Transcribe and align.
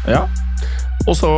Ja. 0.08 0.22
Og 1.08 1.16
så 1.20 1.32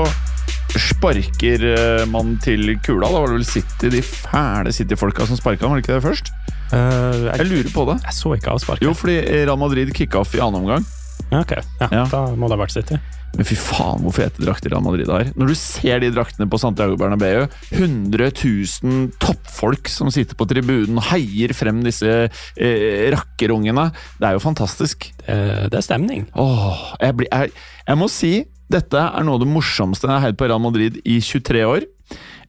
sparker 0.79 1.63
eh, 1.73 2.03
man 2.09 2.35
til 2.43 2.75
kula. 2.85 3.07
Da 3.09 3.19
var 3.21 3.31
det 3.31 3.39
vel 3.39 3.47
City, 3.47 3.89
de 3.93 4.01
fæle 4.05 4.73
City-folka 4.75 5.25
som 5.29 5.39
sparka, 5.39 5.67
var 5.67 5.79
det 5.79 5.85
ikke 5.85 5.97
det 5.97 6.05
først? 6.05 6.31
Uh, 6.69 6.77
Jeg 7.25 7.37
jeg, 7.39 7.45
lurer 7.49 7.71
på 7.73 7.85
det. 7.89 7.95
jeg 8.05 8.13
så 8.13 8.33
ikke 8.37 8.51
av 8.53 8.59
sparket. 8.61 8.85
Jo, 8.85 8.93
fordi 8.93 9.15
Real 9.25 9.57
Madrid 9.57 9.89
kicka 9.97 10.19
off 10.21 10.35
i 10.37 10.41
annen 10.43 10.61
omgang. 10.61 10.85
Ja, 11.31 11.39
ok. 11.41 11.55
Ja, 11.81 11.87
Ja. 11.91 12.03
Da 12.11 12.21
må 12.37 12.47
det 12.49 12.57
ha 12.57 12.61
vært 12.63 12.75
City. 12.77 12.99
Men 13.37 13.47
fy 13.47 13.55
faen 13.59 14.03
hvor 14.03 14.15
fete 14.15 14.43
drakter 14.43 14.73
Real 14.73 14.83
Madrid 14.83 15.09
har. 15.11 15.29
Når 15.39 15.51
du 15.51 15.55
ser 15.57 16.01
de 16.03 16.11
draktene 16.13 16.49
på 16.49 16.59
Santiago 16.61 16.97
Bernabeu, 16.99 17.45
100 17.71 18.31
000 18.31 19.09
toppfolk 19.21 19.91
som 19.91 20.11
sitter 20.13 20.37
på 20.39 20.47
tribunen 20.49 20.99
og 20.99 21.07
heier 21.11 21.53
frem 21.57 21.83
disse 21.85 22.09
eh, 22.27 23.05
rakkerungene. 23.13 23.89
Det 24.19 24.29
er 24.29 24.37
jo 24.37 24.43
fantastisk. 24.43 25.11
Det, 25.23 25.69
det 25.71 25.79
er 25.79 25.85
stemning. 25.85 26.25
Åh, 26.39 26.95
jeg, 27.03 27.19
blir, 27.19 27.29
jeg, 27.31 27.53
jeg 27.85 28.01
må 28.01 28.09
si 28.11 28.33
dette 28.69 29.01
er 29.01 29.25
noe 29.25 29.39
av 29.39 29.41
det 29.41 29.49
morsomste 29.49 30.05
jeg 30.05 30.13
har 30.13 30.27
heid 30.27 30.37
på 30.37 30.49
Real 30.49 30.61
Madrid 30.61 30.99
i 31.01 31.17
23 31.25 31.63
år. 31.65 31.87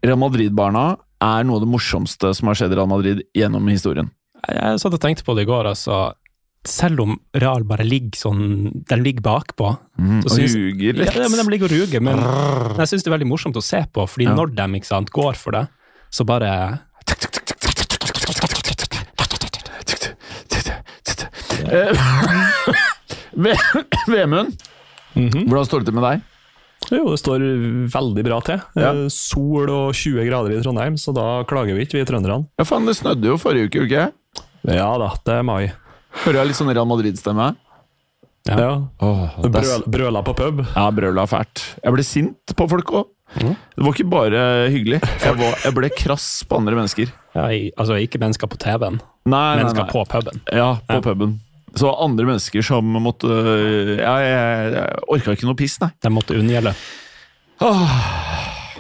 Real 0.05 0.21
Madrid-barna 0.21 0.85
er 1.21 1.47
noe 1.47 1.61
av 1.61 1.65
det 1.65 1.71
morsomste 1.71 2.33
som 2.37 2.51
har 2.51 2.59
skjedd 2.59 2.75
i 2.75 2.81
Real 2.81 2.91
Madrid 2.91 3.23
gjennom 3.37 3.69
historien. 3.73 4.11
Jeg, 4.47 4.57
jeg 4.57 4.83
satt 4.83 4.97
og 4.97 5.03
tenkte 5.03 5.25
på 5.27 5.37
det 5.37 5.47
i 5.47 5.51
går, 5.51 5.71
altså. 5.73 6.11
Selv 6.69 7.01
om 7.01 7.15
Real 7.35 7.63
bare 7.65 7.87
ligger 7.89 8.19
sånn 8.21 8.41
De 8.89 8.97
ligger 9.01 9.23
bakpå. 9.25 9.71
Mm, 9.99 10.21
Så 10.27 10.35
og 10.37 10.51
ruger 10.53 10.93
litt. 10.99 11.15
ja, 11.17 11.29
men 11.29 11.39
de 11.41 11.51
ligger 11.55 11.71
og 11.71 11.73
ruger, 11.73 12.01
men 12.05 12.19
jeg 12.77 12.91
syns 12.91 13.03
det 13.03 13.09
er 13.09 13.17
veldig 13.17 13.31
morsomt 13.31 13.57
å 13.57 13.63
se 13.65 13.81
på, 13.93 14.05
fordi 14.09 14.25
Ja. 14.29 14.35
når 14.37 14.55
de 14.55 14.67
ikke 14.81 14.87
sant, 14.91 15.11
går 15.11 15.37
for 15.37 15.53
det, 15.53 15.69
så 16.13 16.27
bare 16.27 16.81
Vemund, 24.09 24.57
mm 25.15 25.25
Mhm. 25.31 25.49
hvordan 25.49 25.65
står 25.67 25.81
det 25.81 25.87
til 25.91 25.95
med 25.95 26.05
deg? 26.07 26.21
Jo, 26.91 27.11
det 27.11 27.19
står 27.21 27.43
veldig 27.93 28.23
bra 28.25 28.39
til. 28.41 28.61
Ja. 28.79 28.93
Eh, 28.95 29.09
Sol 29.13 29.69
og 29.71 29.93
20 29.95 30.25
grader 30.29 30.55
i 30.57 30.63
Trondheim, 30.63 30.95
så 30.97 31.13
da 31.15 31.43
klager 31.45 31.75
vi 31.77 31.85
ikke, 31.85 31.99
vi 31.99 32.05
trønderne. 32.09 32.47
Ja, 32.59 32.65
faen, 32.65 32.87
Det 32.87 32.97
snødde 32.97 33.25
jo 33.29 33.37
forrige 33.37 33.67
uke, 33.69 33.81
gjorde 33.81 33.89
det 33.91 33.99
ikke? 33.99 34.75
Ja 34.79 34.99
da, 34.99 35.09
det 35.25 35.35
er 35.35 35.43
mai. 35.43 35.73
Hører 36.25 36.41
jeg 36.43 36.51
litt 36.51 36.59
sånn 36.59 36.73
Real 36.75 36.89
Madrid-stemme? 36.91 37.51
Ja. 38.49 38.57
Ja. 38.57 38.71
Oh, 39.05 39.27
det 39.45 39.51
Brøl, 39.53 39.83
brøla 39.93 40.23
på 40.27 40.33
pub. 40.39 40.63
Ja, 40.75 40.87
brøla 40.97 41.27
fælt. 41.29 41.63
Jeg 41.85 41.93
ble 41.95 42.05
sint 42.07 42.55
på 42.57 42.67
folk 42.71 42.93
òg. 42.97 43.09
Det 43.37 43.85
var 43.85 43.93
ikke 43.95 44.09
bare 44.11 44.41
hyggelig. 44.73 44.99
Jeg, 45.23 45.37
var, 45.39 45.55
jeg 45.63 45.75
ble 45.77 45.91
krass 45.95 46.25
på 46.51 46.57
andre 46.59 46.75
mennesker. 46.81 47.13
ja, 47.37 47.45
jeg, 47.53 47.71
Altså 47.79 47.95
ikke 48.03 48.19
mennesker 48.19 48.51
på 48.51 48.59
TV-en, 48.59 48.97
Nei, 49.29 49.39
nei, 49.55 49.61
mennesker 49.61 49.85
nei. 49.85 49.93
på 49.93 50.03
puben. 50.11 50.41
Ja, 50.51 50.73
på 50.89 50.99
Ja. 50.99 51.05
puben. 51.05 51.37
Så 51.79 51.93
andre 52.03 52.27
mennesker 52.27 52.65
som 52.67 52.83
måtte 52.99 53.29
ja, 54.01 54.17
Jeg, 54.19 54.73
jeg 54.75 54.97
orka 55.15 55.37
ikke 55.37 55.47
noe 55.47 55.55
piss, 55.61 55.77
nei. 55.85 55.93
De 56.03 56.11
måtte 56.11 56.35
unngjelde. 56.35 56.73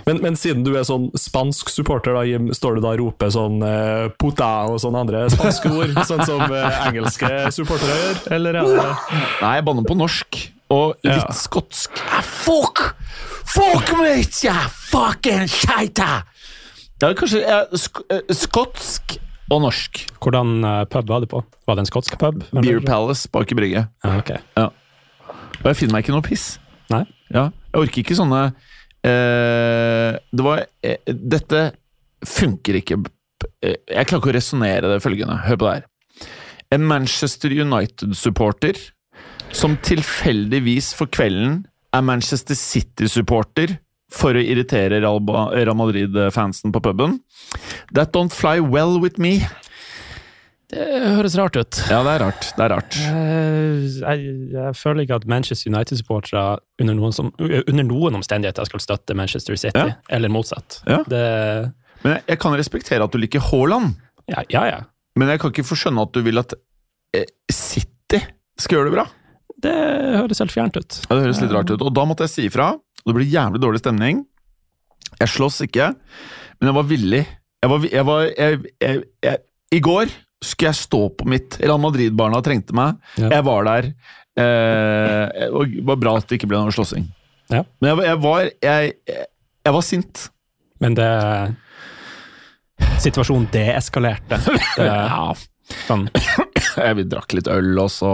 Men, 0.07 0.21
men 0.25 0.37
siden 0.39 0.63
du 0.67 0.73
er 0.79 0.85
sånn 0.89 1.09
spansk 1.19 1.69
supporter, 1.73 2.15
da, 2.17 2.23
Jim, 2.29 2.49
står 2.57 2.79
du 2.79 2.83
da 2.85 2.93
og 2.95 3.01
roper 3.03 3.31
sånn 3.35 3.61
eh, 3.67 4.07
puta 4.21 4.49
og 4.71 4.79
sånne 4.83 5.03
andre 5.05 5.25
spanske 5.33 5.73
ord, 5.77 5.93
sånn 6.09 6.23
som 6.29 6.45
eh, 6.49 6.81
engelske 6.89 7.31
supportere 7.55 7.97
gjør? 8.01 8.21
Eller 8.39 8.61
er 8.63 8.71
det 8.71 8.87
Nei, 9.43 9.55
jeg 9.59 9.67
banner 9.69 9.87
på 9.89 9.97
norsk. 9.99 10.41
Og 10.71 10.93
litt 11.03 11.17
Ja. 11.17 11.33
skotsk. 11.35 11.99
Ah, 12.15 12.23
fuck! 12.23 12.85
Fuck 13.51 13.91
mate, 13.99 14.45
ja! 14.47 14.55
Fucking 14.93 15.49
scheita! 15.51 16.23
Det 17.01 17.09
er 17.09 17.17
kanskje 17.19 17.41
ja, 17.43 17.63
sk 17.75 18.03
eh, 18.13 18.21
skotsk 18.37 19.17
og 19.51 19.65
norsk. 19.65 20.05
Hvordan 20.23 20.61
eh, 20.63 20.83
pub 20.93 21.09
var 21.11 21.25
det 21.25 21.31
på? 21.33 21.41
Var 21.67 21.79
det 21.79 21.83
en 21.87 21.89
skotsk 21.91 22.15
pub? 22.21 22.45
Beer 22.61 22.79
Palace 22.87 23.27
bak 23.33 23.51
i 23.51 23.57
brygge. 23.59 23.87
Ja, 24.05 24.13
ok. 24.21 24.35
Og 25.61 25.67
jeg 25.73 25.77
finner 25.81 25.97
meg 25.97 26.05
ikke 26.07 26.15
noe 26.15 26.25
piss. 26.25 26.53
Nei. 26.93 27.03
Ja, 27.35 27.49
jeg 27.73 27.83
orker 27.85 28.03
ikke 28.05 28.17
sånne 28.19 28.39
eh, 28.51 28.70
Det 29.03 30.45
var 30.45 30.65
eh, 30.85 30.99
Dette 31.09 31.63
funker 32.27 32.81
ikke. 32.81 32.99
Eh, 33.65 33.77
Jeg 33.89 34.07
klarer 34.11 34.21
ikke 34.21 34.33
å 34.33 34.37
resonnere 34.37 34.91
det 34.93 35.01
følgende. 35.05 35.39
Hør 35.47 35.57
på 35.61 35.69
det 35.69 35.75
her. 35.79 35.87
En 36.71 36.85
Manchester 36.87 37.51
United-supporter 37.51 38.77
som 39.57 39.75
tilfeldigvis 39.83 40.93
for 40.95 41.11
kvelden 41.11 41.65
er 41.97 42.05
Manchester 42.07 42.55
City-supporter 42.55 43.79
for 44.15 44.35
å 44.39 44.43
irritere 44.43 45.01
Real 45.03 45.75
Madrid-fansen 45.79 46.71
på 46.75 46.83
puben. 46.85 47.17
That 47.95 48.13
don't 48.15 48.35
fly 48.35 48.61
well 48.63 49.01
with 49.03 49.19
me. 49.19 49.41
Det 50.71 50.85
høres 51.17 51.35
rart 51.39 51.57
ut. 51.59 51.79
Ja, 51.91 51.99
det 52.07 52.13
er 52.15 52.23
rart. 52.23 52.45
Det 52.55 52.63
er 52.65 52.71
rart. 52.71 52.97
Eh, 53.11 53.87
jeg, 53.99 54.35
jeg 54.55 54.77
føler 54.79 55.03
ikke 55.03 55.17
at 55.19 55.27
Manchester 55.31 55.73
United-supportere 55.73 56.45
under, 56.81 57.01
under 57.67 57.87
noen 57.89 58.19
omstendigheter 58.21 58.69
skal 58.69 58.83
støtte 58.85 59.17
Manchester 59.19 59.59
City, 59.59 59.75
Ja. 59.83 59.97
eller 60.15 60.31
motsatt. 60.31 60.79
Ja. 60.87 61.01
Det, 61.11 61.23
Men 62.05 62.15
jeg, 62.15 62.23
jeg 62.29 62.39
kan 62.45 62.55
respektere 62.61 63.03
at 63.05 63.11
du 63.13 63.19
liker 63.19 63.43
Haaland. 63.51 63.97
ja, 64.31 64.45
ja, 64.55 64.65
ja. 64.71 64.81
Men 65.19 65.29
jeg 65.33 65.41
kan 65.43 65.51
ikke 65.51 65.67
få 65.67 65.75
skjønne 65.77 66.05
at 66.07 66.13
du 66.15 66.21
vil 66.23 66.39
at 66.39 66.55
eh, 67.19 67.27
City 67.51 68.21
skal 68.63 68.79
gjøre 68.79 68.91
det 68.93 68.95
bra. 68.95 69.07
Det 69.61 69.75
høres 70.23 70.39
helt 70.41 70.55
fjernt 70.55 70.77
ut. 70.79 71.01
Ja, 71.11 71.17
Det 71.19 71.25
høres 71.27 71.41
litt 71.43 71.53
rart 71.53 71.69
ut. 71.75 71.83
Og 71.83 71.91
da 71.99 72.05
måtte 72.09 72.25
jeg 72.25 72.31
si 72.37 72.47
ifra. 72.47 72.71
Det 73.03 73.13
blir 73.17 73.27
jævlig 73.29 73.61
dårlig 73.61 73.83
stemning. 73.83 74.23
Jeg 75.19 75.29
slåss 75.35 75.59
ikke, 75.67 75.91
men 76.61 76.71
jeg 76.71 76.77
var 76.79 76.87
villig. 76.89 77.25
Jeg 77.61 77.69
var, 77.75 77.85
jeg 77.91 78.07
var 78.09 78.23
jeg, 78.31 78.61
jeg, 78.81 79.03
jeg, 79.27 79.39
I 79.75 79.81
går 79.85 80.15
skulle 80.45 80.71
jeg 80.73 80.81
stå 80.81 81.01
på 81.21 81.27
mitt. 81.29 81.59
Real 81.61 81.81
Madrid-barna 81.83 82.41
trengte 82.45 82.77
meg. 82.77 82.97
Ja. 83.21 83.29
Jeg 83.37 83.45
var 83.49 83.67
der. 83.69 83.91
Eh, 84.41 85.49
og 85.53 85.69
det 85.75 85.85
var 85.89 85.99
bra 86.01 86.15
at 86.21 86.29
det 86.31 86.39
ikke 86.39 86.49
ble 86.53 86.63
noe 86.65 86.73
slåssing. 86.75 87.09
Ja. 87.51 87.65
Men 87.83 87.91
jeg, 87.93 88.07
jeg 88.07 88.21
var 88.23 88.45
jeg, 88.47 88.95
jeg, 89.11 89.75
var 89.75 89.85
sint. 89.85 90.29
Men 90.81 90.97
det 90.97 91.11
Situasjonen 93.01 93.49
deeskalerte. 93.53 94.39
Det, 94.45 94.59
Ja. 94.91 95.31
sånn, 95.87 96.09
vi 96.97 97.05
drakk 97.07 97.35
litt 97.37 97.47
øl, 97.53 97.69
og 97.79 97.91
så 97.95 98.09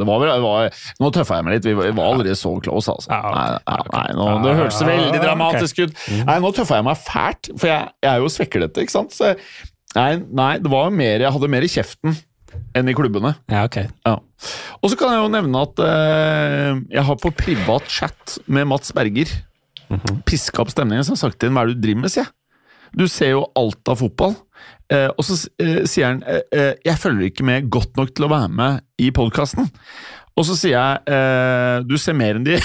det 0.00 0.06
var 0.08 0.22
vel, 0.22 0.30
det 0.30 0.44
var, 0.44 0.70
Nå 1.02 1.10
tøffa 1.12 1.36
jeg 1.40 1.44
meg 1.46 1.56
litt. 1.58 1.66
Vi 1.68 1.74
var, 1.76 1.88
vi 1.90 1.96
var 1.98 2.12
aldri 2.14 2.36
så 2.38 2.54
close, 2.64 2.94
altså. 2.94 3.10
Nei, 3.12 3.44
nei, 3.58 3.76
nei, 3.92 4.06
nå, 4.16 4.28
det 4.46 4.54
hørtes 4.60 4.80
veldig 4.88 5.20
dramatisk 5.20 5.82
ut. 5.84 5.98
Nei, 6.24 6.38
Nå 6.40 6.52
tøffa 6.56 6.78
jeg 6.80 6.86
meg 6.88 7.02
fælt, 7.04 7.50
for 7.58 7.68
jeg, 7.70 7.90
jeg 8.06 8.10
er 8.14 8.24
jo 8.24 8.30
svekkelete, 8.32 8.86
ikke 8.86 8.96
sant. 8.96 9.12
Så, 9.16 9.32
jeg- 9.34 9.70
nei, 9.96 10.10
nei, 10.34 10.52
det 10.62 10.70
var 10.72 10.90
mer 10.94 11.22
Jeg 11.22 11.32
hadde 11.34 11.48
mer 11.52 11.64
i 11.66 11.70
kjeften 11.70 12.16
enn 12.74 12.88
i 12.90 12.94
klubbene. 12.94 13.32
ja, 13.50 13.64
ok. 13.66 13.76
Ja. 14.06 14.12
Og 14.82 14.90
så 14.92 14.96
kan 14.98 15.10
jeg 15.14 15.22
jo 15.24 15.30
nevne 15.32 15.62
at 15.66 15.80
eh, 15.82 16.80
jeg 16.94 17.02
har 17.08 17.16
på 17.18 17.32
privat 17.34 17.86
chat 17.90 18.36
med 18.46 18.68
Mats 18.70 18.92
Berger 18.94 19.30
piska 20.26 20.62
opp 20.62 20.70
stemningen. 20.72 21.04
Så 21.06 21.12
jeg 21.14 21.18
har 21.18 21.22
sagt 21.28 21.38
til 21.42 21.50
ham 21.50 21.58
hva 21.58 21.64
er 21.64 21.72
det 21.72 21.78
du 21.80 21.84
driver 21.86 22.04
med, 22.04 22.12
sier 22.14 22.24
jeg. 22.24 22.32
Du 22.94 23.04
ser 23.10 23.32
jo 23.34 23.44
alt 23.58 23.90
av 23.90 23.98
fotball. 23.98 24.36
Eh, 24.92 25.08
og 25.10 25.26
så 25.26 25.36
eh, 25.62 25.80
sier 25.90 26.12
han 26.12 26.22
eh, 26.30 26.42
eh, 26.54 26.72
jeg 26.86 27.00
følger 27.02 27.30
ikke 27.30 27.46
med 27.46 27.70
godt 27.74 27.98
nok 27.98 28.12
til 28.14 28.26
å 28.28 28.32
være 28.34 28.50
med 28.54 28.84
i 29.02 29.10
podkasten. 29.14 29.66
Og 30.38 30.46
så 30.46 30.54
sier 30.58 30.76
jeg 30.76 31.14
eh, 31.14 31.78
du 31.86 31.96
ser 31.98 32.14
mer 32.18 32.38
enn 32.38 32.46
de 32.46 32.58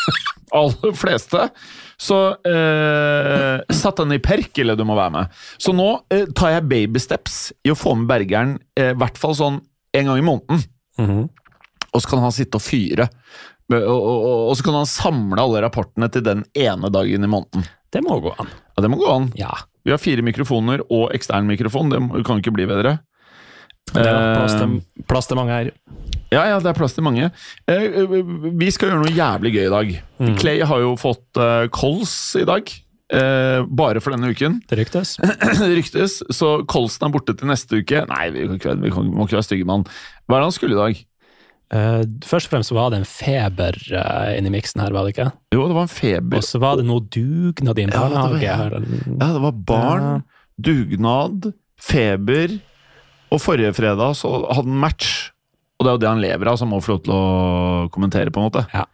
aller 0.60 0.96
fleste. 0.96 1.48
Så 1.96 2.16
eh, 2.48 3.62
satt 3.72 4.02
han 4.02 4.12
i 4.12 4.20
perkele 4.22 4.76
du 4.76 4.84
må 4.84 4.96
være 4.98 5.14
med. 5.14 5.36
Så 5.62 5.72
nå 5.76 5.88
eh, 6.12 6.26
tar 6.36 6.56
jeg 6.56 6.68
babysteps 6.68 7.38
i 7.64 7.72
å 7.72 7.78
få 7.78 7.94
med 7.96 8.10
Bergeren 8.10 8.56
eh, 8.76 8.92
i 8.92 8.98
hvert 9.00 9.16
fall 9.20 9.36
sånn 9.38 9.60
en 9.96 10.10
gang 10.10 10.20
i 10.20 10.26
måneden. 10.26 10.64
Mhm. 11.00 11.22
Og 11.96 12.02
så 12.02 12.10
kan 12.10 12.20
han 12.20 12.34
sitte 12.34 12.58
og 12.58 12.64
fyre 12.64 13.06
Og, 13.72 13.76
og, 13.80 14.02
og, 14.04 14.40
og 14.50 14.56
så 14.58 14.64
kan 14.66 14.74
han 14.76 14.88
samle 14.90 15.40
alle 15.40 15.62
rapportene 15.64 16.10
til 16.12 16.22
den 16.26 16.42
ene 16.54 16.90
dagen 16.92 17.24
i 17.24 17.30
måneden. 17.30 17.64
Det 17.90 18.02
må 18.04 18.18
gå 18.20 18.34
an. 18.36 18.50
Ja, 18.76 18.82
Det 18.84 18.90
må 18.92 18.98
gå 19.00 19.08
an. 19.10 19.30
Ja. 19.38 19.54
Vi 19.86 19.94
har 19.94 20.02
fire 20.02 20.22
mikrofoner 20.26 20.82
og 20.90 21.14
ekstern 21.16 21.48
mikrofon. 21.48 21.90
Det 21.90 22.24
kan 22.26 22.42
ikke 22.42 22.52
bli 22.54 22.66
bedre. 22.68 22.98
Det 23.94 24.02
er 24.02 24.34
plass 24.36 24.54
Eh, 24.56 24.58
til, 24.62 25.04
plass 25.08 25.26
til 25.30 25.36
mange 25.38 25.54
her. 25.54 25.70
Ja, 26.32 26.42
ja, 26.50 26.56
det 26.58 26.66
er 26.72 26.74
plass 26.78 26.94
til 26.96 27.04
mange. 27.06 27.28
Eh, 27.70 28.00
vi 28.58 28.70
skal 28.74 28.90
gjøre 28.90 29.04
noe 29.04 29.14
jævlig 29.14 29.52
gøy 29.54 29.66
i 29.68 29.74
dag. 29.76 29.92
Clay 30.40 30.60
har 30.66 30.82
jo 30.82 30.96
fått 30.98 31.38
eh, 31.38 31.68
kols 31.72 32.16
i 32.40 32.44
dag. 32.48 32.66
eh, 33.14 33.62
bare 33.70 34.00
for 34.02 34.10
denne 34.10 34.32
uken. 34.34 34.60
Det 34.68 34.78
ryktes. 34.80 35.16
Det 35.62 35.68
ryktes. 35.78 36.18
Så 36.34 36.64
kolsen 36.66 37.06
er 37.06 37.12
borte 37.14 37.36
til 37.38 37.46
neste 37.46 37.78
uke. 37.78 38.02
Nei, 38.10 38.24
vi, 38.34 38.46
kan 38.48 38.58
ikke, 38.58 38.74
vi 38.82 38.90
kan, 38.90 39.12
må 39.14 39.28
ikke 39.28 39.38
være 39.38 39.46
stygge 39.46 39.64
med 39.68 39.76
han. 39.78 39.86
Hva 40.26 40.36
er 40.36 40.42
det 40.42 40.48
han 40.50 40.56
skulle 40.58 40.74
i 40.74 40.82
dag? 40.82 41.04
Uh, 41.66 42.02
først 42.22 42.46
og 42.46 42.52
fremst 42.56 42.70
var 42.74 42.90
det 42.94 43.00
en 43.00 43.08
feber 43.10 43.74
uh, 43.94 44.28
inni 44.38 44.50
miksen 44.54 44.82
her, 44.84 44.92
var 44.94 45.02
det 45.06 45.14
ikke? 45.16 45.24
Jo, 45.54 45.64
det 45.66 45.74
var 45.78 45.86
en 45.88 45.90
feber. 45.94 46.36
Og 46.38 46.44
så 46.46 46.60
var 46.62 46.76
det 46.78 46.84
noe 46.86 47.02
dugnad 47.02 47.78
i 47.78 47.86
en 47.86 47.94
Ja, 47.94 48.04
det 48.06 48.20
var- 48.20 48.76
Ja, 49.18 49.30
det 49.34 49.42
var 49.42 49.56
barn, 49.66 50.22
dugnad, 50.62 51.52
feber. 51.78 52.58
Og 53.34 53.42
forrige 53.42 53.74
fredag 53.76 54.16
så 54.18 54.30
hadde 54.46 54.68
han 54.68 54.82
match. 54.84 55.14
Og 55.76 55.84
det 55.84 55.90
er 55.90 55.96
jo 55.96 56.02
det 56.04 56.12
han 56.12 56.22
lever 56.22 56.50
av, 56.50 56.58
så 56.58 56.64
han 56.64 56.72
må 56.72 56.82
få 56.84 56.94
lov 56.94 57.02
til 57.04 57.16
å 57.16 57.24
kommentere, 57.92 58.32
på 58.32 58.40
en 58.40 58.48
måte. 58.48 58.64
Ja. 58.72 58.86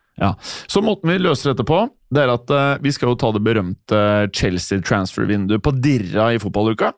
Så 0.70 0.82
måten 0.84 1.10
vi 1.10 1.20
løser 1.20 1.52
dette 1.52 1.64
på, 1.66 1.78
det 2.12 2.24
er 2.24 2.32
at 2.34 2.50
uh, 2.52 2.80
vi 2.82 2.92
skal 2.94 3.12
jo 3.12 3.18
ta 3.18 3.30
det 3.34 3.42
berømte 3.44 4.00
Chelsea 4.36 4.82
transfer-vinduet 4.84 5.62
på 5.64 5.72
dirra 5.78 6.28
i 6.34 6.40
fotballuka. 6.42 6.92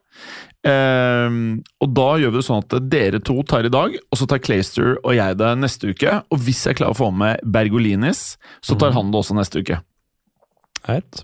Ehm, 0.65 1.59
og 1.83 1.91
da 1.93 2.07
gjør 2.17 2.31
vi 2.33 2.39
det 2.39 2.45
sånn 2.47 2.63
at 2.63 2.75
dere 2.89 3.21
to 3.23 3.37
tar 3.45 3.67
i 3.67 3.71
dag, 3.73 3.93
og 4.01 4.17
så 4.19 4.27
tar 4.29 4.41
Clayster 4.41 4.95
og 4.97 5.13
jeg 5.13 5.37
det 5.37 5.51
neste 5.61 5.93
uke. 5.93 6.17
Og 6.33 6.41
hvis 6.41 6.63
jeg 6.65 6.79
klarer 6.79 6.95
å 6.95 6.99
få 6.99 7.11
med 7.13 7.43
Bergolinis, 7.45 8.35
så 8.65 8.77
tar 8.79 8.95
han 8.97 9.13
det 9.13 9.21
også 9.21 9.37
neste 9.37 9.61
uke. 9.61 9.79
Right. 10.89 11.21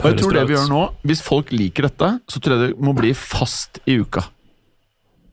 Og 0.00 0.06
jeg 0.08 0.20
tror 0.20 0.36
det 0.36 0.46
vi 0.48 0.56
gjør 0.56 0.70
nå, 0.72 0.82
hvis 1.08 1.22
folk 1.24 1.52
liker 1.52 1.90
dette, 1.90 2.12
så 2.28 2.40
tror 2.40 2.56
jeg 2.56 2.70
det 2.70 2.84
må 2.84 2.96
bli 2.96 3.12
fast 3.16 3.82
i 3.84 4.00
uka. 4.00 4.24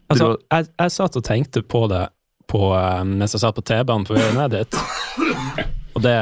Altså, 0.07 0.29
jeg, 0.39 0.69
jeg 0.71 0.93
satt 0.95 1.17
og 1.19 1.25
tenkte 1.27 1.63
på 1.63 1.83
det 1.91 2.05
på, 2.47 2.61
eh, 2.77 3.03
mens 3.07 3.35
jeg 3.35 3.43
satt 3.43 3.57
på 3.57 3.65
T-banen 3.67 4.07
på 4.07 4.15
vei 4.15 4.27
ned 4.35 4.55
dit. 4.55 4.77
Og 5.97 6.03
det 6.05 6.13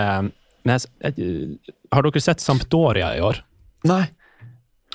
jeg, 0.65 0.85
jeg, 1.03 1.73
Har 1.93 2.05
dere 2.05 2.21
sett 2.23 2.41
Sampdoria 2.41 3.11
i 3.17 3.21
år? 3.21 3.41
Nei. 3.85 4.05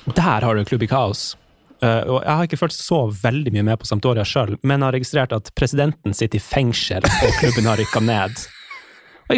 Der 0.09 0.41
har 0.43 0.55
du 0.55 0.59
en 0.59 0.67
klubb 0.67 0.83
i 0.83 0.89
kaos. 0.89 1.35
Uh, 1.81 2.01
og 2.05 2.17
Jeg 2.21 2.33
har 2.37 2.47
ikke 2.47 2.59
følt 2.61 2.75
så 2.75 2.97
veldig 3.23 3.53
mye 3.55 3.63
med 3.65 3.79
på 3.81 3.87
Sampdoria 3.89 4.25
sjøl, 4.27 4.53
men 4.67 4.83
har 4.85 4.93
registrert 4.93 5.31
at 5.33 5.49
presidenten 5.57 6.13
sitter 6.13 6.37
i 6.37 6.43
fengsel, 6.43 7.05
og 7.05 7.37
klubben 7.39 7.69
har 7.69 7.79
rykka 7.81 8.01
ned. 8.05 8.43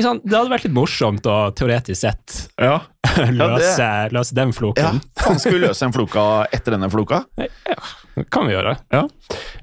Sant? 0.01 0.24
Det 0.25 0.34
hadde 0.38 0.50
vært 0.50 0.63
litt 0.66 0.74
morsomt 0.74 1.25
å 1.30 1.51
teoretisk 1.54 2.00
sett 2.01 2.50
Ja. 2.57 2.80
løse, 3.30 3.88
løse 4.16 4.34
den 4.34 4.50
ja. 4.50 4.56
floken. 4.57 5.01
Faen, 5.19 5.40
skal 5.40 5.54
vi 5.54 5.60
løse 5.66 5.86
den 5.86 5.94
floka 5.94 6.24
etter 6.51 6.74
denne 6.74 6.90
floka? 6.90 7.19
Ja, 7.38 7.75
det 8.16 8.24
kan 8.34 8.48
vi 8.48 8.54
gjøre. 8.56 8.78
Ja. 8.95 9.04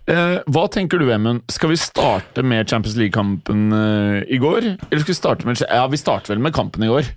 Eh, 0.07 0.37
hva 0.47 0.67
tenker 0.71 1.01
du, 1.01 1.09
Emund? 1.11 1.43
Skal 1.51 1.73
vi 1.73 1.77
starte 1.81 2.45
med 2.47 2.69
Champions 2.71 2.97
League-kampen 3.01 3.73
eh, 3.73 4.21
i 4.29 4.39
går? 4.39 4.69
Eller 4.91 5.03
skal 5.03 5.13
vi 5.15 5.19
starte 5.19 5.49
med 5.49 5.59
Ja, 5.67 5.87
vi 5.91 5.97
starter 5.99 6.35
vel 6.35 6.39
med 6.45 6.55
kampen 6.55 6.85
i 6.87 6.91
går. 6.93 7.11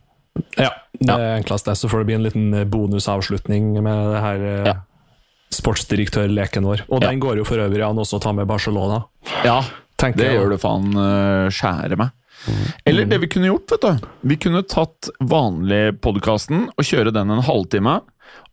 Ja, 0.57 0.71
det 0.97 1.13
er 1.13 1.35
enklest 1.37 1.67
det. 1.69 1.75
Så 1.77 1.89
får 1.91 2.01
det 2.01 2.05
bli 2.09 2.15
en 2.17 2.23
liten 2.25 2.47
eh, 2.57 2.65
bonusavslutning 2.65 3.73
med 3.83 4.09
det 4.15 4.23
her 4.23 4.47
eh, 4.49 4.71
Ja. 4.71 4.75
sportsdirektørleken 5.53 6.65
vår. 6.65 6.85
Og 6.89 7.01
Ja. 7.03 7.09
den 7.11 7.19
går 7.21 7.37
jo 7.37 7.43
for 7.45 7.57
øvrig 7.61 7.83
an 7.85 7.97
også 8.01 8.17
å 8.17 8.21
ta 8.23 8.31
med 8.33 8.47
Barcelona. 8.49 9.03
Ja, 9.45 9.59
tenker 9.97 10.17
det 10.23 10.31
jeg. 10.31 10.39
gjør 10.39 10.49
du 10.49 10.57
faen 10.57 10.89
skjære 11.53 11.97
med. 11.99 12.09
Eller 12.89 13.07
det 13.09 13.19
vi 13.23 13.29
kunne 13.31 13.49
gjort, 13.49 13.71
vet 13.71 13.85
du. 13.85 14.07
Vi 14.33 14.37
kunne 14.41 14.63
tatt 14.67 15.09
vanlig 15.19 15.99
podkasten 16.03 16.67
og 16.73 16.87
kjøre 16.87 17.13
den 17.15 17.31
en 17.33 17.43
halvtime. 17.45 17.99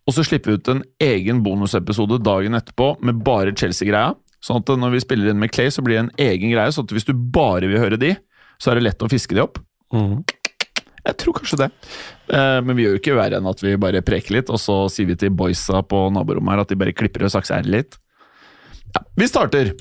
Og 0.07 0.15
så 0.15 0.25
slippe 0.25 0.55
ut 0.55 0.67
en 0.71 0.83
egen 1.03 1.41
bonusepisode 1.45 2.21
dagen 2.25 2.57
etterpå 2.57 2.93
med 3.05 3.21
bare 3.25 3.53
Chelsea-greia. 3.55 4.15
Sånn 4.41 4.63
at 4.63 4.71
når 4.81 4.95
vi 4.95 5.03
spiller 5.03 5.31
inn 5.31 5.41
med 5.41 5.51
Clay, 5.53 5.69
så 5.73 5.83
blir 5.85 5.99
det 5.99 6.05
en 6.05 6.15
egen 6.31 6.53
greie. 6.53 6.73
Sånn 6.73 6.87
at 6.87 6.93
hvis 6.95 7.05
du 7.07 7.13
bare 7.13 7.69
vil 7.69 7.81
høre 7.81 7.99
de, 8.01 8.15
så 8.61 8.71
er 8.71 8.79
det 8.79 8.87
lett 8.87 9.03
å 9.05 9.09
fiske 9.11 9.37
de 9.37 9.43
opp. 9.43 9.59
Jeg 11.01 11.17
tror 11.17 11.33
kanskje 11.37 11.59
det. 11.63 11.69
Eh, 12.33 12.57
men 12.65 12.77
vi 12.77 12.85
gjør 12.85 12.95
jo 12.95 13.01
ikke 13.01 13.17
verre 13.17 13.39
enn 13.41 13.49
at 13.49 13.61
vi 13.63 13.75
bare 13.81 14.03
preker 14.05 14.37
litt, 14.37 14.49
og 14.53 14.61
så 14.61 14.83
sier 14.93 15.09
vi 15.09 15.17
til 15.17 15.33
boysa 15.33 15.81
på 15.85 16.07
naborommet 16.13 16.55
her 16.55 16.63
at 16.65 16.73
de 16.73 16.77
bare 16.77 16.93
klipper 16.93 17.25
og 17.25 17.33
sakser 17.33 17.65
litt. 17.69 17.97
Ja, 18.93 19.03
vi 19.17 19.29
starter. 19.29 19.73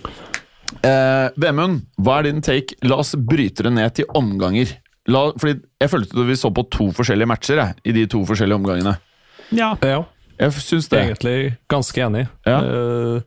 Eh, 0.87 1.31
Vemund, 1.41 1.83
hva 1.99 2.19
er 2.21 2.29
din 2.31 2.41
take? 2.45 2.77
La 2.87 3.01
oss 3.03 3.15
bryte 3.17 3.65
det 3.67 3.73
ned 3.75 3.95
til 3.99 4.07
omganger. 4.17 4.77
La, 5.11 5.31
fordi 5.41 5.61
Jeg 5.81 5.91
følte 5.91 6.15
at 6.21 6.29
vi 6.29 6.37
så 6.37 6.51
på 6.55 6.67
to 6.71 6.91
forskjellige 6.95 7.27
matcher 7.31 7.57
jeg, 7.63 7.75
i 7.89 7.93
de 7.97 8.07
to 8.07 8.21
forskjellige 8.29 8.59
omgangene. 8.61 8.97
Ja. 9.57 9.73
Ja, 9.83 10.05
Jeg 10.39 10.53
syns 10.63 10.89
det. 10.93 11.01
egentlig 11.09 11.57
ganske 11.69 12.05
enig. 12.07 12.29
Ja. 12.47 12.61
Eh, 12.61 13.21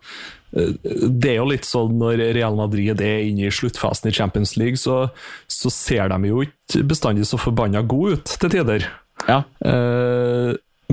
det 0.53 1.31
er 1.31 1.39
jo 1.39 1.47
litt 1.49 1.65
sånn 1.65 1.95
når 1.97 2.21
Real 2.37 2.55
Madrid 2.55 3.01
er 3.01 3.23
inne 3.25 3.47
i 3.47 3.53
sluttfasen 3.53 4.11
i 4.11 4.13
Champions 4.13 4.53
League, 4.55 4.77
så, 4.77 5.07
så 5.49 5.71
ser 5.73 6.11
de 6.13 6.29
jo 6.29 6.43
ikke 6.45 6.83
bestandig 6.85 7.25
så 7.25 7.39
forbanna 7.41 7.81
gode 7.81 8.19
ut 8.19 8.35
til 8.37 8.53
tider. 8.53 8.85
Ja. 9.27 9.39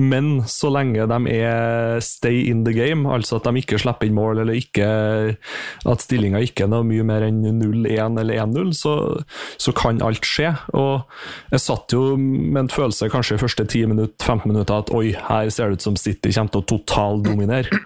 Men 0.01 0.29
så 0.49 0.71
lenge 0.73 1.05
de 1.09 1.19
er 1.35 2.01
stay 2.03 2.45
in 2.49 2.63
the 2.65 2.73
game, 2.75 3.05
altså 3.09 3.37
at 3.37 3.47
de 3.47 3.61
ikke 3.61 3.79
slipper 3.81 4.09
inn 4.09 4.17
mål, 4.17 4.41
eller 4.43 4.57
ikke, 4.57 4.87
at 5.87 6.05
stillinga 6.05 6.41
ikke 6.45 6.65
er 6.65 6.71
noe 6.73 6.87
mye 6.87 7.05
mer 7.07 7.25
enn 7.27 7.41
0-1 7.59 8.19
eller 8.21 8.41
1-0, 8.45 8.73
så, 8.77 8.95
så 9.61 9.75
kan 9.77 10.01
alt 10.05 10.27
skje. 10.27 10.53
Og 10.77 11.05
jeg 11.53 11.65
satt 11.65 11.95
jo 11.95 12.15
med 12.17 12.63
en 12.65 12.71
følelse 12.71 13.11
kanskje 13.13 13.37
i 13.37 13.43
første 13.43 13.67
10 13.67 13.91
minutter, 13.93 14.17
15 14.25 14.49
minutter 14.51 14.81
at 14.81 14.93
oi, 14.95 15.11
her 15.29 15.51
ser 15.53 15.71
det 15.71 15.81
ut 15.81 15.89
som 15.89 15.99
City 15.99 16.33
kommer 16.33 16.55
til 16.55 16.63
å 16.63 16.69
totaldominere. 16.75 17.81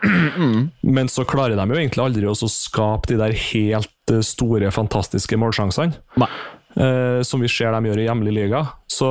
Men 0.98 1.12
så 1.12 1.28
klarer 1.28 1.58
de 1.60 1.68
jo 1.70 1.80
egentlig 1.80 2.06
aldri 2.06 2.30
å 2.30 2.36
skape 2.36 3.12
de 3.12 3.20
der 3.20 3.36
helt 3.52 4.14
eh, 4.14 4.22
store, 4.26 4.70
fantastiske 4.74 5.38
målsjansene 5.40 6.20
Nei. 6.22 6.30
Eh, 6.76 7.22
som 7.26 7.42
vi 7.44 7.50
ser 7.52 7.74
de 7.76 7.90
gjør 7.90 8.02
i 8.02 8.08
hjemlig 8.08 8.34
liga. 8.36 8.62
Så, 8.92 9.10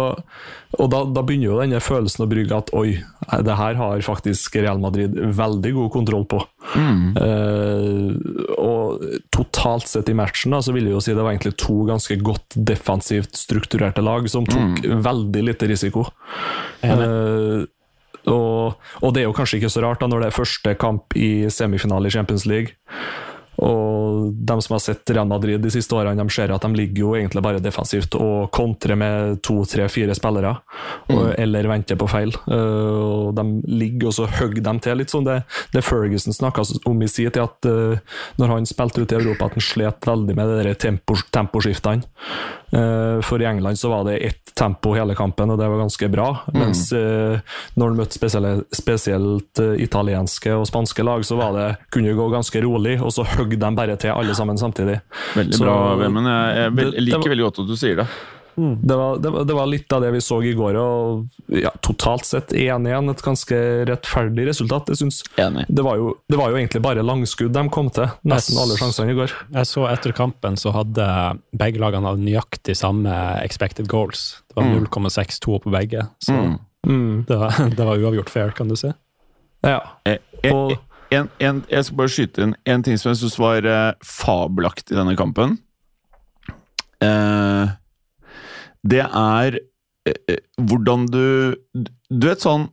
og 0.79 0.91
da, 0.93 1.03
da 1.05 1.25
begynner 1.27 1.51
jo 1.51 1.59
denne 1.61 1.81
følelsen 1.83 2.25
å 2.25 2.29
brygge 2.31 2.59
at 2.59 2.73
oi, 2.77 2.97
det 3.45 3.59
her 3.59 3.79
har 3.81 4.05
faktisk 4.07 4.57
Real 4.61 4.81
Madrid 4.83 5.17
veldig 5.17 5.75
god 5.79 5.93
kontroll 5.95 6.27
på. 6.31 6.41
Eh, 7.21 8.15
og 8.59 9.05
totalt 9.35 9.91
sett 9.91 10.11
i 10.13 10.17
matchen 10.17 10.57
da, 10.57 10.63
så 10.65 10.75
vil 10.77 10.89
jeg 10.89 10.97
jo 10.97 11.05
si 11.05 11.15
det 11.17 11.23
var 11.25 11.35
egentlig 11.35 11.57
to 11.61 11.83
ganske 11.89 12.19
godt 12.25 12.59
defensivt 12.73 13.39
strukturerte 13.39 14.05
lag 14.05 14.29
som 14.31 14.49
tok 14.49 14.85
veldig 15.05 15.47
lite 15.51 15.71
risiko. 15.71 16.09
Eh, 16.85 17.65
og, 18.31 18.81
og 19.05 19.13
det 19.13 19.23
er 19.23 19.29
jo 19.29 19.37
kanskje 19.37 19.61
ikke 19.61 19.73
så 19.73 19.83
rart 19.85 20.01
da 20.01 20.09
når 20.09 20.25
det 20.25 20.29
er 20.31 20.39
første 20.39 20.75
kamp 20.81 21.17
i 21.19 21.51
semifinale 21.53 22.09
i 22.09 22.15
Champions 22.15 22.47
League. 22.49 22.77
Og 23.63 24.33
de 24.35 24.57
som 24.63 24.75
har 24.75 24.83
sett 24.83 25.11
Real 25.11 25.29
Madrid 25.29 25.63
de 25.63 25.71
siste 25.71 25.95
årene, 25.95 26.19
de 26.19 26.35
ser 26.35 26.53
at 26.55 26.65
de 26.65 26.75
ligger 26.75 27.05
jo 27.05 27.13
egentlig 27.19 27.43
bare 27.45 27.63
defensivt 27.63 28.17
og 28.19 28.51
kontrer 28.55 28.99
med 28.99 29.41
to, 29.45 29.61
tre, 29.69 29.87
fire 29.93 30.17
spillere, 30.17 30.55
og, 31.13 31.23
eller 31.39 31.71
venter 31.71 31.99
på 32.01 32.09
feil. 32.11 32.35
Uh, 32.49 33.29
og 33.29 33.35
De 33.39 33.47
ligger 33.71 34.11
og 34.11 34.17
så 34.17 34.29
hogger 34.41 34.65
de 34.65 34.75
til, 34.85 34.99
litt 35.01 35.15
sånn 35.15 35.29
det, 35.29 35.41
det 35.75 35.85
Ferguson 35.87 36.35
snakka 36.35 36.67
om 36.91 37.03
i 37.03 37.11
sin 37.11 37.31
tid, 37.31 37.43
at 37.45 37.71
uh, 37.71 38.19
når 38.41 38.57
han 38.57 38.69
spilte 38.69 39.05
ute 39.05 39.17
i 39.17 39.21
Europa, 39.23 39.49
at 39.49 39.59
han 39.59 39.69
slet 39.69 40.11
veldig 40.11 40.37
med 40.39 40.55
de 40.67 40.75
tempo, 40.81 41.19
temposkiftene. 41.35 42.05
Uh, 42.75 43.21
for 43.23 43.39
i 43.39 43.47
England 43.47 43.79
så 43.79 43.93
var 43.93 44.03
det 44.09 44.19
ett 44.27 44.55
tempo 44.59 44.97
hele 44.97 45.15
kampen, 45.15 45.53
og 45.53 45.61
det 45.61 45.69
var 45.71 45.85
ganske 45.85 46.09
bra. 46.11 46.29
Mens 46.55 46.89
uh, 46.95 47.39
når 47.79 47.93
han 47.93 48.01
møtte 48.01 48.19
spesielt, 48.19 48.67
spesielt 48.75 49.63
italienske 49.79 50.53
og 50.55 50.67
spanske 50.69 51.07
lag, 51.07 51.23
så 51.27 51.39
var 51.39 51.55
det, 51.55 51.69
kunne 51.95 52.11
det 52.11 52.19
gå 52.19 52.29
ganske 52.33 52.65
rolig, 52.65 52.99
og 53.03 53.15
så 53.15 53.27
hogg 53.45 53.59
de 53.61 53.75
bare 53.77 53.97
til 54.01 54.11
alle 54.17 54.35
sammen 54.35 54.57
samtidig. 54.59 55.01
Veldig 55.37 55.55
Så- 55.61 55.65
bra, 55.69 55.79
Vemund. 56.01 56.27
Jeg, 56.27 56.57
jeg, 56.57 56.77
jeg 56.79 56.95
det 56.97 57.03
liker 57.13 57.31
veldig 57.37 57.45
godt 57.53 57.61
at 57.65 57.69
du 57.69 57.77
sier 57.77 58.01
det. 58.03 58.09
Det 58.55 58.95
var, 58.95 59.17
det, 59.19 59.31
det 59.49 59.55
var 59.59 59.67
litt 59.67 59.91
av 59.97 60.05
det 60.05 60.13
vi 60.15 60.21
så 60.23 60.37
i 60.47 60.53
går, 60.55 60.77
og 60.79 61.25
ja, 61.59 61.73
totalt 61.83 62.23
sett 62.29 62.53
1-1. 62.55 63.09
Et 63.11 63.23
ganske 63.27 63.57
rettferdig 63.91 64.45
resultat. 64.47 64.93
Jeg 64.93 65.01
synes 65.01 65.25
Enig. 65.43 65.65
det 65.75 65.83
var, 65.83 65.97
jo, 65.99 66.13
det 66.31 66.39
var 66.39 66.53
jo 66.53 66.61
egentlig 66.61 66.83
bare 66.85 67.03
langskudd 67.03 67.51
de 67.57 67.65
kom 67.75 67.91
til, 67.91 68.07
nesten 68.31 68.61
alle 68.63 68.77
sjansene 68.79 69.11
i 69.11 69.17
går. 69.19 69.35
Jeg 69.57 69.67
så 69.67 69.89
etter 69.91 70.15
kampen 70.15 70.55
så 70.57 70.71
hadde 70.77 71.09
begge 71.51 71.83
lagene 71.83 72.07
hadde 72.13 72.23
nøyaktig 72.29 72.77
samme 72.79 73.11
expected 73.43 73.91
goals. 73.91 74.23
Det 74.47 74.61
var 74.63 74.71
0,62 74.87 75.59
på 75.67 75.75
begge, 75.75 76.07
så 76.23 76.39
Mm. 76.39 76.55
Mm. 76.87 77.25
det, 77.27 77.37
var, 77.43 77.59
det 77.77 77.85
var 77.91 77.99
uavgjort 77.99 78.31
fair, 78.31 78.55
kan 78.55 78.69
du 78.71 78.77
si. 78.79 78.93
Ja. 79.67 79.81
Og- 80.53 80.79
en, 81.19 81.31
en, 81.43 81.63
jeg 81.71 81.87
skal 81.87 81.99
bare 81.99 82.13
skyte 82.13 82.45
inn 82.45 82.55
en 82.71 82.85
ting 82.85 82.99
som 83.01 83.11
jeg 83.13 83.23
syns 83.23 83.39
var 83.41 83.67
eh, 83.69 83.93
fabelaktig 84.05 84.95
i 84.95 84.99
denne 84.99 85.17
kampen. 85.19 85.57
Eh, 87.05 87.75
det 88.85 89.03
er 89.05 89.59
eh, 89.59 90.19
eh, 90.29 90.41
hvordan 90.61 91.07
du 91.11 91.57
Du 92.13 92.27
vet 92.29 92.45
sånn 92.45 92.69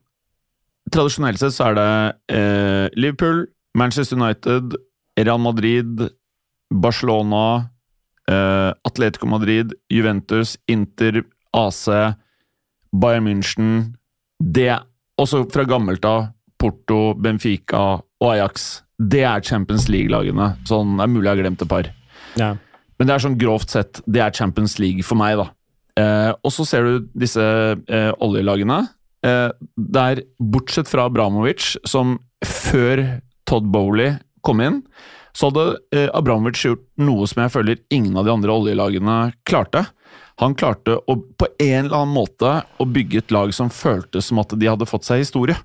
Tradisjonelt 0.92 1.40
sett 1.40 1.56
så 1.56 1.70
er 1.70 1.78
det 1.78 1.92
eh, 2.36 2.88
Liverpool, 3.00 3.46
Manchester 3.78 4.18
United, 4.18 4.74
Real 5.16 5.40
Madrid, 5.40 6.02
Barcelona 6.74 7.72
eh, 8.28 8.72
Atletico 8.84 9.30
Madrid, 9.30 9.72
Juventus, 9.94 10.58
Inter, 10.68 11.22
AC, 11.56 11.88
Bayern 12.92 13.28
München 13.30 13.94
Det 14.40 14.74
Også 15.22 15.46
fra 15.54 15.64
gammelt 15.70 16.06
av 16.08 16.32
Porto, 16.60 17.14
Benfica 17.14 18.02
og 18.22 18.36
Ajax. 18.36 18.70
Det 19.02 19.24
er 19.26 19.42
Champions 19.46 19.88
League-lagene. 19.90 20.54
Sånn, 20.70 20.96
det 21.00 21.06
er 21.06 21.12
mulig 21.12 21.26
jeg 21.26 21.34
har 21.34 21.42
glemt 21.42 21.66
et 21.66 21.72
par. 21.72 21.90
Ja. 22.40 22.52
Men 23.00 23.10
det 23.10 23.16
er 23.16 23.24
sånn 23.24 23.40
grovt 23.42 23.74
sett, 23.74 24.02
det 24.06 24.22
er 24.22 24.36
Champions 24.38 24.78
League 24.82 25.06
for 25.06 25.18
meg, 25.20 25.40
da. 25.42 25.48
Eh, 25.98 26.32
og 26.38 26.54
så 26.54 26.66
ser 26.70 26.86
du 26.86 27.08
disse 27.18 27.42
eh, 27.42 28.12
oljelagene. 28.22 28.84
Eh, 29.26 29.48
der, 29.76 30.22
bortsett 30.38 30.90
fra 30.90 31.08
Abramovic, 31.10 31.74
som 31.90 32.20
før 32.46 33.04
Todd 33.50 33.72
Bowley 33.74 34.16
kom 34.46 34.62
inn, 34.62 34.84
så 35.34 35.50
hadde 35.50 35.66
eh, 35.96 36.10
Abramovic 36.14 36.62
gjort 36.62 36.86
noe 37.02 37.26
som 37.30 37.44
jeg 37.44 37.54
føler 37.54 37.82
ingen 37.94 38.18
av 38.20 38.28
de 38.28 38.36
andre 38.36 38.54
oljelagene 38.54 39.18
klarte. 39.50 39.88
Han 40.42 40.56
klarte 40.58 40.98
å, 40.98 41.18
på 41.18 41.50
en 41.62 41.86
eller 41.86 41.98
annen 42.04 42.16
måte 42.16 42.54
å 42.82 42.88
bygge 42.90 43.22
et 43.22 43.34
lag 43.34 43.54
som 43.56 43.74
føltes 43.74 44.30
som 44.30 44.42
at 44.42 44.54
de 44.58 44.70
hadde 44.70 44.90
fått 44.90 45.06
seg 45.08 45.22
historie. 45.22 45.58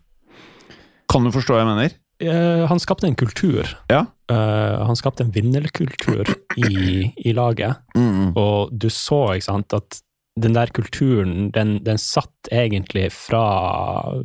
Kan 1.10 1.24
du 1.24 1.32
forstå 1.34 1.54
hva 1.54 1.62
jeg 1.62 1.70
mener? 1.70 1.96
Eh, 2.18 2.66
han 2.66 2.80
skapte 2.80 3.06
en 3.06 3.14
kultur. 3.14 3.68
Ja. 3.88 4.06
Uh, 4.32 4.82
han 4.88 4.96
skapte 4.96 5.22
en 5.22 5.30
vinnerkultur 5.30 6.26
i, 6.56 7.12
i 7.16 7.32
laget. 7.36 7.76
Mm. 7.94 8.32
Og 8.34 8.72
du 8.72 8.88
så 8.90 9.36
ikke 9.36 9.46
sant, 9.50 9.76
at 9.76 10.00
den 10.40 10.56
der 10.56 10.72
kulturen, 10.74 11.50
den, 11.54 11.78
den 11.84 12.00
satt 12.00 12.50
egentlig 12.52 13.10
fra, 13.14 13.44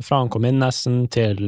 fra 0.04 0.22
han 0.24 0.32
kom 0.32 0.44
inn 0.48 0.60
nesten 0.60 1.06
til 1.12 1.38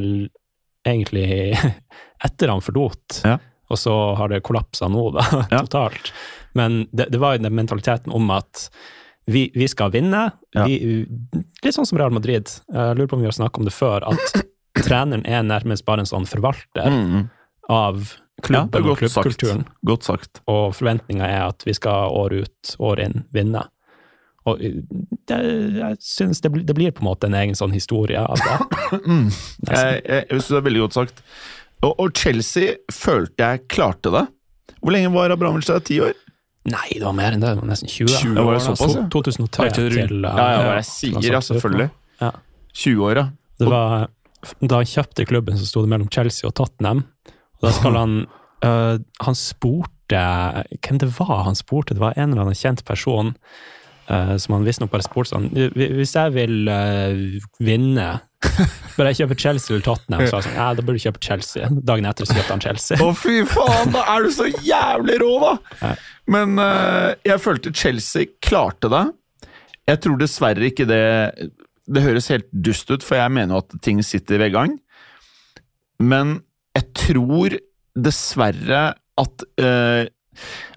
egentlig 0.86 1.56
etter 2.26 2.52
han 2.52 2.64
forlot. 2.64 3.20
Ja. 3.24 3.38
Og 3.72 3.80
så 3.80 3.96
har 4.18 4.30
det 4.30 4.44
kollapsa 4.44 4.88
nå, 4.92 5.08
da, 5.16 5.24
Ja. 5.54 5.64
totalt. 5.64 6.12
Men 6.54 6.84
det, 6.92 7.08
det 7.10 7.18
var 7.18 7.34
jo 7.34 7.42
den 7.42 7.56
mentaliteten 7.56 8.12
om 8.14 8.30
at 8.30 8.68
vi, 9.26 9.48
vi 9.56 9.66
skal 9.68 9.90
vinne. 9.90 10.28
Vi, 10.52 11.04
litt 11.64 11.74
sånn 11.74 11.88
som 11.88 11.98
Real 11.98 12.12
Madrid. 12.12 12.50
Jeg 12.68 12.98
lurer 12.98 13.08
på 13.08 13.16
om 13.16 13.24
vi 13.24 13.30
har 13.30 13.34
snakket 13.34 13.62
om 13.62 13.66
det 13.66 13.72
før, 13.74 14.04
at 14.12 14.44
treneren 14.74 15.24
er 15.26 15.42
nærmest 15.46 15.84
bare 15.86 16.00
en 16.04 16.10
sånn 16.10 16.26
forvalter 16.26 16.88
Mm. 16.90 17.28
av 17.70 18.14
klubben 18.42 18.84
ja, 18.84 18.90
og 18.90 18.98
klubbkulturen. 18.98 19.64
Godt 19.86 20.04
sagt. 20.04 20.40
Og 20.50 20.74
forventninga 20.74 21.24
er 21.28 21.46
at 21.48 21.62
vi 21.64 21.72
skal 21.76 22.10
år 22.10 22.32
ut, 22.42 22.74
år 22.80 23.00
inn 23.00 23.24
vinne. 23.32 23.62
Og 24.46 24.58
det, 24.60 25.36
jeg 25.78 25.96
synes 26.04 26.40
det, 26.44 26.50
blir- 26.52 26.66
det 26.66 26.74
blir 26.76 26.90
på 26.92 27.00
en 27.00 27.08
måte 27.08 27.24
en 27.30 27.34
egen 27.38 27.54
sånn 27.56 27.72
historie 27.72 28.18
av 28.20 28.36
det. 28.36 28.58
Mm. 29.06 29.30
Jeg, 29.70 30.02
jeg, 30.04 30.26
jeg 30.30 30.40
det 30.40 30.58
er 30.58 30.60
veldig 30.66 30.80
godt 30.84 30.92
sagt. 30.98 31.22
Og, 31.82 31.94
og 32.00 32.12
Chelsea 32.16 32.74
følte 32.92 33.38
jeg 33.48 33.62
klarte 33.68 34.10
det. 34.12 34.26
Hvor 34.80 34.92
lenge 34.92 35.10
var 35.14 35.32
Abramovic 35.32 35.66
der? 35.66 35.80
Ti 35.80 35.96
år? 36.04 36.12
Nei, 36.68 36.86
det 36.94 37.02
var 37.04 37.12
mer 37.16 37.32
enn 37.34 37.40
det. 37.42 37.54
Det 37.56 37.60
var 37.62 37.68
nesten 37.70 37.88
20. 37.88 38.08
20 38.20 38.38
år, 38.40 38.44
var 38.44 38.54
det 38.58 38.62
såpass, 38.64 38.84
altså. 38.84 39.00
ja? 39.00 39.08
2003 39.12 39.64
Ja, 39.64 39.70
ikke 39.72 39.84
rundt- 39.84 40.08
til 40.12 40.22
Ja, 40.28 40.46
ja, 40.52 40.74
jeg 40.78 40.84
sier, 40.88 41.18
ja, 41.32 41.40
selvfølgelig. 41.44 41.88
Ja. 42.20 42.30
20 42.84 43.02
år, 43.08 43.16
ja. 43.20 43.24
Det 43.60 43.68
var, 43.72 44.06
da 44.60 44.80
han 44.80 44.88
kjøpte 44.88 45.26
klubben, 45.28 45.58
så 45.58 45.68
sto 45.68 45.84
det 45.84 45.92
mellom 45.92 46.10
Chelsea 46.12 46.48
og 46.48 46.56
Tottenham. 46.58 47.04
Og 47.60 47.68
da 47.68 47.72
skal 47.74 47.96
han 47.96 48.18
øh, 48.64 48.98
Han 49.24 49.38
spurte 49.38 50.20
hvem 50.84 50.98
det 51.00 51.08
var 51.16 51.46
han 51.46 51.56
spurte. 51.56 51.94
Det 51.96 52.02
var 52.02 52.18
en 52.18 52.34
eller 52.34 52.44
annen 52.44 52.58
kjent 52.58 52.84
person 52.84 53.32
øh, 54.10 54.34
som 54.38 54.54
han 54.54 54.66
visstnok 54.66 54.92
bare 54.92 55.06
spurte 55.06 55.32
sånn 55.32 55.48
Hvis 55.72 56.12
jeg 56.12 56.34
vil 56.34 56.68
øh, 56.68 57.40
vinne, 57.64 58.08
bør 58.98 59.08
jeg 59.10 59.22
kjøpe 59.22 59.38
Chelsea 59.40 59.72
eller 59.72 59.86
Tottenham? 59.86 60.26
Så 60.28 60.38
jeg 60.42 60.48
sånn, 60.50 60.58
ja, 60.60 60.68
da 60.76 60.84
burde 60.84 61.00
du 61.00 61.06
kjøpe 61.06 61.24
Chelsea. 61.24 61.72
Dagen 61.72 62.10
etter 62.10 62.28
så 62.28 62.36
kjøpte 62.36 62.52
han 62.52 62.64
Chelsea. 62.66 63.00
Å, 63.00 63.10
fy 63.16 63.40
faen! 63.48 63.94
Da 63.96 64.04
er 64.14 64.28
du 64.28 64.34
så 64.36 64.50
jævlig 64.52 65.18
rå, 65.24 65.34
da! 65.46 65.94
Men 66.30 66.60
jeg 67.24 67.40
følte 67.40 67.72
Chelsea 67.76 68.28
klarte 68.44 68.92
det. 68.92 69.06
Jeg 69.88 70.00
tror 70.04 70.20
dessverre 70.20 70.68
ikke 70.68 70.86
det 70.88 71.02
Det 71.84 72.02
høres 72.04 72.30
helt 72.32 72.48
dust 72.52 72.90
ut, 72.90 73.04
for 73.04 73.18
jeg 73.18 73.32
mener 73.34 73.56
jo 73.56 73.62
at 73.64 73.78
ting 73.84 74.00
sitter 74.04 74.40
ved 74.40 74.54
gang. 74.54 74.76
Men 76.00 76.38
jeg 76.74 76.90
tror 76.96 77.58
dessverre 77.94 78.84
at 79.20 79.44
eh, 79.62 80.06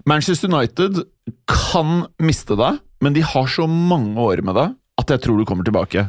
Manchester 0.06 0.52
United 0.52 1.02
kan 1.50 2.04
miste 2.22 2.56
det, 2.58 2.74
men 3.02 3.16
de 3.16 3.24
har 3.26 3.48
så 3.50 3.66
mange 3.66 4.20
år 4.20 4.44
med 4.46 4.58
det 4.58 4.68
at 4.98 5.14
jeg 5.14 5.24
tror 5.24 5.38
du 5.38 5.46
kommer 5.48 5.66
tilbake. 5.66 6.08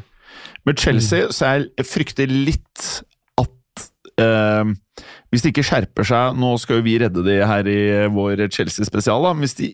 Med 0.68 0.80
Chelsea 0.82 1.30
så 1.34 1.56
jeg, 1.56 1.86
frykter 1.88 2.30
litt 2.30 2.86
at 3.40 3.86
eh, 4.22 4.72
hvis 5.30 5.46
de 5.46 5.52
ikke 5.54 5.66
skjerper 5.66 6.08
seg 6.08 6.38
Nå 6.42 6.52
skal 6.62 6.80
jo 6.80 6.86
vi 6.86 6.98
redde 7.02 7.24
de 7.26 7.38
her 7.46 7.70
i 7.70 7.80
vår 8.14 8.48
Chelsea-spesial, 8.54 9.26
da. 9.26 9.34
Hvis 9.38 9.56
de, 9.60 9.70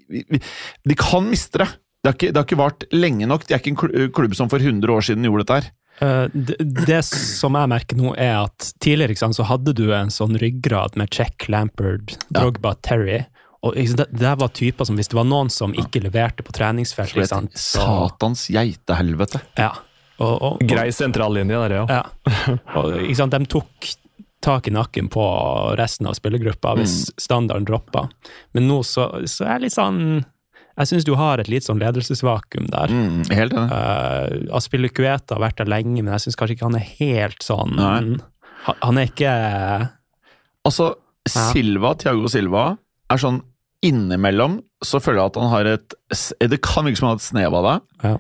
de 0.86 0.98
kan 1.00 1.28
miste 1.28 1.64
det. 1.64 1.70
Det 2.06 2.12
har, 2.12 2.18
ikke, 2.20 2.30
det 2.30 2.38
har 2.38 2.46
ikke 2.46 2.60
vart 2.60 2.86
lenge 2.94 3.26
nok. 3.26 3.48
Det 3.50 3.56
er 3.58 3.64
ikke 3.64 3.74
en 3.74 4.12
klubb 4.14 4.36
som 4.38 4.52
for 4.52 4.62
100 4.62 4.92
år 4.94 5.06
siden 5.08 5.26
gjorde 5.26 5.42
dette 5.48 5.56
her. 5.58 5.72
Uh, 5.96 6.28
det, 6.36 6.58
det 6.86 7.00
som 7.08 7.56
jeg 7.58 7.72
merker 7.72 7.98
nå, 7.98 8.12
er 8.20 8.36
at 8.44 8.68
tidligere 8.84 9.16
ikke 9.16 9.24
sant, 9.24 9.38
så 9.40 9.48
hadde 9.50 9.74
du 9.78 9.88
en 9.96 10.12
sånn 10.14 10.38
ryggrad 10.38 11.00
med 11.00 11.10
Check, 11.16 11.48
Lampard, 11.50 12.14
Drogba, 12.30 12.76
Terry. 12.86 13.24
Og 13.66 13.74
ikke 13.74 13.96
sant, 13.96 14.04
det, 14.04 14.20
det 14.22 14.36
var 14.44 14.52
typer 14.54 14.86
som 14.86 15.00
Hvis 15.00 15.10
det 15.10 15.18
var 15.18 15.26
noen 15.26 15.50
som 15.50 15.74
ikke 15.74 16.04
leverte 16.04 16.46
på 16.46 16.54
treningsfeltet 16.54 17.18
ikke 17.24 17.32
sant, 17.32 17.58
så, 17.58 17.82
Satans 17.82 18.46
geitehelvete. 18.54 19.42
ja. 19.58 19.72
Og, 20.16 20.30
og, 20.32 20.44
og, 20.62 20.62
Grei 20.70 20.92
sentrallinje 20.96 21.58
der, 21.66 21.74
ja. 21.76 21.86
ja. 21.92 22.54
Og, 22.80 22.94
ikke 23.02 23.18
sant, 23.20 23.34
de 23.34 23.50
tok 23.52 23.90
tak 24.46 24.70
i 24.70 24.72
nakken 24.72 25.10
på 25.12 25.26
resten 25.76 26.08
av 26.08 26.16
spillergruppa 26.16 26.76
hvis 26.78 26.94
Mm. 27.10 27.16
standarden 27.26 27.66
droppa. 27.68 28.06
Men 28.56 28.68
nå 28.70 28.78
så, 28.88 29.10
så 29.28 29.44
er 29.48 29.58
jeg 29.58 29.64
litt 29.66 29.76
sånn 29.76 30.00
Jeg 30.76 30.90
syns 30.92 31.06
du 31.08 31.14
har 31.16 31.40
et 31.40 31.50
litt 31.52 31.64
sånn 31.64 31.80
ledelsesvakuum 31.80 32.68
der. 32.74 32.92
Mm, 32.92 33.22
helt 33.32 33.56
enig. 33.56 33.72
Uh, 33.72 34.56
Aspilicueta 34.58 35.38
har 35.38 35.44
vært 35.46 35.62
der 35.62 35.72
lenge, 35.72 36.02
men 36.02 36.12
jeg 36.18 36.26
syns 36.26 36.40
kanskje 36.40 36.58
ikke 36.58 36.68
han 36.68 36.80
er 36.80 36.88
helt 37.00 37.46
sånn 37.46 37.76
Nei. 37.80 38.18
Han, 38.66 38.98
er 38.98 39.12
ikke 39.12 39.34
Altså, 40.66 40.96
Silva, 41.30 41.94
Thiago 42.02 42.32
Silva, 42.32 42.70
er 43.14 43.22
sånn 43.22 43.44
innimellom 43.86 44.60
så 44.86 45.02
føler 45.04 45.22
jeg 45.22 45.32
at 45.32 45.40
han 45.42 45.52
har 45.52 45.70
et 45.76 45.96
Det 46.52 46.62
kan 46.64 46.88
virke 46.88 47.00
som 47.00 47.10
han 47.10 47.16
har 47.16 47.22
et 47.22 47.28
snev 47.28 47.58
av 47.60 47.68
det, 47.68 47.76
ja. 48.10 48.16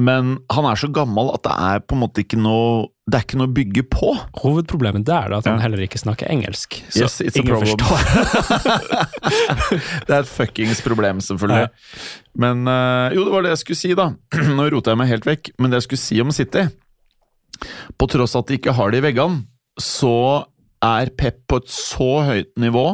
men 0.00 0.36
han 0.52 0.68
er 0.70 0.80
så 0.80 0.90
gammel 0.94 1.32
at 1.34 1.44
det 1.46 1.56
er 1.70 1.84
på 1.84 1.96
en 1.96 2.02
måte 2.04 2.24
ikke 2.24 2.40
noe 2.40 2.88
Det 3.10 3.18
er 3.18 3.24
ikke 3.24 3.38
noe 3.40 3.48
å 3.48 3.54
bygge 3.56 3.82
på. 3.90 4.10
Hovedproblemet 4.44 5.02
der 5.08 5.24
er 5.32 5.32
at 5.40 5.46
han 5.48 5.56
Ja. 5.58 5.62
heller 5.64 5.80
ikke 5.82 5.98
snakker 5.98 6.28
engelsk. 6.30 6.76
Så 6.94 7.00
Yes, 7.02 7.16
it's 7.24 7.34
a 7.34 7.40
ingen 7.42 7.56
problem. 7.56 7.74
forstår. 7.74 7.98
Det 10.06 10.14
er 10.14 10.20
et 10.22 10.30
fuckings 10.30 10.80
problem, 10.84 11.18
selvfølgelig. 11.24 11.68
Men 12.40 12.62
eh, 12.70 13.16
jo, 13.16 13.24
det 13.26 13.32
var 13.34 13.42
det 13.46 13.52
jeg 13.56 13.62
skulle 13.64 13.80
si, 13.80 13.90
da. 13.98 14.08
Nå 14.58 14.68
roter 14.72 14.94
jeg 14.94 15.00
meg 15.02 15.10
helt 15.10 15.26
vekk, 15.28 15.50
men 15.58 15.72
det 15.72 15.80
jeg 15.80 15.88
skulle 15.88 16.04
si 16.04 16.20
om 16.22 16.30
City 16.34 16.66
På 17.98 18.06
tross 18.10 18.36
at 18.38 18.46
de 18.48 18.60
ikke 18.60 18.74
har 18.78 18.92
det 18.94 19.02
i 19.02 19.06
veggene, 19.10 19.42
så 19.80 20.14
er 20.84 21.10
Pep 21.18 21.42
på 21.50 21.58
et 21.60 21.68
så 21.72 22.10
høyt 22.30 22.52
nivå 22.60 22.86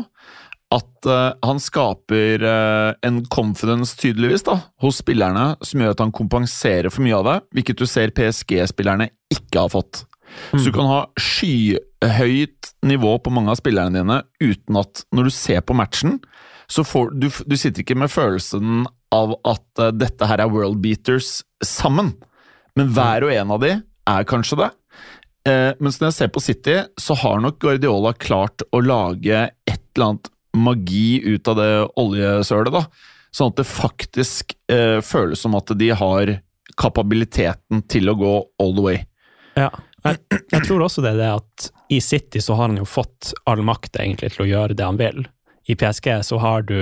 at 0.75 1.07
uh, 1.07 1.37
han 1.47 1.61
skaper 1.63 2.43
uh, 2.43 2.97
en 3.07 3.21
confidence, 3.31 3.95
tydeligvis, 4.01 4.43
da, 4.49 4.59
hos 4.83 4.99
spillerne 5.03 5.53
som 5.63 5.83
gjør 5.83 5.95
at 5.95 6.03
han 6.03 6.15
kompenserer 6.15 6.91
for 6.91 7.07
mye 7.07 7.21
av 7.21 7.29
det, 7.29 7.37
hvilket 7.55 7.79
du 7.79 7.87
ser 7.91 8.15
PSG-spillerne 8.17 9.11
ikke 9.33 9.63
har 9.63 9.73
fått. 9.73 10.03
Så 10.51 10.65
du 10.67 10.73
kan 10.75 10.89
ha 10.91 11.01
skyhøyt 11.23 12.73
nivå 12.87 13.13
på 13.23 13.31
mange 13.33 13.53
av 13.55 13.61
spillerne 13.61 13.95
dine 13.95 14.19
uten 14.43 14.81
at 14.81 15.05
når 15.15 15.29
du 15.29 15.35
ser 15.37 15.63
på 15.63 15.77
matchen, 15.79 16.19
så 16.67 16.83
får 16.83 17.15
du, 17.15 17.29
du 17.31 17.55
sitter 17.55 17.85
ikke 17.85 17.99
med 18.03 18.11
følelsen 18.11 18.89
av 19.15 19.37
at 19.47 19.67
uh, 19.79 19.93
dette 19.95 20.27
her 20.27 20.43
er 20.43 20.51
world 20.51 20.83
beaters 20.83 21.45
sammen. 21.63 22.17
Men 22.77 22.91
hver 22.97 23.29
og 23.29 23.37
en 23.37 23.55
av 23.55 23.63
de 23.63 23.77
er 23.79 24.27
kanskje 24.29 24.59
det. 24.65 24.73
Mens 25.79 26.01
når 26.01 26.09
jeg 26.09 26.15
ser 26.17 26.31
på 26.35 26.41
City, 26.43 26.73
så 26.99 27.15
har 27.21 27.39
nok 27.39 27.61
Guardiola 27.63 28.11
klart 28.19 28.65
å 28.75 28.81
lage 28.83 29.45
et 29.47 29.79
eller 29.95 30.09
annet 30.09 30.31
magi 30.57 31.21
ut 31.25 31.49
av 31.53 31.61
det 31.61 31.71
oljesølet, 32.01 32.73
da. 32.75 32.85
Sånn 33.37 33.53
at 33.53 33.61
det 33.61 33.69
faktisk 33.69 34.57
eh, 34.73 34.99
føles 35.05 35.43
som 35.45 35.57
at 35.59 35.73
de 35.77 35.91
har 35.93 36.39
kapabiliteten 36.81 37.83
til 37.91 38.11
å 38.11 38.17
gå 38.19 38.35
all 38.63 38.75
the 38.77 38.85
way. 38.85 39.03
Ja. 39.57 39.71
Jeg, 40.07 40.21
jeg 40.53 40.67
tror 40.69 40.85
også 40.87 41.03
det 41.03 41.17
er 41.17 41.21
det 41.21 41.31
at 41.35 41.69
i 41.93 42.01
City 42.05 42.41
så 42.43 42.55
har 42.55 42.69
han 42.69 42.79
jo 42.81 42.87
fått 42.89 43.33
all 43.49 43.63
makt 43.67 43.99
egentlig 43.99 44.33
til 44.35 44.45
å 44.45 44.49
gjøre 44.51 44.77
det 44.79 44.87
han 44.87 45.01
vil. 45.01 45.25
I 45.67 45.75
PSG 45.75 46.13
så 46.23 46.39
har 46.39 46.63
du 46.63 46.77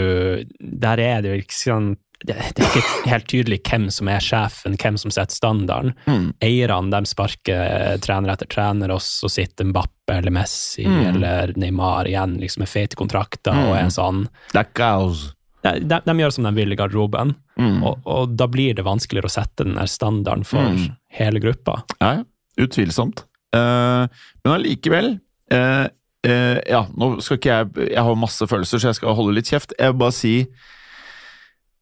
Der 0.60 1.00
er 1.00 1.22
det 1.24 1.30
jo 1.30 1.40
ikke 1.40 1.56
sånn 1.56 1.94
det, 2.24 2.34
det 2.56 2.64
er 2.64 2.70
ikke 2.80 3.10
helt 3.10 3.26
tydelig 3.28 3.58
hvem 3.68 3.86
som 3.92 4.08
er 4.08 4.22
sjefen, 4.24 4.76
hvem 4.80 4.96
som 5.00 5.12
setter 5.12 5.36
standarden. 5.36 5.92
Mm. 6.08 6.26
Eierne 6.40 6.90
de 6.94 7.10
sparker 7.10 7.98
trener 8.04 8.32
etter 8.32 8.48
trener, 8.48 8.90
og 8.94 9.02
så 9.04 9.28
sitter 9.32 9.68
Mbappe 9.68 10.16
eller 10.18 10.32
Messi 10.34 10.86
Mm. 10.88 11.00
eller 11.14 11.52
Neymar 11.56 12.08
igjen 12.08 12.38
liksom 12.40 12.60
med 12.64 12.68
fete 12.72 12.96
kontrakter 12.96 13.52
Mm. 13.54 13.64
og 13.68 13.76
er 13.76 13.90
sånn 13.92 14.28
Det 14.52 14.60
er 14.60 14.70
kaos. 14.74 15.32
de, 15.64 15.80
de, 15.80 16.00
de 16.04 16.12
gjør 16.20 16.32
som 16.32 16.44
de 16.44 16.52
vil 16.56 16.72
i 16.72 16.76
garderoben, 16.76 17.34
Mm. 17.58 17.82
og, 17.84 18.00
og 18.06 18.32
da 18.36 18.46
blir 18.50 18.74
det 18.74 18.84
vanskeligere 18.84 19.28
å 19.30 19.30
sette 19.36 19.64
den 19.64 19.76
standarden 19.86 20.44
for 20.44 20.58
Mm. 20.60 20.96
hele 21.20 21.40
gruppa. 21.40 21.82
Ja, 22.00 22.12
ja. 22.18 22.24
Utvilsomt. 22.58 23.24
Uh, 23.54 24.06
men 24.44 24.54
allikevel 24.56 25.20
uh, 25.52 25.86
uh, 26.26 26.58
Ja, 26.66 26.86
nå 26.96 27.20
skal 27.22 27.36
ikke 27.38 27.52
jeg 27.76 27.90
Jeg 27.92 28.02
har 28.02 28.14
masse 28.18 28.46
følelser, 28.50 28.78
så 28.82 28.88
jeg 28.90 28.94
skal 28.98 29.14
holde 29.14 29.34
litt 29.34 29.46
kjeft. 29.50 29.72
Jeg 29.78 29.92
vil 29.92 29.98
bare 30.00 30.12
si 30.12 30.46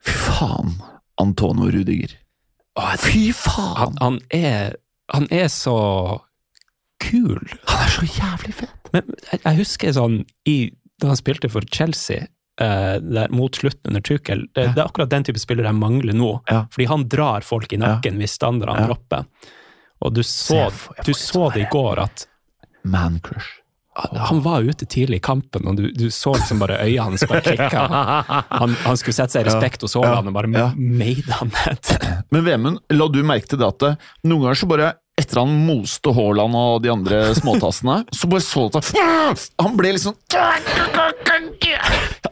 Fy 0.03 0.13
faen, 0.19 0.75
Antonio 1.23 1.71
Rudiger. 1.71 2.17
Fy 2.99 3.31
faen! 3.37 3.77
Han, 3.79 3.97
han, 4.01 4.21
er, 4.35 4.77
han 5.13 5.27
er 5.31 5.49
så 5.53 5.77
kul. 7.03 7.43
Han 7.69 7.85
er 7.87 7.93
så 7.97 8.07
jævlig 8.09 8.55
fet! 8.63 8.91
Men 8.95 9.09
jeg, 9.31 9.41
jeg 9.45 9.59
husker 9.63 9.95
sånn 9.97 10.19
i, 10.49 10.57
da 11.01 11.13
han 11.13 11.19
spilte 11.21 11.49
for 11.53 11.65
Chelsea, 11.73 12.27
uh, 12.61 12.99
der, 13.03 13.31
mot 13.33 13.57
slutten 13.59 13.93
under 13.93 14.03
Tuchel 14.05 14.45
det, 14.55 14.69
det 14.75 14.83
er 14.83 14.85
akkurat 14.89 15.11
den 15.13 15.25
type 15.29 15.41
spiller 15.43 15.67
jeg 15.69 15.79
mangler 15.79 16.17
nå. 16.19 16.33
Ja. 16.51 16.65
Fordi 16.75 16.89
han 16.91 17.07
drar 17.13 17.47
folk 17.47 17.73
i 17.73 17.81
nakken 17.81 18.19
hvis 18.21 18.37
standardene 18.39 18.85
Ja. 18.85 18.91
dropper. 18.93 19.27
Og 20.03 20.15
du 20.17 20.23
så, 20.27 20.65
jeg 20.67 20.73
får- 20.83 20.97
jeg 20.99 21.07
du 21.07 21.13
så 21.15 21.49
det 21.55 21.63
i 21.63 21.71
går 21.71 22.03
at 22.03 22.27
Man 22.85 23.21
crush. 23.23 23.61
Han 23.95 24.39
var 24.41 24.63
ute 24.65 24.87
tidlig 24.89 25.19
i 25.21 25.25
kampen, 25.25 25.67
og 25.69 25.77
du, 25.77 25.91
du 25.93 26.07
så 26.11 26.33
liksom 26.33 26.63
bare 26.63 26.79
øynene 26.81 27.11
hans 27.11 27.27
bare 27.29 27.43
klikka. 27.45 27.83
Han, 28.63 28.73
han 28.87 28.97
skulle 28.97 29.17
sette 29.19 29.35
seg 29.37 29.45
i 29.45 29.51
respekt 29.51 29.85
hos 29.85 29.95
Haaland 29.99 30.31
og 30.31 30.37
bare 30.39 30.49
Ja. 30.55 30.71
made 30.77 31.29
han 31.37 31.53
ned. 31.53 31.93
Men 32.33 32.45
Vemund, 32.47 32.81
la 32.97 33.09
du 33.13 33.21
merke 33.27 33.53
til 33.53 33.61
det 33.61 33.69
at 33.69 33.81
det, 33.85 33.93
noen 34.25 34.47
ganger 34.47 34.61
så 34.63 34.69
bare 34.71 34.91
etter 35.21 35.43
han 35.43 35.53
moste 35.67 36.09
Haaland 36.17 36.57
og 36.57 36.79
de 36.87 36.89
andre 36.93 37.19
småtassene, 37.37 37.99
så 38.17 38.31
bare 38.33 38.45
så 38.47 38.65
du 38.73 38.79
at 38.81 38.93
Han 39.61 39.77
ble 39.77 39.93
liksom 39.99 40.17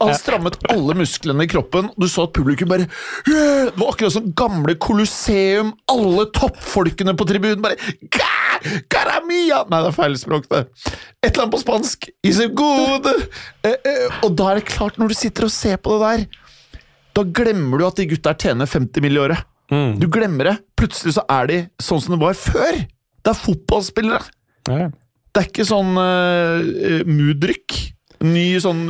Han 0.01 0.13
strammet 0.17 0.57
alle 0.73 0.95
musklene 0.97 1.45
i 1.45 1.49
kroppen. 1.51 1.91
Du 1.99 2.07
så 2.09 2.25
at 2.25 2.33
publikum 2.33 2.71
bare 2.71 2.87
Det 3.27 3.75
var 3.77 3.91
akkurat 3.93 4.15
som 4.15 4.31
gamle 4.37 4.73
Colosseum. 4.81 5.73
Alle 5.93 6.25
toppfolkene 6.33 7.13
på 7.17 7.27
tribunen 7.29 7.61
bare 7.61 7.77
Caramia! 8.93 9.63
Nei, 9.71 9.81
det 9.81 9.89
er 9.91 9.97
feil 9.97 10.19
språk, 10.19 10.47
det. 10.51 10.65
Et 11.21 11.31
eller 11.31 11.45
annet 11.45 11.55
på 11.55 11.63
spansk. 11.63 12.09
Is 12.27 12.41
it 12.43 12.53
good? 12.57 13.09
Eh, 13.65 13.75
eh, 13.75 14.21
og 14.25 14.35
da 14.39 14.51
er 14.51 14.61
det 14.61 14.69
klart, 14.71 14.99
når 15.01 15.11
du 15.11 15.17
sitter 15.17 15.47
og 15.47 15.53
ser 15.53 15.81
på 15.81 15.97
det 15.97 16.05
der 16.05 16.29
da 17.15 17.23
glemmer 17.27 17.79
du 17.79 17.87
at 17.87 17.99
de 17.99 18.07
gutta 18.11 18.33
tjener 18.39 18.69
50 18.69 19.03
mill. 19.03 19.17
i 19.17 19.23
året. 19.25 19.47
Du 19.71 20.07
glemmer 20.11 20.49
det. 20.49 20.57
Plutselig 20.79 21.15
så 21.15 21.23
er 21.31 21.47
de 21.47 21.59
sånn 21.79 22.01
som 22.03 22.15
det 22.15 22.23
var 22.23 22.35
før. 22.35 22.81
Det 23.21 23.31
er 23.31 23.39
fotballspillere. 23.39 24.25
Det 24.67 25.39
er 25.39 25.47
ikke 25.47 25.67
sånn 25.67 25.95
uh, 25.95 27.03
mudrykk. 27.07 27.77
Ny 28.27 28.47
sånn 28.63 28.89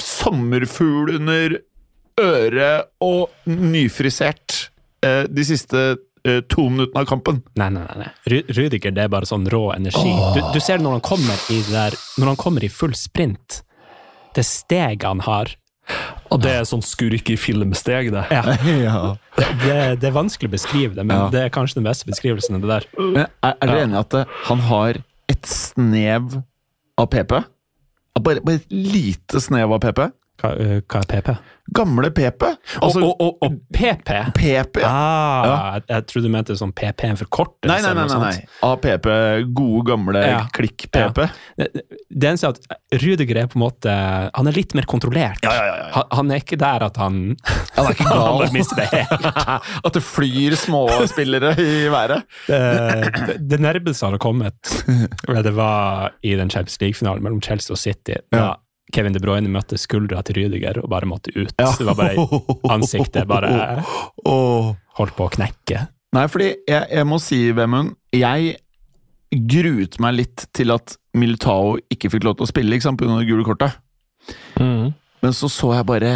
sommerfugl 0.00 1.16
under 1.18 1.58
øret 2.20 2.90
og 3.04 3.28
nyfrisert 3.48 4.56
uh, 5.04 5.24
de 5.28 5.44
siste 5.46 5.84
eh, 6.24 6.40
to 6.48 6.66
minuttene 6.70 7.00
av 7.02 7.06
kampen. 7.10 7.42
Nei, 7.60 7.70
nei, 7.74 7.82
nei. 7.86 7.98
nei. 8.04 8.10
Ru- 8.32 8.54
Rudiger 8.58 8.92
det 8.96 9.04
er 9.06 9.12
bare 9.12 9.28
sånn 9.28 9.46
rå 9.50 9.70
energi. 9.76 10.12
Du, 10.36 10.40
du 10.54 10.60
ser 10.60 10.78
når 10.82 10.98
han 10.98 11.04
kommer 11.06 11.46
i 11.52 11.60
der, 11.70 11.96
når 12.20 12.32
han 12.34 12.38
kommer 12.40 12.64
i 12.64 12.70
full 12.72 12.94
sprint, 12.98 13.62
det 14.36 14.44
steget 14.46 15.02
han 15.08 15.20
har 15.26 15.56
Og 16.30 16.38
det 16.44 16.52
er 16.54 16.66
sånn 16.68 16.84
skurk 16.86 17.32
i 17.32 17.36
filmsteg, 17.40 18.12
det. 18.14 18.20
ja, 18.30 18.42
Ja. 18.86 18.98
det, 19.36 19.46
det, 19.64 19.78
det 20.04 20.06
er 20.10 20.14
vanskelig 20.14 20.46
å 20.52 20.54
beskrive 20.54 20.94
det, 20.94 21.02
men 21.08 21.16
Ja. 21.16 21.30
det 21.32 21.40
er 21.48 21.50
kanskje 21.50 21.80
den 21.80 21.88
beste 21.88 22.06
beskrivelsen 22.06 22.54
av 22.60 22.62
det 22.62 22.68
der. 22.76 22.86
Men 23.00 23.24
er, 23.26 23.56
er 23.56 23.66
dere 23.72 23.80
enig 23.88 23.96
i 23.98 24.02
at 24.04 24.14
eh, 24.20 24.36
han 24.46 24.62
har 24.68 25.00
et 25.34 25.50
snev 25.50 26.36
av 27.00 27.08
PP? 27.10 27.34
Bare, 28.20 28.42
bare 28.44 28.60
et 28.60 28.70
lite 28.70 29.40
snev 29.42 29.72
av 29.74 29.80
PP? 29.82 30.00
Hva, 30.40 30.50
øh, 30.62 30.78
hva 30.86 31.00
er 31.02 31.10
PP? 31.10 31.32
Gamle 31.76 32.10
PP. 32.10 32.42
Altså, 32.82 33.00
og, 33.06 33.20
og, 33.22 33.36
og 33.46 33.56
PP? 33.72 34.10
PP, 34.36 34.80
ja. 34.82 34.90
Ah, 34.90 35.74
jeg, 35.76 35.84
jeg 35.92 36.06
trodde 36.10 36.26
du 36.28 36.32
mente 36.34 36.56
sånn 36.58 36.72
PP 36.76 37.04
en 37.10 37.18
forkortelse. 37.20 37.70
Nei, 37.70 37.80
nei, 37.84 37.92
nei. 37.94 38.06
nei, 38.10 38.30
nei. 38.40 38.68
APP, 38.70 39.08
gode, 39.56 39.84
gamle 39.90 40.22
Ja. 40.24 40.40
klikk-PP. 40.56 41.20
Det, 41.60 41.68
det 42.10 42.30
eneste 42.32 42.50
er 42.50 42.56
at 42.58 43.02
Rudiger 43.02 43.42
er 43.44 43.50
på 43.50 43.58
en 43.58 43.62
måte 43.64 43.92
Han 44.34 44.48
er 44.50 44.56
litt 44.56 44.74
mer 44.74 44.86
kontrollert. 44.90 45.38
Ja, 45.46 45.52
ja, 45.54 45.64
ja, 45.68 45.76
ja. 45.82 45.88
Han, 45.94 46.08
han 46.18 46.32
er 46.34 46.42
ikke 46.42 46.58
der 46.60 46.86
at 46.88 46.98
han 47.00 47.20
Han 47.76 47.86
er 47.86 47.94
ikke 47.94 48.08
gal. 48.14 48.46
han. 48.48 49.60
At 49.86 49.94
det 49.96 50.02
flyr 50.04 50.56
småspillere 50.58 51.54
i 51.60 51.88
været. 51.92 52.24
Det, 52.48 53.38
det, 53.50 53.60
nærmeste 53.62 54.06
han 54.06 54.16
har 54.16 54.22
kommet, 54.22 54.74
det 55.46 55.52
var 55.56 56.12
i 56.26 56.34
den 56.38 56.50
Champions 56.50 56.80
League-finalen 56.82 57.22
mellom 57.24 57.40
Chelsea 57.44 57.74
og 57.74 57.78
City. 57.80 58.16
Ja. 58.34 58.52
Kevin 58.94 59.14
De 59.14 59.22
Bruyne 59.22 59.50
møtte 59.52 59.78
skuldra 59.80 60.22
til 60.26 60.40
Rydiger 60.40 60.80
og 60.82 60.90
bare 60.92 61.08
måtte 61.08 61.32
ut. 61.36 61.52
Det 61.56 61.86
var 61.86 61.98
bare 61.98 62.26
Ansiktet 62.74 63.28
bare 63.30 63.52
holdt 65.00 65.16
på 65.16 65.28
å 65.28 65.32
knekke. 65.36 65.86
Nei, 66.16 66.26
fordi 66.30 66.50
jeg, 66.66 66.86
jeg 66.90 67.06
må 67.06 67.20
si, 67.22 67.38
Vemund, 67.54 67.94
jeg 68.14 68.56
gruet 69.30 70.00
meg 70.02 70.16
litt 70.18 70.46
til 70.56 70.74
at 70.74 70.96
Militao 71.14 71.76
ikke 71.92 72.10
fikk 72.10 72.26
lov 72.26 72.38
til 72.38 72.48
å 72.48 72.50
spille 72.50 72.74
ikke 72.74 72.88
sant, 72.88 72.98
på 72.98 73.06
grunn 73.06 73.20
det 73.22 73.30
gule 73.30 73.46
kortet. 73.46 73.78
Mm. 74.58 74.90
Men 75.22 75.36
så 75.36 75.50
så 75.52 75.74
jeg 75.76 75.86
bare 75.86 76.14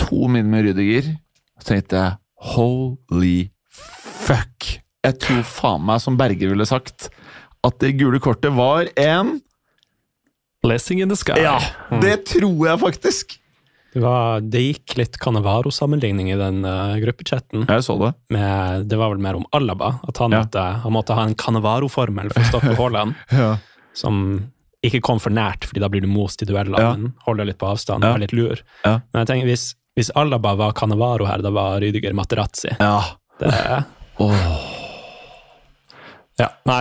to 0.00 0.26
min 0.30 0.50
med 0.50 0.66
Rydiger, 0.66 1.12
og 1.56 1.68
tenkte 1.68 2.00
jeg 2.00 2.18
holy 2.54 3.36
fuck. 3.70 4.72
Jeg 5.06 5.18
tror 5.22 5.42
faen 5.46 5.86
meg, 5.86 6.02
som 6.02 6.18
Berger 6.18 6.50
ville 6.50 6.66
sagt, 6.68 7.08
at 7.66 7.78
det 7.82 7.96
gule 8.00 8.20
kortet 8.22 8.54
var 8.54 8.90
en 8.98 9.36
Blessing 10.66 11.00
in 11.04 11.08
the 11.12 11.16
sky. 11.18 11.38
Ja, 11.42 11.56
det 12.02 12.24
tror 12.32 12.66
jeg 12.68 12.80
faktisk. 12.82 13.36
Det, 13.96 14.02
var, 14.04 14.42
det 14.44 14.60
gikk 14.60 14.96
litt 14.98 15.14
Canevaro-sammenligning 15.22 16.28
i 16.28 16.36
den 16.36 16.58
uh, 16.68 16.98
gruppechatten. 17.00 17.62
Jeg 17.70 17.84
så 17.86 17.94
det. 18.02 18.10
Med, 18.34 18.84
det 18.90 18.98
var 19.00 19.08
vel 19.14 19.22
mer 19.24 19.38
om 19.38 19.46
Alaba. 19.56 19.94
At 20.04 20.18
han, 20.20 20.34
Ja. 20.36 20.42
måtte, 20.44 20.64
han 20.82 20.92
måtte 20.92 21.16
ha 21.16 21.24
en 21.24 21.34
Canevaro-formel 21.38 22.28
for 22.34 22.42
å 22.44 22.50
stoppe 22.50 22.74
Haaland. 22.82 23.14
Ja. 23.32 23.54
som 23.96 24.18
ikke 24.84 25.00
kom 25.00 25.18
for 25.18 25.32
nært, 25.32 25.64
fordi 25.64 25.80
da 25.80 25.88
blir 25.88 26.02
du 26.04 26.06
most 26.12 26.42
i 26.44 26.46
dueller, 26.46 26.76
Ja. 26.78 26.92
men 26.92 27.14
holder 27.24 27.48
litt 27.48 27.58
på 27.58 27.70
avstand, 27.72 28.04
Ja. 28.04 28.12
er 28.14 28.18
litt 28.26 28.34
lur. 28.36 28.60
Ja. 28.84 28.98
Men 29.14 29.22
jeg 29.24 29.30
tenker, 29.32 29.48
hvis, 29.48 29.64
hvis 29.96 30.10
Alaba 30.14 30.52
var 30.60 30.76
Cannavaro 30.76 31.24
her, 31.26 31.40
da 31.42 31.50
var 31.50 31.80
Rydiger 31.80 32.12
Materazzi. 32.12 32.76
ja. 32.78 33.00
Det, 33.40 33.48
Åh. 34.20 34.75
Ja, 36.38 36.50
nei, 36.68 36.80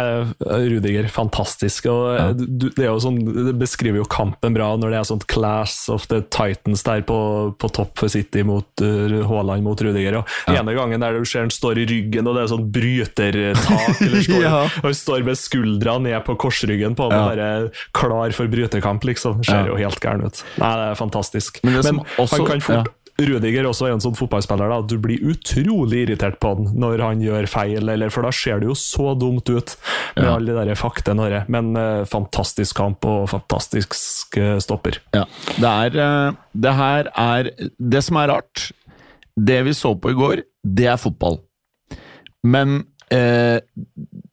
Rudiger, 0.68 1.08
fantastisk. 1.08 1.86
Og 1.88 2.18
Ja. 2.18 2.34
du, 2.36 2.70
det 2.76 2.90
sånn, 3.00 3.22
det 3.24 3.54
beskriver 3.56 4.02
jo 4.02 4.06
kampen 4.12 4.54
bra 4.54 4.74
når 4.76 4.92
det 4.92 4.98
er 5.00 5.08
sånn 5.08 5.22
class 5.32 5.88
of 5.90 6.08
the 6.12 6.20
titans 6.28 6.84
der 6.84 7.02
på, 7.08 7.56
på 7.58 7.70
topp 7.72 7.98
for 8.02 8.12
City 8.12 8.44
mot 8.44 8.68
uh, 8.84 9.24
Haaland 9.30 9.64
mot 9.64 9.80
Rudiger. 9.80 10.18
Og 10.20 10.28
Ja. 10.52 10.60
ene 10.60 10.76
gangen 10.76 11.00
der 11.00 11.14
du 11.18 11.24
ser 11.24 11.46
han 11.46 11.50
står 11.56 11.80
i 11.80 11.86
ryggen, 11.88 12.28
og 12.28 12.36
det 12.36 12.44
er 12.44 12.52
sånn 12.52 12.68
brytertak, 12.72 14.02
eller 14.02 14.22
står, 14.28 14.42
Ja. 14.44 14.58
og 14.66 14.90
han 14.90 14.94
står 14.94 15.24
med 15.24 15.38
skuldra 15.40 15.98
ned 16.02 16.20
på 16.28 16.36
korsryggen 16.38 16.96
på 17.00 17.08
han, 17.10 17.16
Ja. 17.16 17.26
bare 17.30 17.72
klar 17.94 18.34
for 18.36 18.48
brytekamp, 18.52 19.04
liksom. 19.08 19.40
Det 19.40 19.46
ser 19.54 19.68
jo 19.72 19.76
helt 19.80 20.00
gæren 20.04 20.26
ut. 20.26 20.44
Nei, 20.60 20.74
det 20.76 20.92
er 20.92 21.00
fantastisk. 21.00 21.64
Men 21.64 21.74
Men, 21.80 21.82
det 21.82 22.06
også- 22.20 22.38
han 22.38 22.46
kan 22.52 22.60
fort 22.62 22.92
Rudiger 23.16 23.64
også 23.70 23.88
er 23.88 23.94
en 23.96 24.02
sånn 24.04 24.16
fotballspiller 24.18 24.68
da, 24.68 24.82
at 24.84 24.90
du 24.92 24.98
blir 25.00 25.22
utrolig 25.32 26.02
irritert 26.04 26.36
på 26.44 26.50
han 26.52 26.66
når 26.76 27.00
han 27.00 27.22
gjør 27.24 27.48
feil, 27.48 27.88
eller, 27.88 28.12
for 28.12 28.28
da 28.28 28.32
ser 28.36 28.60
det 28.60 28.68
jo 28.68 28.76
så 28.76 29.14
dumt 29.16 29.48
ut 29.48 29.76
med 30.18 30.26
Ja. 30.26 30.34
alle 30.36 30.52
de 30.52 30.74
der 30.74 31.22
her. 31.24 31.46
Men 31.48 31.78
uh, 31.80 32.04
fantastisk 32.04 32.76
kamp 32.76 33.06
og 33.08 33.30
fantastisk 33.32 34.36
uh, 34.38 34.58
stopper. 34.60 35.00
Ja. 35.16 35.24
Det 35.56 35.72
er 35.72 35.96
uh, 35.96 36.36
Det 36.52 36.74
her 36.76 37.10
er 37.16 37.52
Det 37.80 38.04
som 38.04 38.18
er 38.20 38.28
rart, 38.34 38.72
det 39.40 39.64
vi 39.64 39.74
så 39.74 39.96
på 39.96 40.12
i 40.12 40.18
går, 40.20 40.44
det 40.64 40.88
er 40.88 41.00
fotball. 41.00 41.40
Men 42.44 42.86
eh, 43.12 43.60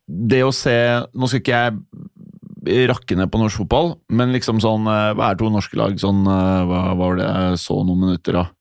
det 0.07 0.43
å 0.45 0.53
se 0.53 0.75
Nå 1.15 1.27
skal 1.27 1.41
ikke 1.41 1.61
jeg 1.63 2.89
rakke 2.91 3.17
ned 3.17 3.31
på 3.33 3.41
norsk 3.41 3.63
fotball, 3.63 3.95
men 4.13 4.35
liksom 4.35 4.61
sånn 4.63 4.85
Hva 4.87 5.31
er 5.33 5.39
to 5.41 5.49
norske 5.51 5.79
lag 5.81 5.97
sånn 5.99 6.21
Hva 6.29 6.93
var 6.95 7.17
det 7.19 7.25
jeg 7.27 7.63
så 7.65 7.81
noen 7.83 8.05
minutter 8.05 8.39
av? 8.43 8.53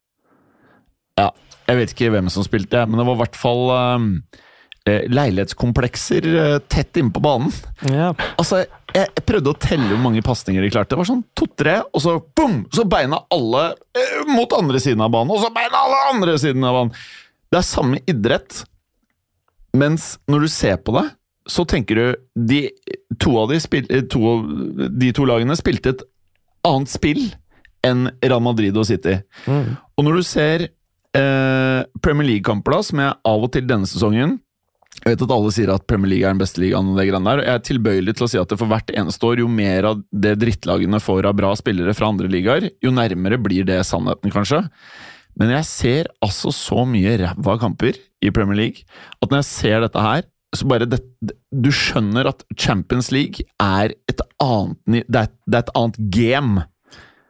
Ja, 1.19 1.31
jeg 1.67 1.79
vet 1.79 1.93
ikke 1.95 2.11
hvem 2.13 2.29
som 2.31 2.45
spilte, 2.45 2.85
men 2.87 2.99
det 2.99 3.05
var 3.07 3.17
i 3.17 3.21
hvert 3.21 3.37
fall 3.39 3.63
eh, 3.71 5.03
leilighetskomplekser 5.11 6.27
uh, 6.33 6.57
tett 6.71 6.97
inne 6.99 7.13
på 7.13 7.23
banen. 7.23 7.53
ja. 7.87 8.11
Altså, 8.35 8.63
jeg, 8.91 9.07
jeg 9.15 9.23
prøvde 9.27 9.53
å 9.53 9.59
telle 9.61 9.87
hvor 9.87 10.01
mange 10.03 10.23
pasninger 10.25 10.65
de 10.65 10.71
klarte. 10.73 10.95
Det 10.95 10.99
var 10.99 11.07
sånn 11.07 11.23
to-tre, 11.37 11.77
og 11.87 12.03
så 12.03 12.17
boom! 12.35 12.65
Så 12.75 12.83
beina 12.89 13.21
alle 13.31 13.63
uh, 13.77 14.19
mot 14.31 14.51
andre 14.57 14.81
siden 14.83 15.03
av 15.05 15.13
banen, 15.13 15.31
og 15.31 15.43
så 15.43 15.51
beina 15.55 15.85
alle 15.85 16.01
andre 16.11 16.35
siden 16.41 16.65
av 16.67 16.79
banen. 16.79 17.01
Det 17.51 17.59
er 17.61 17.67
samme 17.67 18.01
idrett, 18.09 18.63
mens 19.77 20.15
når 20.31 20.47
du 20.47 20.51
ser 20.51 20.81
på 20.83 20.95
det, 20.97 21.07
så 21.51 21.63
tenker 21.67 21.97
du 21.97 22.07
de 22.51 22.59
to 23.19 23.33
av 23.41 23.49
de, 23.51 23.57
spil, 23.63 23.87
to, 24.11 24.35
de 24.91 25.09
to 25.15 25.25
lagene 25.27 25.55
spilte 25.57 25.95
et 25.95 26.03
annet 26.67 26.91
spill 26.91 27.23
enn 27.85 28.11
Real 28.21 28.43
Madrid 28.45 28.77
og 28.77 28.85
City. 28.87 29.17
Og 29.49 30.05
når 30.05 30.19
du 30.19 30.27
ser 30.27 30.67
eh, 31.17 31.81
Premier 32.03 32.27
League-kamper, 32.27 32.77
da, 32.77 32.81
som 32.85 33.03
jeg 33.03 33.19
av 33.33 33.45
og 33.45 33.51
til 33.53 33.67
denne 33.67 33.89
sesongen 33.89 34.39
Jeg 35.01 35.13
vet 35.13 35.23
at 35.25 35.33
alle 35.33 35.51
sier 35.55 35.71
at 35.73 35.85
Premier 35.89 36.11
League 36.13 36.27
er 36.27 36.35
den 36.35 36.41
beste 36.41 36.61
ligaen, 36.61 36.91
Jeg 36.95 37.47
er 37.47 37.63
tilbøyelig 37.63 38.15
til 38.17 38.25
å 38.27 38.29
si 38.29 38.37
at 38.41 38.49
det 38.49 38.59
for 38.59 38.67
hvert 38.67 38.91
eneste 38.91 39.25
år, 39.25 39.39
jo 39.39 39.47
mer 39.47 39.87
av 39.91 40.03
det 40.11 40.35
drittlagene 40.39 40.99
får 40.99 41.25
av 41.25 41.35
bra 41.39 41.53
spillere 41.55 41.95
fra 41.95 42.11
andre 42.11 42.27
ligaer, 42.27 42.69
jo 42.83 42.91
nærmere 42.91 43.39
blir 43.41 43.65
det 43.65 43.79
sannheten, 43.87 44.31
kanskje. 44.31 44.67
Men 45.39 45.53
jeg 45.55 45.65
ser 45.69 46.11
altså 46.21 46.51
så 46.51 46.83
mye 46.85 47.15
ræva 47.21 47.57
kamper 47.61 47.97
i 48.21 48.31
Premier 48.35 48.57
League 48.59 48.83
at 49.21 49.31
når 49.31 49.41
jeg 49.41 49.49
ser 49.49 49.81
dette 49.85 50.03
her, 50.03 50.27
så 50.51 50.67
bare 50.67 50.87
det, 50.89 50.99
Du 51.51 51.71
skjønner 51.71 52.27
at 52.27 52.43
Champions 52.59 53.11
League 53.11 53.45
er 53.61 53.93
et 54.11 54.21
annet 54.43 55.07
Det 55.07 55.21
er, 55.21 55.29
det 55.47 55.55
er 55.57 55.63
et 55.63 55.75
annet 55.79 55.99
game. 56.11 56.65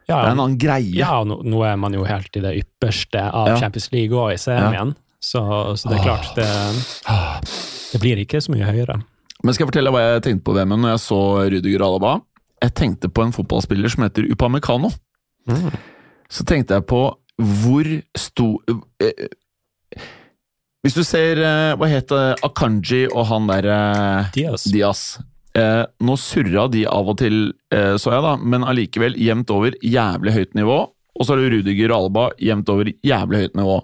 Ja, 0.08 0.16
Det 0.18 0.28
er 0.28 0.32
en 0.34 0.40
annen 0.42 0.58
greie. 0.58 0.96
ja 0.98 1.20
og 1.20 1.28
nå, 1.30 1.36
nå 1.46 1.62
er 1.64 1.76
man 1.78 1.94
jo 1.94 2.02
helt 2.04 2.36
i 2.36 2.40
det 2.42 2.56
ypperste 2.64 3.22
av 3.30 3.48
Ja. 3.52 3.56
Champions 3.60 3.88
League 3.92 4.18
og 4.18 4.32
i 4.34 4.36
semien, 4.40 4.94
så, 5.22 5.42
så 5.78 5.88
det 5.92 6.00
er 6.00 6.02
klart, 6.02 6.32
det, 6.34 6.48
det 7.92 8.00
blir 8.02 8.18
ikke 8.24 8.40
så 8.42 8.50
mye 8.54 8.66
høyere. 8.66 8.98
Men 9.44 9.54
skal 9.54 9.64
jeg 9.66 9.70
fortelle 9.72 9.90
hva 9.94 10.00
jeg 10.02 10.22
tenkte 10.26 10.44
på 10.46 10.54
VM-en 10.56 10.82
når 10.84 10.92
jeg 10.96 11.02
så 11.06 11.20
Rudiger 11.54 11.82
Alaba? 11.86 12.16
Jeg 12.62 12.74
tenkte 12.78 13.08
på 13.10 13.22
en 13.26 13.32
fotballspiller 13.34 13.90
som 13.90 14.04
heter 14.04 14.26
Upamecano. 14.30 14.90
Så 16.30 16.44
tenkte 16.46 16.78
jeg 16.78 16.86
på 16.86 17.00
hvor 17.42 17.88
sto 18.18 18.46
eh, 19.02 19.26
Hvis 20.84 20.94
du 20.94 21.02
ser 21.02 21.40
eh, 21.42 21.72
Hva 21.80 21.88
het? 21.90 22.12
Akanji 22.46 23.06
og 23.10 23.26
han 23.32 23.48
der 23.50 23.66
eh, 23.72 24.30
Diaz. 24.36 24.68
Diaz. 24.70 25.02
Eh, 25.58 25.84
nå 26.00 26.16
surra 26.16 26.66
de 26.72 26.86
av 26.88 27.08
og 27.12 27.18
til, 27.20 27.52
eh, 27.74 27.94
så 28.00 28.14
jeg, 28.14 28.22
da, 28.24 28.36
men 28.40 28.64
allikevel 28.64 29.16
jevnt 29.20 29.50
over 29.52 29.74
jævlig 29.84 30.32
høyt 30.32 30.54
nivå. 30.56 30.78
Og 31.12 31.26
så 31.26 31.34
har 31.34 31.42
du 31.42 31.58
Rudiger 31.58 31.92
og 31.92 32.06
Alba 32.06 32.28
jevnt 32.40 32.70
over 32.72 32.88
jævlig 33.04 33.42
høyt 33.42 33.58
nivå. 33.58 33.82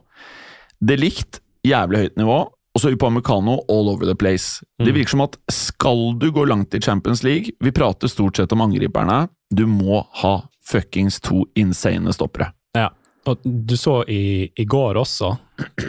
Det 0.80 0.96
likt 0.98 1.40
jævlig 1.66 1.98
høyt 2.06 2.16
nivå, 2.16 2.38
og 2.48 2.80
så 2.80 2.92
Upamecano 2.94 3.58
all 3.68 3.90
over 3.90 4.06
the 4.06 4.14
place. 4.14 4.62
Det 4.78 4.92
Mm. 4.92 4.94
virker 4.94 5.10
som 5.10 5.20
at 5.26 5.36
skal 5.50 6.14
du 6.18 6.30
gå 6.30 6.46
langt 6.46 6.74
i 6.74 6.80
Champions 6.80 7.22
League 7.24 7.50
Vi 7.60 7.70
prater 7.70 8.08
stort 8.08 8.36
sett 8.36 8.52
om 8.52 8.60
angriperne. 8.60 9.28
Du 9.52 9.66
må 9.66 10.06
ha 10.22 10.48
fuckings 10.64 11.20
to 11.20 11.44
insane 11.56 12.12
stoppere. 12.12 12.52
Ja, 12.74 12.90
og 13.26 13.38
du 13.42 13.74
så 13.76 14.04
i, 14.08 14.50
i 14.56 14.64
går 14.64 14.94
også, 14.94 15.38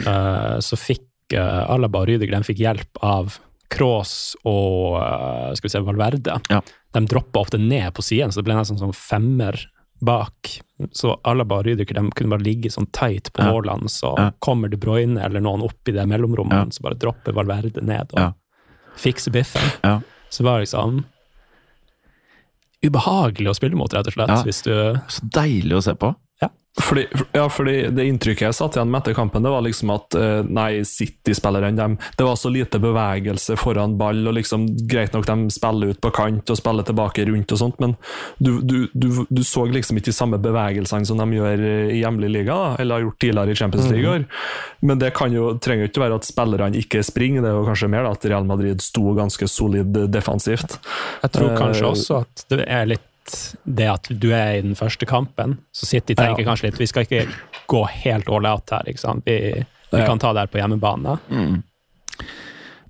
uh, 0.06 0.58
så 0.60 0.76
fikk 0.76 1.36
uh, 1.36 1.70
Alaba 1.70 2.00
og 2.00 2.08
Rudiger 2.08 2.36
de 2.36 2.42
fikk 2.42 2.58
hjelp 2.58 3.00
av 3.02 3.38
Kroos 3.70 4.34
og 4.44 4.96
eh, 5.00 5.52
skal 5.56 5.68
vi 5.68 5.72
se, 5.72 5.82
Valverde. 5.86 6.40
Ja. 6.50 6.60
De 6.94 7.02
droppa 7.06 7.40
ofte 7.44 7.58
ned 7.60 7.92
på 7.94 8.02
siden, 8.02 8.32
så 8.32 8.40
det 8.40 8.48
ble 8.48 8.56
nesten 8.58 8.78
sånn 8.80 8.94
femmer 8.96 9.58
bak. 10.02 10.56
Så 10.96 11.12
Alaba 11.28 11.58
og 11.60 11.66
Rydiker 11.68 11.94
de 11.98 12.06
kunne 12.16 12.32
bare 12.32 12.42
ligge 12.46 12.70
sånn 12.72 12.88
tight 12.96 13.30
på 13.36 13.44
Ja. 13.44 13.76
Så 13.92 14.14
Ja. 14.18 14.30
kommer 14.40 14.70
De 14.72 14.76
Bruyne 14.80 15.20
eller 15.22 15.40
noen 15.44 15.62
opp 15.62 15.88
i 15.88 15.92
det 15.92 16.06
mellomrommet, 16.08 16.72
så 16.72 16.80
bare 16.82 16.98
dropper 16.98 17.32
Valverde 17.36 17.82
ned 17.82 18.10
og 18.14 18.18
Ja. 18.18 18.32
fikser 18.96 19.30
biffen. 19.30 20.00
Så 20.30 20.38
det 20.42 20.46
var 20.46 20.60
liksom 20.60 21.04
ubehagelig 22.82 23.50
å 23.50 23.54
spille 23.56 23.76
mot, 23.76 23.92
rett 23.92 24.06
og 24.08 24.14
slett, 24.14 24.44
hvis 24.46 24.62
du 24.64 24.72
Så 25.08 25.28
deilig 25.28 25.76
å 25.76 25.82
se 25.84 25.94
på. 25.94 26.14
Fordi, 26.80 27.06
ja, 27.32 27.48
fordi 27.50 27.90
Det 27.90 28.04
inntrykket 28.06 28.46
jeg 28.46 28.54
satt 28.54 28.76
igjen 28.76 28.90
med 28.92 29.02
etter 29.02 29.14
kampen, 29.18 29.42
det 29.42 29.50
var 29.50 29.64
liksom 29.66 29.90
at 29.90 30.14
eh, 30.16 30.46
nei, 30.46 30.84
City-spillerne 30.86 31.74
dem, 31.76 31.96
Det 32.16 32.24
var 32.24 32.38
så 32.38 32.50
lite 32.52 32.78
bevegelse 32.80 33.56
foran 33.58 33.96
ball, 33.98 34.22
og 34.30 34.36
liksom 34.38 34.68
greit 34.88 35.12
nok 35.16 35.26
de 35.26 35.50
spiller 35.52 35.92
ut 35.92 36.00
på 36.00 36.12
kant 36.14 36.52
og 36.52 36.58
spiller 36.58 36.86
tilbake 36.86 37.26
rundt, 37.26 37.52
og 37.52 37.60
sånt, 37.60 37.80
men 37.82 37.96
du, 38.38 38.60
du, 38.62 38.76
du, 38.94 39.08
du 39.28 39.42
så 39.46 39.66
liksom 39.66 39.98
ikke 39.98 40.12
de 40.12 40.16
samme 40.16 40.38
bevegelsene 40.40 41.10
som 41.10 41.20
de 41.20 41.40
gjør 41.40 41.66
eh, 41.66 41.92
i 41.96 42.00
hjemlig 42.04 42.30
liga, 42.38 42.54
da, 42.54 42.72
eller 42.78 43.00
har 43.00 43.06
gjort 43.08 43.20
tidligere 43.26 43.50
i 43.50 43.60
Champions 43.60 43.90
League. 43.90 44.16
Mm. 44.22 44.86
Men 44.86 45.02
det 45.02 45.12
kan 45.18 45.34
jo, 45.34 45.52
trenger 45.58 45.88
jo 45.88 45.92
ikke 45.92 46.04
være 46.06 46.20
at 46.22 46.30
spillerne 46.30 46.84
ikke 46.84 47.04
springer, 47.06 47.44
det 47.44 47.50
er 47.50 47.58
jo 47.58 47.66
kanskje 47.68 47.90
mer 47.92 48.06
da, 48.06 48.14
at 48.14 48.30
Real 48.30 48.46
Madrid 48.48 48.82
sto 48.84 49.10
ganske 49.18 49.50
solid 49.50 50.04
defensivt. 50.14 50.78
Jeg 51.26 51.34
tror 51.34 51.50
Eh, 51.50 51.58
kanskje 51.58 51.86
også 51.90 52.20
at 52.24 52.44
det 52.52 52.64
er 52.66 52.92
litt 52.94 53.06
det 53.64 53.86
at 53.90 54.08
du 54.20 54.28
er 54.32 54.58
i 54.58 54.62
den 54.64 54.74
første 54.78 55.06
kampen, 55.06 55.58
så 55.72 55.86
City 55.86 56.14
tenker 56.14 56.42
Ja. 56.42 56.46
kanskje 56.50 56.68
litt 56.70 56.78
Vi 56.80 56.86
skal 56.86 57.04
ikke 57.06 57.26
gå 57.68 57.84
helt 58.04 58.28
all 58.28 58.46
out 58.46 58.70
her, 58.70 58.82
ikke 58.86 58.98
sant. 59.02 59.24
Vi, 59.26 59.36
vi 59.92 59.98
Ja. 59.98 60.06
kan 60.06 60.18
ta 60.18 60.32
det 60.32 60.40
her 60.40 60.46
på 60.52 60.58
hjemmebane. 60.62 61.18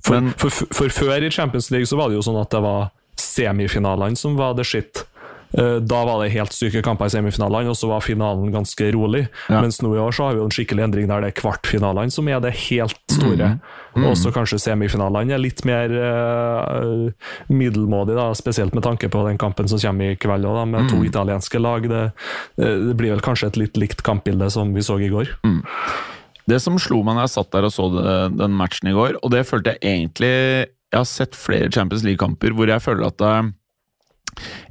For, 0.05 0.21
Men- 0.21 0.33
for, 0.39 0.51
for, 0.51 0.67
for 0.73 0.89
før 0.89 1.23
i 1.27 1.31
Champions 1.31 1.71
League 1.71 1.87
så 1.87 1.97
var 1.97 2.09
det 2.09 2.17
jo 2.17 2.23
sånn 2.25 2.41
at 2.41 2.51
det 2.51 2.61
var 2.65 2.91
semifinalene 3.21 4.17
som 4.17 4.37
var 4.37 4.55
det 4.57 4.65
shit. 4.67 5.05
Eh, 5.59 5.81
Da 5.83 6.05
var 6.07 6.23
det 6.23 6.31
helt 6.33 6.53
syke 6.55 6.83
kamper 6.83 7.07
i 7.11 7.15
semifinalene, 7.15 7.71
og 7.73 7.77
så 7.79 7.89
var 7.91 8.05
finalen 8.05 8.53
ganske 8.55 8.91
rolig. 8.95 9.27
Ja. 9.49 9.61
Mens 9.65 9.81
nå 9.83 9.95
i 9.97 9.99
år 9.99 10.15
så 10.15 10.29
har 10.29 10.35
vi 10.37 10.43
jo 10.43 10.49
en 10.49 10.55
skikkelig 10.55 10.85
endring 10.87 11.09
der 11.11 11.25
det 11.25 11.33
er 11.33 11.41
kvartfinalene 11.41 12.13
som 12.15 12.29
er 12.29 12.41
det 12.45 12.53
helt 12.69 12.99
store. 13.11 13.57
Og 13.99 14.15
så 14.17 14.31
kanskje 14.35 14.61
semifinalene 14.63 15.35
er 15.35 15.43
litt 15.43 15.65
mer 15.67 15.91
uh, 15.91 17.11
middelmådig, 17.51 18.15
da, 18.15 18.29
spesielt 18.39 18.75
med 18.77 18.85
tanke 18.87 19.11
på 19.11 19.25
den 19.27 19.39
kampen 19.41 19.67
som 19.71 19.81
kommer 19.83 20.13
i 20.13 20.19
kveld, 20.21 20.47
også, 20.47 20.61
da, 20.61 20.65
med 20.71 20.91
to 20.93 21.03
italienske 21.07 21.59
lag. 21.63 21.89
Det, 21.91 22.05
eh, 22.63 22.77
det 22.87 22.95
blir 23.01 23.11
vel 23.17 23.25
kanskje 23.25 23.51
et 23.51 23.59
litt 23.59 23.77
likt 23.81 24.05
kampbilde 24.07 24.51
som 24.55 24.71
vi 24.75 24.85
så 24.87 24.99
i 25.03 25.11
går. 25.11 25.35
Det 26.51 26.59
som 26.63 26.79
slo 26.83 27.03
meg 27.07 27.19
når 27.19 27.27
jeg 27.27 27.35
satt 27.37 27.51
der 27.55 27.67
og 27.69 27.73
så 27.75 27.89
det, 27.95 28.15
den 28.39 28.55
matchen 28.59 28.91
i 28.91 28.95
går, 28.97 29.19
og 29.23 29.31
det 29.35 29.45
følte 29.47 29.75
jeg 29.77 29.83
egentlig 29.83 30.31
Jeg 30.91 30.99
har 30.99 31.07
sett 31.07 31.37
flere 31.39 31.71
Champions 31.71 32.03
League-kamper 32.03 32.51
hvor 32.51 32.67
jeg 32.67 32.83
føler 32.83 33.07
at 33.07 33.21
eh, 33.23 33.51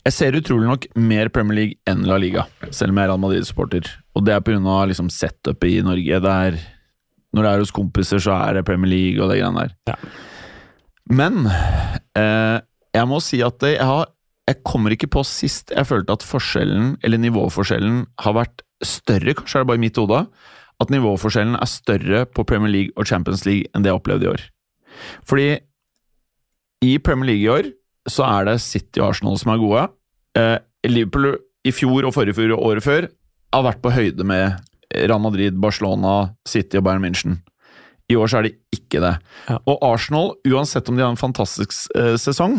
jeg 0.06 0.16
ser 0.16 0.38
utrolig 0.40 0.70
nok 0.70 0.88
mer 1.00 1.32
Premier 1.34 1.60
League 1.60 1.80
enn 1.90 2.06
La 2.08 2.18
Liga, 2.22 2.46
selv 2.72 2.94
om 2.94 3.00
jeg 3.00 3.08
er 3.08 3.12
Real 3.12 3.22
Madrid-supporter. 3.22 3.90
Og 4.16 4.26
det 4.28 4.36
er 4.36 4.44
pga. 4.46 4.78
Liksom 4.90 5.12
setupet 5.14 5.70
i 5.70 5.82
Norge. 5.86 6.22
Det 6.26 6.36
er, 6.50 6.60
når 7.36 7.46
det 7.46 7.52
er 7.52 7.64
hos 7.64 7.76
kompiser, 7.76 8.22
så 8.24 8.38
er 8.38 8.60
det 8.60 8.66
Premier 8.68 8.92
League 8.92 9.24
og 9.24 9.32
det 9.32 9.42
greiene 9.42 9.66
der. 9.66 9.76
Ja. 9.92 9.98
Men 11.10 11.50
eh, 11.50 12.60
jeg 12.96 13.10
må 13.10 13.20
si 13.24 13.42
at 13.46 13.64
jeg, 13.66 13.82
har, 13.86 14.10
jeg 14.50 14.62
kommer 14.68 14.94
ikke 14.94 15.10
på 15.10 15.24
sist 15.28 15.74
jeg 15.74 15.90
følte 15.90 16.16
at 16.16 16.26
forskjellen, 16.26 16.96
eller 17.06 17.22
nivåforskjellen, 17.22 18.04
har 18.26 18.38
vært 18.38 18.64
større. 18.86 19.36
Kanskje 19.36 19.60
er 19.60 19.66
det 19.66 19.72
bare 19.72 19.82
i 19.82 19.86
mitt 19.88 20.00
hode 20.00 20.24
at 20.80 20.94
nivåforskjellen 20.94 21.58
er 21.60 21.70
større 21.70 22.22
på 22.32 22.46
Premier 22.48 22.72
League 22.72 22.96
og 22.96 23.10
Champions 23.10 23.44
League 23.48 23.68
enn 23.74 23.84
det 23.84 23.92
jeg 23.92 24.00
opplevde 24.00 24.28
i 24.28 24.32
år. 24.32 24.46
Fordi 25.28 25.50
i 26.86 26.94
Premier 27.04 27.34
League 27.34 27.44
i 27.44 27.52
år 27.52 27.72
så 28.12 28.26
er 28.28 28.50
det 28.50 28.60
City 28.64 29.02
og 29.02 29.12
Arsenal 29.12 29.38
som 29.42 29.54
er 29.54 29.62
gode. 29.62 29.86
Eh, 30.38 30.58
Liverpool 30.88 31.36
i 31.68 31.74
fjor 31.76 32.08
og 32.08 32.16
forrige 32.16 32.38
fjor 32.38 32.56
og 32.56 32.66
året 32.72 32.86
før 32.86 33.08
har 33.54 33.66
vært 33.66 33.82
på 33.84 33.94
høyde 33.94 34.26
med 34.28 34.60
Real 34.94 35.22
Madrid, 35.22 35.58
Barcelona, 35.62 36.34
City 36.48 36.80
og 36.80 36.86
Bayern 36.88 37.04
München. 37.06 37.40
I 38.10 38.18
år 38.18 38.30
så 38.32 38.40
er 38.40 38.48
det 38.48 38.56
ikke 38.74 39.02
det. 39.04 39.14
Ja. 39.50 39.60
Og 39.70 39.84
Arsenal, 39.86 40.34
uansett 40.50 40.90
om 40.90 40.98
de 40.98 41.06
har 41.06 41.14
en 41.14 41.20
fantastisk 41.20 41.76
eh, 41.98 42.16
sesong, 42.18 42.58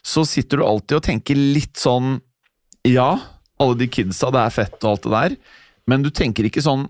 så 0.00 0.24
sitter 0.28 0.60
du 0.60 0.66
alltid 0.66 0.98
og 1.00 1.06
tenker 1.10 1.36
litt 1.36 1.76
sånn 1.80 2.20
Ja, 2.86 3.18
alle 3.60 3.76
de 3.80 3.88
kidsa, 3.90 4.30
det 4.32 4.40
er 4.40 4.54
fett 4.54 4.76
og 4.84 4.92
alt 4.92 5.06
det 5.06 5.12
der, 5.16 5.36
men 5.90 6.04
du 6.04 6.10
tenker 6.14 6.46
ikke 6.46 6.64
sånn 6.64 6.86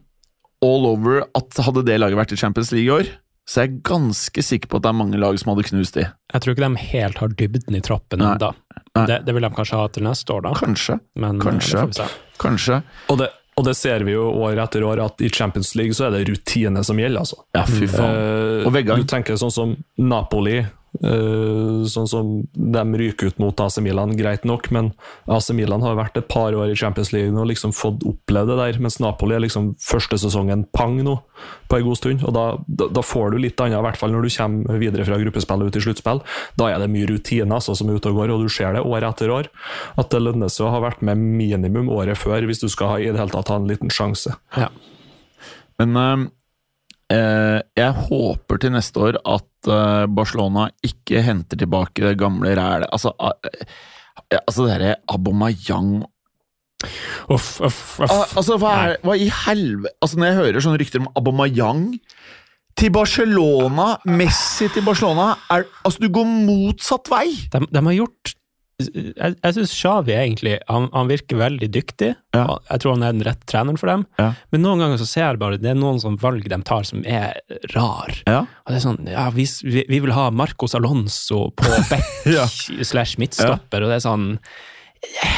all 0.65 0.87
over 0.89 1.25
at 1.37 1.59
hadde 1.67 1.85
det 1.87 1.99
laget 1.99 2.19
vært 2.19 2.35
i 2.35 2.39
Champions 2.41 2.71
League 2.75 2.87
i 2.87 2.95
år, 2.95 3.11
så 3.47 3.63
jeg 3.63 3.69
er 3.71 3.81
ganske 3.87 4.43
sikker 4.43 4.69
på 4.73 4.79
at 4.81 4.83
det 4.87 4.91
er 4.91 4.99
mange 4.99 5.19
lag 5.23 5.37
som 5.39 5.53
hadde 5.53 5.65
knust 5.69 5.95
de. 5.95 6.05
Jeg 6.35 6.43
tror 6.43 6.57
ikke 6.57 6.67
de 6.67 6.85
helt 6.91 7.19
har 7.23 7.35
dybden 7.39 7.77
i 7.79 7.83
troppen 7.87 8.25
ennå. 8.27 8.53
Det, 9.07 9.21
det 9.27 9.35
vil 9.37 9.45
de 9.47 9.51
kanskje 9.55 9.77
ha 9.79 9.89
til 9.93 10.03
neste 10.07 10.33
år, 10.35 10.41
da. 10.49 10.55
Kanskje. 10.57 10.97
Men 11.21 11.37
eh, 11.39 11.45
Kanskje. 11.45 12.07
Kanskje. 12.43 12.81
Og 13.13 13.19
det, 13.21 13.29
og 13.57 13.65
det 13.69 13.75
ser 13.79 14.03
vi 14.09 14.13
jo 14.17 14.25
år 14.49 14.59
etter 14.65 14.83
år, 14.89 15.01
at 15.05 15.21
i 15.25 15.29
Champions 15.33 15.75
League 15.79 15.95
så 15.97 16.09
er 16.09 16.17
det 16.17 16.25
rutine 16.31 16.83
som 16.85 16.99
gjelder. 16.99 17.23
altså. 17.23 17.39
Ja, 17.57 17.63
fy 17.69 17.87
faen. 17.89 18.17
Eh, 18.19 18.67
Og 18.67 18.73
Vegard. 18.75 19.05
Du 19.05 19.09
tenker 19.15 19.39
sånn 19.41 19.53
som 19.55 19.77
Napoli, 20.01 20.59
sånn 21.01 22.09
som 22.11 22.33
de 22.53 22.85
ryker 23.01 23.31
ut 23.31 23.41
mot 23.43 23.61
AC 23.61 23.79
Milan, 23.85 24.15
greit 24.17 24.47
nok, 24.49 24.71
men 24.75 24.93
AC 25.31 25.51
Milan 25.57 25.85
har 25.85 25.99
vært 25.99 26.21
et 26.21 26.29
par 26.31 26.57
år 26.57 26.73
i 26.73 26.79
Champions 26.79 27.13
League 27.15 27.35
og 27.37 27.49
liksom 27.51 27.75
fått 27.77 28.05
oppleve 28.07 28.53
det 28.53 28.59
der, 28.61 28.81
mens 28.83 28.99
Napoli 29.03 29.37
er 29.37 29.45
liksom 29.45 29.75
første 29.83 30.19
sesongen 30.21 30.65
pang 30.77 30.99
nå, 31.05 31.19
på 31.69 31.79
en 31.79 31.87
god 31.87 32.01
stund. 32.01 32.25
og 32.25 32.35
Da, 32.37 32.47
da, 32.67 32.89
da 32.99 33.05
får 33.05 33.35
du 33.35 33.41
litt 33.43 33.61
annet, 33.61 33.79
i 33.79 33.87
hvert 33.87 34.01
fall 34.01 34.15
når 34.15 34.27
du 34.27 34.33
kommer 34.37 34.81
videre 34.81 35.07
fra 35.09 35.21
gruppespill 35.21 35.65
og 35.65 35.71
ut 35.71 35.79
i 35.81 35.85
sluttspill. 35.85 36.23
Da 36.61 36.71
er 36.73 36.83
det 36.83 36.91
mye 36.93 37.09
rutine 37.11 37.59
altså, 37.59 37.77
som 37.77 37.91
er 37.91 38.01
ute 38.01 38.13
og 38.13 38.21
går, 38.23 38.35
og 38.35 38.47
du 38.47 38.53
ser 38.53 38.77
det 38.77 38.85
år 38.87 39.07
etter 39.09 39.33
år. 39.33 39.51
At 40.01 40.13
det 40.15 40.23
lønner 40.23 40.53
seg 40.53 40.69
å 40.69 40.75
ha 40.77 40.83
vært 40.85 41.05
med 41.07 41.21
minimum 41.21 41.91
året 41.93 42.19
før 42.21 42.47
hvis 42.49 42.63
du 42.65 42.69
skal 42.73 42.95
ha, 42.95 43.01
i 43.01 43.11
det 43.11 43.21
hele 43.21 43.35
tatt 43.35 43.53
ha 43.53 43.61
en 43.61 43.71
liten 43.71 43.93
sjanse. 43.93 44.37
Ja. 44.57 44.71
Men 45.81 45.97
eh, 46.01 46.13
eh, 46.13 46.27
jeg 47.11 47.93
håper 48.09 48.59
til 48.59 48.73
neste 48.75 48.99
år 48.99 49.17
at 49.23 49.69
eh, 49.71 50.07
Barcelona 50.11 50.65
ikke 50.87 51.21
henter 51.23 51.59
tilbake 51.61 52.03
det 52.03 52.17
gamle 52.19 52.51
rælet 52.59 52.89
Altså, 52.93 53.13
eh, 53.23 54.41
altså 54.43 54.67
det 54.67 54.73
derre 54.75 54.95
Abomayang 55.15 55.93
Uff, 57.31 57.61
uff, 57.63 57.79
uff. 58.01 58.11
Al- 58.11 58.37
Altså, 58.37 58.57
hva, 58.61 58.73
er, 58.89 58.97
hva 59.07 59.15
i 59.17 59.29
helvete 59.33 59.95
Altså, 60.03 60.19
når 60.19 60.27
jeg 60.33 60.39
hører 60.41 60.65
sånne 60.67 60.81
rykter 60.83 61.05
om 61.05 61.09
Abomayang 61.17 61.85
til 62.77 62.91
Barcelona, 62.93 63.87
Messi 64.05 64.67
til 64.75 64.85
Barcelona 64.85 65.31
er, 65.55 65.63
Altså, 65.87 66.03
du 66.03 66.11
går 66.13 66.27
motsatt 66.29 67.09
vei! 67.09 67.31
De, 67.55 67.63
de 67.71 67.85
har 67.87 67.97
gjort 68.03 68.35
Jeg, 68.77 69.37
jeg 69.41 69.55
syns 69.57 69.71
Shawi 69.73 70.13
egentlig 70.13 70.59
han, 70.69 70.91
han 70.93 71.09
virker 71.09 71.39
veldig 71.41 71.69
dyktig. 71.73 72.11
Ja. 72.37 72.45
Jeg 72.69 72.83
tror 72.83 72.97
han 72.99 73.07
er 73.07 73.15
den 73.17 73.25
rette 73.25 73.49
treneren 73.49 73.79
for 73.81 73.89
dem. 73.89 74.05
Ja. 74.21 74.35
Men 74.53 74.65
noen 74.67 74.83
ganger 74.85 75.01
så 75.01 75.07
ser 75.09 75.25
jeg 75.25 75.41
bare 75.41 75.57
det 75.61 75.71
er 75.73 75.79
noen 75.81 76.01
sånn 76.03 76.19
valg 76.21 76.45
de 76.53 76.59
tar 76.69 76.85
som 76.85 77.01
er 77.09 77.39
rar. 77.73 78.13
Ja. 78.29 78.43
Og 78.45 78.75
det 78.75 78.81
er 78.81 78.85
sånn, 78.85 79.01
ja, 79.09 79.27
vi, 79.33 79.47
vi 79.65 79.87
vi 79.89 80.01
vil 80.05 80.13
ha 80.13 80.29
Marcos 80.29 80.77
Alonso 80.77 81.47
på 81.57 81.73
back 81.91 82.11
slash 82.85 83.17
midtstopper, 83.23 83.87
og 83.87 83.93
det 83.95 83.97
er 83.97 84.05
sånn 84.05 84.27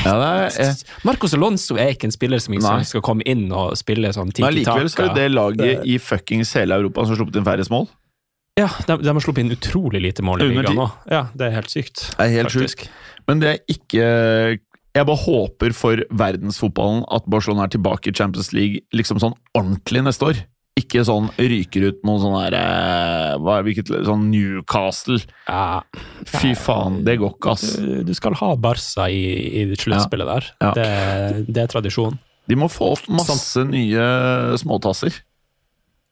Ja, 0.03 0.16
er, 0.16 0.74
Marcos 1.07 1.35
Alonso 1.37 1.77
er 1.79 1.92
ikke 1.94 2.09
en 2.09 2.14
spiller 2.14 2.42
som 2.42 2.57
ikke 2.57 2.81
skal 2.90 3.05
komme 3.07 3.27
inn 3.29 3.46
og 3.53 3.77
spille 3.79 4.11
sånn 4.16 4.33
men 4.35 4.55
likevel 4.57 4.90
så 4.90 5.07
er 5.07 5.14
det 5.14 5.29
laget 5.31 5.87
i 5.87 5.98
fuckings 6.03 6.57
hele 6.59 6.79
Europa 6.81 7.05
som 7.05 7.14
har 7.14 7.20
sluppet 7.22 7.38
inn 7.38 7.46
færrest 7.46 7.74
mål. 7.74 7.87
Ja, 8.59 8.66
de, 8.88 8.96
de 9.05 9.12
har 9.14 9.22
sluppet 9.22 9.44
inn 9.44 9.55
utrolig 9.55 10.03
lite 10.03 10.24
mål 10.27 10.42
i 10.42 10.51
ligaen 10.51 10.74
nå. 10.79 10.88
Ja, 11.07 11.29
det 11.38 11.51
er 11.51 11.55
helt 11.61 11.70
sykt. 11.70 12.09
Det 12.16 12.24
er 12.24 12.35
helt 12.40 12.51
faktisk. 12.51 12.88
Men 13.29 13.43
det 13.43 13.51
er 13.53 13.61
ikke 13.77 14.09
jeg 14.97 15.07
bare 15.07 15.21
håper 15.21 15.75
for 15.77 16.01
verdensfotballen 16.19 17.05
at 17.14 17.27
Barcelona 17.31 17.67
er 17.69 17.75
tilbake 17.77 18.11
i 18.11 18.14
Champions 18.17 18.51
League 18.57 18.81
liksom 18.97 19.21
sånn 19.23 19.37
ordentlig 19.55 20.03
neste 20.07 20.31
år. 20.31 20.41
Ikke 20.79 21.03
sånn 21.07 21.29
ryker 21.38 21.88
ut 21.91 22.05
noen 22.07 22.23
sånn 22.23 22.37
er 22.38 22.55
det, 22.55 23.85
Sånn 24.07 24.29
Newcastle. 24.31 25.19
Ja, 25.49 25.83
Fy 26.27 26.55
faen, 26.59 27.01
det 27.07 27.19
går 27.19 27.35
ikke, 27.35 27.55
ass. 27.57 27.67
du, 27.79 28.03
du 28.07 28.12
skal 28.14 28.37
ha 28.38 28.53
Barca 28.59 29.09
i, 29.11 29.23
i 29.62 29.64
sluttspillet 29.75 30.31
der. 30.31 30.51
Ja. 30.62 30.73
Det, 30.77 30.88
det 31.51 31.64
er 31.64 31.73
tradisjon. 31.73 32.19
De 32.49 32.57
må 32.57 32.71
få 32.73 32.95
opp 32.95 33.09
masse 33.12 33.64
nye 33.69 34.05
småtasser. 34.61 35.19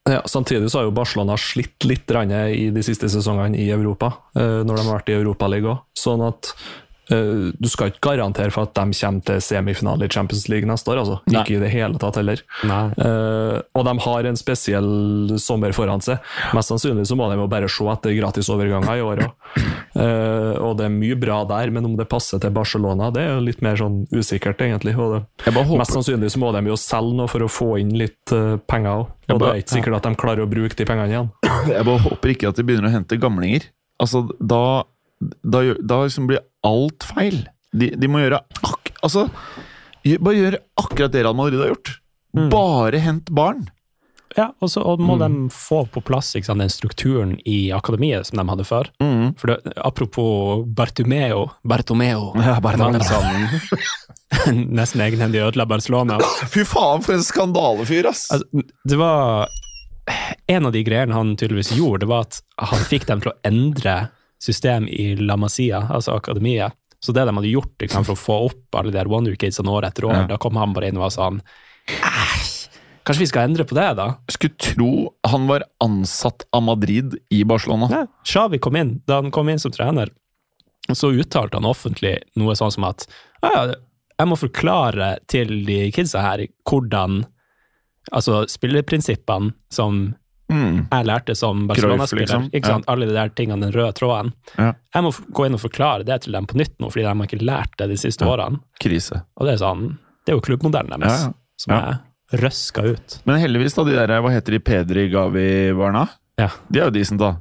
Ja, 0.06 0.20
samtidig 0.30 0.68
så 0.70 0.78
har 0.78 0.86
jo 0.86 0.94
Barcelona 0.94 1.34
slitt 1.40 1.82
litt 1.88 2.04
grann 2.06 2.30
i 2.30 2.68
de 2.70 2.82
siste 2.86 3.08
sesongene 3.10 3.58
i 3.58 3.70
Europa, 3.74 4.12
eh, 4.38 4.60
når 4.62 4.76
de 4.76 4.84
har 4.84 4.98
vært 5.00 5.10
i 5.10 5.16
Europaligaen 5.18 5.72
òg. 5.72 5.80
Sånn 5.98 6.22
at 6.22 6.52
eh, 6.52 6.85
du 7.06 7.68
skal 7.70 7.92
ikke 7.92 8.02
garantere 8.08 8.50
for 8.50 8.66
at 8.66 8.74
de 8.74 8.96
kommer 8.98 9.22
til 9.28 9.42
semifinale 9.44 10.08
i 10.08 10.12
Champions 10.12 10.48
League 10.50 10.66
neste 10.66 10.90
år. 10.90 11.02
altså. 11.04 11.18
Ikke 11.30 11.56
i 11.56 11.60
det 11.62 11.70
hele 11.70 12.00
tatt 12.02 12.18
heller. 12.18 12.42
Eh, 12.66 13.58
og 13.78 13.86
de 13.86 13.94
har 14.06 14.26
en 14.26 14.38
spesiell 14.38 15.36
sommer 15.42 15.74
foran 15.76 16.02
seg. 16.02 16.18
Mest 16.56 16.72
sannsynlig 16.72 17.06
så 17.06 17.18
må 17.18 17.28
de 17.30 17.38
jo 17.38 17.46
bare 17.50 17.70
se 17.70 17.86
etter 17.92 18.16
gratisoverganger 18.18 18.98
i 18.98 19.04
år 19.06 19.22
òg. 19.26 19.34
og 20.66 20.76
det 20.78 20.86
er 20.88 20.92
mye 20.92 21.18
bra 21.20 21.42
der, 21.48 21.70
men 21.74 21.86
om 21.88 21.96
det 21.98 22.08
passer 22.10 22.42
til 22.42 22.54
Barcelona, 22.54 23.10
det 23.14 23.22
er 23.22 23.34
jo 23.36 23.44
litt 23.46 23.62
mer 23.64 23.78
sånn 23.78 24.02
usikkert, 24.14 24.60
egentlig. 24.66 24.96
Og 24.98 25.16
det, 25.16 25.54
mest 25.54 25.94
sannsynlig 25.94 26.32
så 26.34 26.42
må 26.42 26.50
de 26.56 26.64
jo 26.70 26.78
selge 26.80 27.16
noe 27.16 27.30
for 27.30 27.44
å 27.44 27.50
få 27.50 27.70
inn 27.82 27.94
litt 27.98 28.34
uh, 28.34 28.56
penger 28.68 29.02
òg. 29.02 29.14
Og 29.32 29.40
det 29.42 29.48
er 29.48 29.62
ikke 29.62 29.78
sikkert 29.78 29.98
at 30.00 30.06
de 30.06 30.18
klarer 30.18 30.44
å 30.44 30.50
bruke 30.50 30.76
de 30.78 30.86
pengene 30.86 31.10
igjen. 31.10 31.30
Jeg 31.66 31.86
bare 31.86 32.02
håper 32.04 32.34
ikke 32.34 32.52
at 32.52 32.58
de 32.58 32.66
begynner 32.66 32.90
å 32.90 32.94
hente 32.94 33.18
gamlinger. 33.18 33.70
Altså, 34.02 34.22
da, 34.38 34.84
da, 35.42 35.62
da 35.80 36.02
liksom 36.04 36.28
blir 36.30 36.44
alt 36.66 37.06
feil. 37.14 37.44
De, 37.76 37.92
de 37.98 38.08
må 38.10 38.22
gjøre 38.22 38.42
ak 38.64 38.92
altså, 39.04 39.26
Bare 40.22 40.36
gjøre 40.38 40.60
akkurat 40.78 41.12
det 41.12 41.24
Real 41.24 41.34
Madrid 41.36 41.58
har 41.60 41.72
gjort. 41.74 41.96
Bare 42.52 43.00
hent 43.02 43.32
barn. 43.34 43.64
Ja, 44.36 44.50
og 44.60 44.68
så 44.68 44.82
og 44.84 45.00
må 45.00 45.14
de 45.20 45.28
få 45.54 45.84
på 45.88 46.02
plass 46.04 46.34
ikke 46.36 46.50
sant, 46.50 46.60
den 46.60 46.72
strukturen 46.72 47.36
i 47.48 47.70
akademiet 47.72 48.28
som 48.28 48.40
de 48.40 48.44
hadde 48.50 48.66
før. 48.68 48.90
For 49.40 49.52
det, 49.52 49.72
Apropos 49.80 50.66
Bartomeo 50.76 51.46
Bartomeo 51.64 52.32
Ja. 52.36 52.58
Nesten 54.52 55.00
egenhendig 55.00 55.40
ødela 55.40 55.64
Barcelona. 55.70 56.18
Fy 56.52 56.66
faen, 56.68 57.02
for 57.06 57.16
en 57.16 57.24
skandalefyr, 57.24 58.10
ass! 58.10 58.26
Altså, 58.34 58.66
det 58.84 58.98
var 59.00 59.48
En 60.46 60.68
av 60.68 60.74
de 60.74 60.84
greiene 60.86 61.14
han 61.16 61.32
tydeligvis 61.38 61.72
gjorde, 61.74 62.04
det 62.04 62.10
var 62.10 62.26
at 62.28 62.42
han 62.68 62.84
fikk 62.86 63.08
dem 63.08 63.22
til 63.24 63.32
å 63.32 63.38
endre 63.48 63.96
system 64.42 64.86
i 64.88 65.14
La 65.16 65.36
Masia, 65.36 65.80
altså 65.90 66.16
akademiet. 66.18 66.72
Så 67.00 67.12
det 67.14 67.26
de 67.28 67.34
hadde 67.36 67.50
gjort 67.52 67.76
liksom, 67.82 68.04
for 68.08 68.16
å 68.16 68.20
få 68.20 68.36
opp 68.48 68.74
alle 68.80 68.90
de 68.90 68.98
der 68.98 69.08
Wonder 69.08 69.36
Kidsene 69.38 69.70
år 69.70 69.84
etter 69.88 70.06
år, 70.08 70.14
Ja. 70.22 70.26
da 70.26 70.36
kom 70.42 70.56
han 70.56 70.72
bare 70.72 70.88
inn 70.88 70.96
og 70.96 71.06
var 71.06 71.14
sånn 71.14 71.40
«Æsj, 71.88 72.54
Kanskje 73.06 73.20
vi 73.22 73.26
skal 73.30 73.46
endre 73.46 73.62
på 73.64 73.76
det, 73.78 73.84
da? 74.00 74.16
Skulle 74.28 74.56
tro 74.58 75.14
han 75.30 75.44
var 75.46 75.62
ansatt 75.80 76.42
av 76.52 76.62
Madrid 76.66 77.14
i 77.30 77.44
Barcelona. 77.46 77.86
Ja, 77.92 78.06
Xavi 78.26 78.58
kom 78.58 78.74
inn, 78.76 78.96
da 79.06 79.20
han 79.20 79.30
kom 79.30 79.48
inn 79.48 79.60
som 79.62 79.70
trener, 79.70 80.10
så 80.90 81.12
uttalte 81.14 81.54
han 81.60 81.68
offentlig 81.70 82.16
noe 82.34 82.56
sånn 82.58 82.72
som 82.74 82.84
at 82.88 83.06
«Ja, 83.44 83.50
ja, 83.54 83.74
jeg 84.18 84.26
må 84.26 84.34
forklare 84.40 85.18
til 85.28 85.64
de 85.66 85.90
kidsa 85.92 86.22
her 86.24 86.46
hvordan 86.66 87.26
Altså 88.14 88.44
spilleprinsippene 88.46 89.52
som 89.68 90.14
Mm. 90.48 90.86
jeg 90.92 91.06
lærte 91.08 91.34
som 91.36 91.64
Barcelona-spiller. 91.66 92.26
liksom. 92.52 92.64
sant? 92.64 92.84
Alle 92.88 93.06
de 93.08 93.14
der 93.16 93.28
tingene, 93.34 93.60
den 93.66 93.72
røde 93.74 93.92
tråden. 93.98 94.32
Ja. 94.56 94.72
Jeg 94.94 95.02
må 95.02 95.10
gå 95.34 95.46
inn 95.46 95.54
og 95.58 95.60
forklare 95.60 96.04
det 96.06 96.20
til 96.22 96.32
dem 96.36 96.46
på 96.46 96.54
nytt 96.60 96.76
nå, 96.78 96.90
fordi 96.92 97.02
de 97.02 97.08
har 97.10 97.26
ikke 97.26 97.40
lært 97.44 97.74
det 97.78 97.88
de 97.90 97.96
siste 97.96 98.24
årene. 98.24 98.60
Krise. 98.80 99.22
Og 99.36 99.46
det 99.48 99.56
er 99.56 99.62
sånn, 99.64 99.98
det 100.24 100.32
er 100.32 100.38
jo 100.38 100.44
klubbmodellen 100.46 101.00
deres 101.02 101.24
Ja, 101.24 101.26
ja. 101.26 101.32
som 101.58 101.72
Ja. 101.74 101.80
er 101.90 102.38
røska 102.42 102.84
ut. 102.92 103.18
Men 103.26 103.40
heldigvis, 103.42 103.74
da, 103.74 103.84
de 103.84 103.92
der, 103.98 104.20
hva 104.22 104.30
heter 104.30 104.52
de, 104.52 104.58
Pedri 104.60 105.08
Gavi-barna? 105.10 106.08
Ja, 106.38 106.48
De 106.70 106.80
er 106.80 106.84
jo 106.84 106.90
decent, 106.90 107.18
da. 107.18 107.36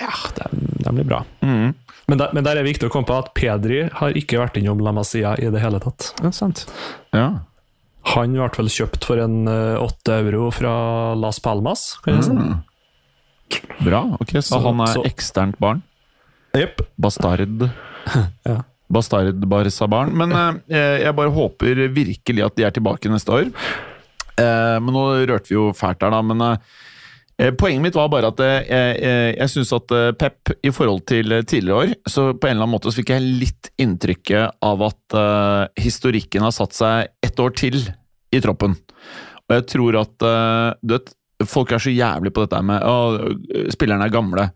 ja 0.00 0.10
de, 0.36 0.44
de 0.84 0.92
blir 0.96 1.04
bra. 1.04 1.24
Mm. 1.42 1.74
Men 2.08 2.18
der, 2.18 2.30
men 2.34 2.42
der 2.44 2.56
er 2.56 2.64
det 2.64 2.72
viktig 2.72 2.88
å 2.88 2.90
komme 2.92 3.06
på 3.06 3.16
at 3.18 3.34
Pedri 3.34 3.84
har 3.92 4.10
ikke 4.18 4.38
vært 4.40 4.56
innom 4.58 4.80
La 4.82 4.90
Masia 4.92 5.34
i 5.38 5.48
det 5.52 5.60
hele 5.62 5.78
tatt. 5.78 6.14
Ja, 6.24 6.30
sant. 6.34 6.64
Ja. 7.12 7.40
Han 8.14 8.34
ble 8.36 8.48
vel 8.56 8.70
kjøpt 8.72 9.04
for 9.06 9.20
en 9.22 9.44
eh, 9.50 9.76
åtte 9.80 10.16
euro 10.22 10.48
fra 10.54 10.72
Las 11.18 11.38
Palmas, 11.44 11.96
kan 12.04 12.16
jeg 12.18 12.28
si. 12.30 12.34
Mm. 12.36 12.58
Bra. 13.84 14.02
Ok, 14.20 14.36
så, 14.38 14.54
Så- 14.54 14.60
han 14.66 14.80
er 14.80 14.92
så- 14.94 15.04
eksternt 15.06 15.58
barn. 15.62 15.82
Jepp. 16.56 16.82
Bastard. 16.98 17.68
Ja. 18.48 18.62
Bastard 18.90 19.38
Barca-barn. 19.46 20.10
Men 20.18 20.32
eh, 20.66 21.04
jeg 21.04 21.14
bare 21.14 21.30
håper 21.30 21.84
virkelig 21.94 22.42
at 22.46 22.56
de 22.56 22.64
er 22.66 22.72
tilbake 22.74 23.10
neste 23.12 23.30
år. 23.30 23.50
Eh, 24.40 24.78
men 24.82 24.94
nå 24.96 25.04
rørte 25.30 25.52
vi 25.52 25.54
jo 25.58 25.68
fælt 25.76 26.00
der, 26.00 26.10
da. 26.10 26.22
Men 26.26 26.40
eh, 26.42 26.56
eh, 27.38 27.52
poenget 27.54 27.84
mitt 27.84 27.94
var 27.94 28.08
bare 28.10 28.32
at 28.32 28.40
eh, 28.42 28.64
jeg, 28.66 29.36
jeg, 29.38 29.48
syns 29.52 29.72
at 29.76 29.94
eh, 29.94 30.10
Pep, 30.18 30.54
i 30.66 30.72
forhold 30.74 31.04
til 31.06 31.30
eh, 31.36 31.44
tidligere 31.46 31.84
år, 31.84 31.94
så 32.08 32.30
på 32.34 32.48
en 32.48 32.56
eller 32.56 32.64
annen 32.66 32.74
måte 32.74 32.90
så 32.90 32.98
fikk 32.98 33.12
jeg 33.14 33.28
litt 33.44 33.70
inntrykket 33.78 34.58
av 34.66 34.82
at 34.88 35.18
eh, 35.22 35.64
historikken 35.86 36.42
har 36.48 36.56
satt 36.56 36.74
seg 36.74 37.12
ett 37.22 37.38
år 37.38 37.54
til 37.62 37.78
i 38.30 38.40
troppen. 38.42 38.76
Og 39.48 39.56
jeg 39.56 39.66
tror 39.72 39.98
at 40.02 40.26
eh, 40.26 40.68
du 40.82 40.94
vet, 40.96 41.12
folk 41.48 41.72
er 41.72 41.82
så 41.82 41.92
jævlig 41.92 42.32
på 42.34 42.44
dette 42.44 42.60
med 42.66 42.84
at 42.84 43.72
spillerne 43.74 44.06
er 44.06 44.14
gamle. 44.14 44.50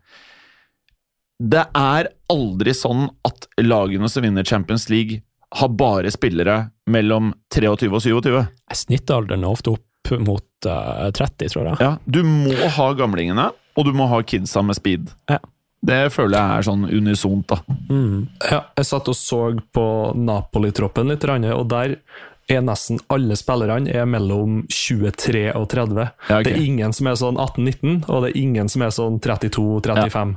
Det 1.35 1.65
er 1.75 2.11
aldri 2.31 2.73
sånn 2.77 3.09
at 3.27 3.49
lagene 3.59 4.07
som 4.11 4.23
vinner 4.23 4.47
Champions 4.47 4.87
League, 4.89 5.21
har 5.55 5.71
bare 5.71 6.11
spillere 6.11 6.55
mellom 6.91 7.31
23 7.53 7.89
og 7.91 8.01
27. 8.03 8.39
Snittalderen 8.75 9.43
er 9.45 9.51
ofte 9.51 9.75
opp 9.75 10.11
mot 10.21 10.67
uh, 10.67 11.09
30, 11.15 11.49
tror 11.49 11.69
jeg. 11.69 11.77
Ja, 11.81 11.91
du 12.05 12.21
må 12.27 12.55
ha 12.75 12.87
gamlingene, 12.97 13.49
og 13.75 13.87
du 13.87 13.93
må 13.95 14.07
ha 14.11 14.21
kidsa 14.27 14.63
med 14.65 14.77
speed. 14.77 15.11
Ja. 15.31 15.39
Det 15.85 15.99
føler 16.15 16.39
jeg 16.39 16.59
er 16.59 16.65
sånn 16.65 16.85
unisont, 16.89 17.51
da. 17.51 17.75
Mm. 17.91 18.25
Ja, 18.49 18.63
jeg 18.79 18.87
satt 18.89 19.09
og 19.11 19.17
så 19.17 19.41
på 19.75 19.85
Napoli-troppen 20.17 21.11
litt, 21.11 21.27
og 21.53 21.67
der 21.69 21.99
er 22.51 22.61
nesten 22.61 22.99
alle 23.09 23.37
spillerne 23.39 23.89
er 23.89 24.05
mellom 24.09 24.63
23 24.69 25.47
og 25.57 25.67
30. 25.71 25.97
Ja, 26.29 26.39
okay. 26.39 26.45
Det 26.45 26.53
er 26.53 26.65
ingen 26.65 26.93
som 26.93 27.09
er 27.09 27.17
sånn 27.19 27.39
18-19, 27.41 28.05
og 28.05 28.25
det 28.25 28.31
er 28.31 28.41
ingen 28.41 28.69
som 28.71 28.85
er 28.85 28.93
sånn 28.93 29.19
32-35. 29.23 30.35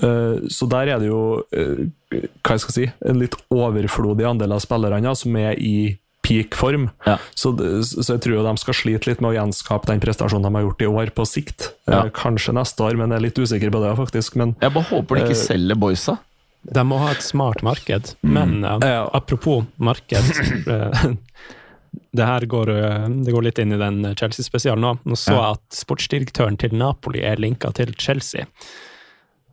Eh, 0.00 0.36
så 0.50 0.70
der 0.70 0.94
er 0.94 1.02
det 1.02 1.10
jo 1.10 1.22
eh, 1.54 1.88
hva 2.10 2.56
jeg 2.56 2.64
skal 2.64 2.76
si, 2.76 2.86
en 3.06 3.18
litt 3.22 3.36
overflodig 3.54 4.26
andel 4.26 4.56
av 4.56 4.62
spillerne 4.62 5.10
ja, 5.10 5.16
som 5.18 5.36
er 5.38 5.58
i 5.58 5.98
peak 6.26 6.54
form. 6.58 6.88
Ja. 7.06 7.16
Så, 7.34 7.54
så 7.56 8.14
jeg 8.14 8.22
tror 8.24 8.36
jo 8.36 8.46
de 8.46 8.54
skal 8.60 8.76
slite 8.76 9.10
litt 9.10 9.22
med 9.22 9.32
å 9.32 9.36
gjenskape 9.38 9.88
den 9.90 10.02
prestasjonen 10.02 10.46
de 10.46 10.58
har 10.58 10.66
gjort 10.66 10.82
i 10.84 10.90
år, 10.90 11.12
på 11.16 11.26
sikt. 11.26 11.70
Ja. 11.90 12.04
Kanskje 12.14 12.54
neste 12.58 12.86
år, 12.86 12.98
men 12.98 13.14
jeg 13.14 13.18
er 13.18 13.26
litt 13.28 13.40
usikker 13.40 13.72
på 13.74 13.82
det, 13.82 13.94
faktisk. 13.98 14.36
Men 14.40 14.54
Jeg 14.60 14.74
bare 14.74 14.90
håper 14.92 15.18
de 15.18 15.24
ikke 15.26 15.40
selger 15.40 15.80
boysa. 15.80 16.18
De 16.62 16.82
må 16.84 16.98
ha 17.00 17.10
et 17.14 17.22
smart 17.24 17.62
marked. 17.64 18.14
Men 18.22 18.64
eh, 18.64 18.78
Ja. 18.84 19.08
apropos 19.16 19.64
marked 19.76 20.66
eh, 20.68 21.12
Det 22.12 22.26
her 22.26 22.40
går, 22.46 22.70
eh, 22.70 23.08
det 23.24 23.32
går 23.32 23.42
litt 23.48 23.58
inn 23.58 23.72
i 23.72 23.78
den 23.80 24.02
Chelsea-spesialen 24.14 24.80
nå. 24.84 24.92
Nå 25.04 25.16
så 25.18 25.32
Ja. 25.32 25.40
jeg 25.40 25.58
at 25.58 25.80
sportsdirektøren 25.80 26.58
til 26.58 26.74
Napoli 26.76 27.22
er 27.24 27.36
linka 27.40 27.72
til 27.74 27.94
Chelsea. 27.98 28.44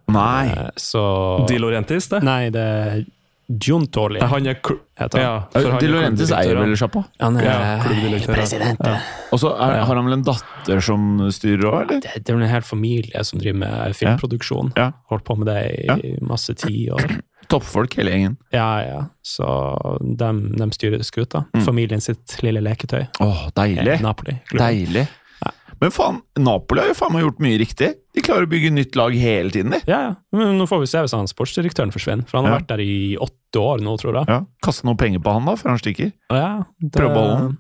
Nei. 0.08 0.70
Så 0.80 1.46
Di 1.48 1.58
Laurentis, 1.60 2.08
det? 2.10 2.22
Nei, 2.24 2.50
det 2.50 2.62
er 2.64 3.06
Giuntoli. 3.48 4.20
Han 4.20 4.46
er 4.48 4.58
kl- 4.60 4.80
heter 5.00 5.22
ja, 5.22 5.48
han 5.54 5.78
De 5.80 5.88
Laurentis 5.88 6.32
eier 6.36 6.58
vel 6.58 6.68
han. 6.68 6.76
sjappa? 6.76 7.06
Han 7.22 7.38
er 7.38 7.46
Ja, 7.46 8.26
president. 8.28 8.80
Ja. 8.84 8.98
Og 9.32 9.40
så 9.40 9.54
er- 9.56 9.86
har 9.86 9.96
han 9.96 10.04
vel 10.06 10.14
en 10.18 10.24
datter 10.24 10.82
som 10.84 11.20
styrer 11.32 11.64
òg, 11.64 11.82
eller? 11.86 12.02
Det, 12.02 12.12
det 12.26 12.30
er 12.30 12.34
vel 12.36 12.44
en 12.44 12.50
hel 12.50 12.62
familie 12.62 13.24
som 13.24 13.40
driver 13.40 13.60
med 13.60 13.96
filmproduksjon. 13.96 14.74
Ja. 14.76 14.92
Holdt 15.10 15.24
på 15.24 15.38
med 15.38 15.48
det 15.48 16.04
i 16.04 16.18
masse 16.22 16.54
tiår. 16.54 17.22
Toppfolk, 17.48 17.94
hele 17.96 18.12
gjengen. 18.12 18.36
Ja, 18.52 18.82
ja. 18.84 19.06
Så 19.24 19.48
de, 20.04 20.32
de 20.58 20.68
styrer 20.76 21.00
skuta. 21.08 21.46
Mm. 21.56 21.64
Familien 21.64 22.02
sitt 22.04 22.42
lille 22.44 22.60
leketøy. 22.60 23.08
Åh, 23.24 23.46
deilig. 23.56 23.88
Eh, 23.94 24.02
Napoli. 24.04 24.36
klubben. 24.50 24.66
Deilig. 24.68 25.08
Men 25.82 25.94
faen, 25.94 26.20
Napoli 26.42 26.82
har 26.82 26.90
jo 26.90 26.98
faen 26.98 27.14
meg 27.14 27.26
gjort 27.26 27.42
mye 27.44 27.60
riktig. 27.62 27.90
De 28.18 28.24
klarer 28.26 28.48
å 28.48 28.50
bygge 28.50 28.72
nytt 28.74 28.98
lag 28.98 29.14
hele 29.14 29.54
tiden, 29.54 29.76
de. 29.76 29.82
Ja, 29.90 30.00
ja. 30.08 30.14
Men 30.34 30.56
nå 30.58 30.66
får 30.70 30.82
vi 30.82 30.90
se 30.90 31.04
hvis 31.06 31.14
han 31.14 31.30
sportsdirektøren 31.30 31.94
forsvinner, 31.94 32.26
for 32.30 32.40
han 32.40 32.48
har 32.50 32.58
Ja. 32.58 32.60
vært 32.62 32.72
der 32.72 32.82
i 32.82 33.18
åtte 33.22 33.62
år 33.62 33.84
nå, 33.86 33.98
tror 34.02 34.22
jeg. 34.22 34.26
Ja, 34.28 34.40
Kaste 34.64 34.88
noe 34.90 34.98
penger 34.98 35.22
på 35.22 35.34
han 35.34 35.46
da, 35.46 35.56
før 35.56 35.76
han 35.76 35.82
stikker. 35.82 36.14
Ja, 36.34 36.66
det... 36.82 36.92
Prøv 36.98 37.12
å 37.12 37.14
beholde. 37.14 37.58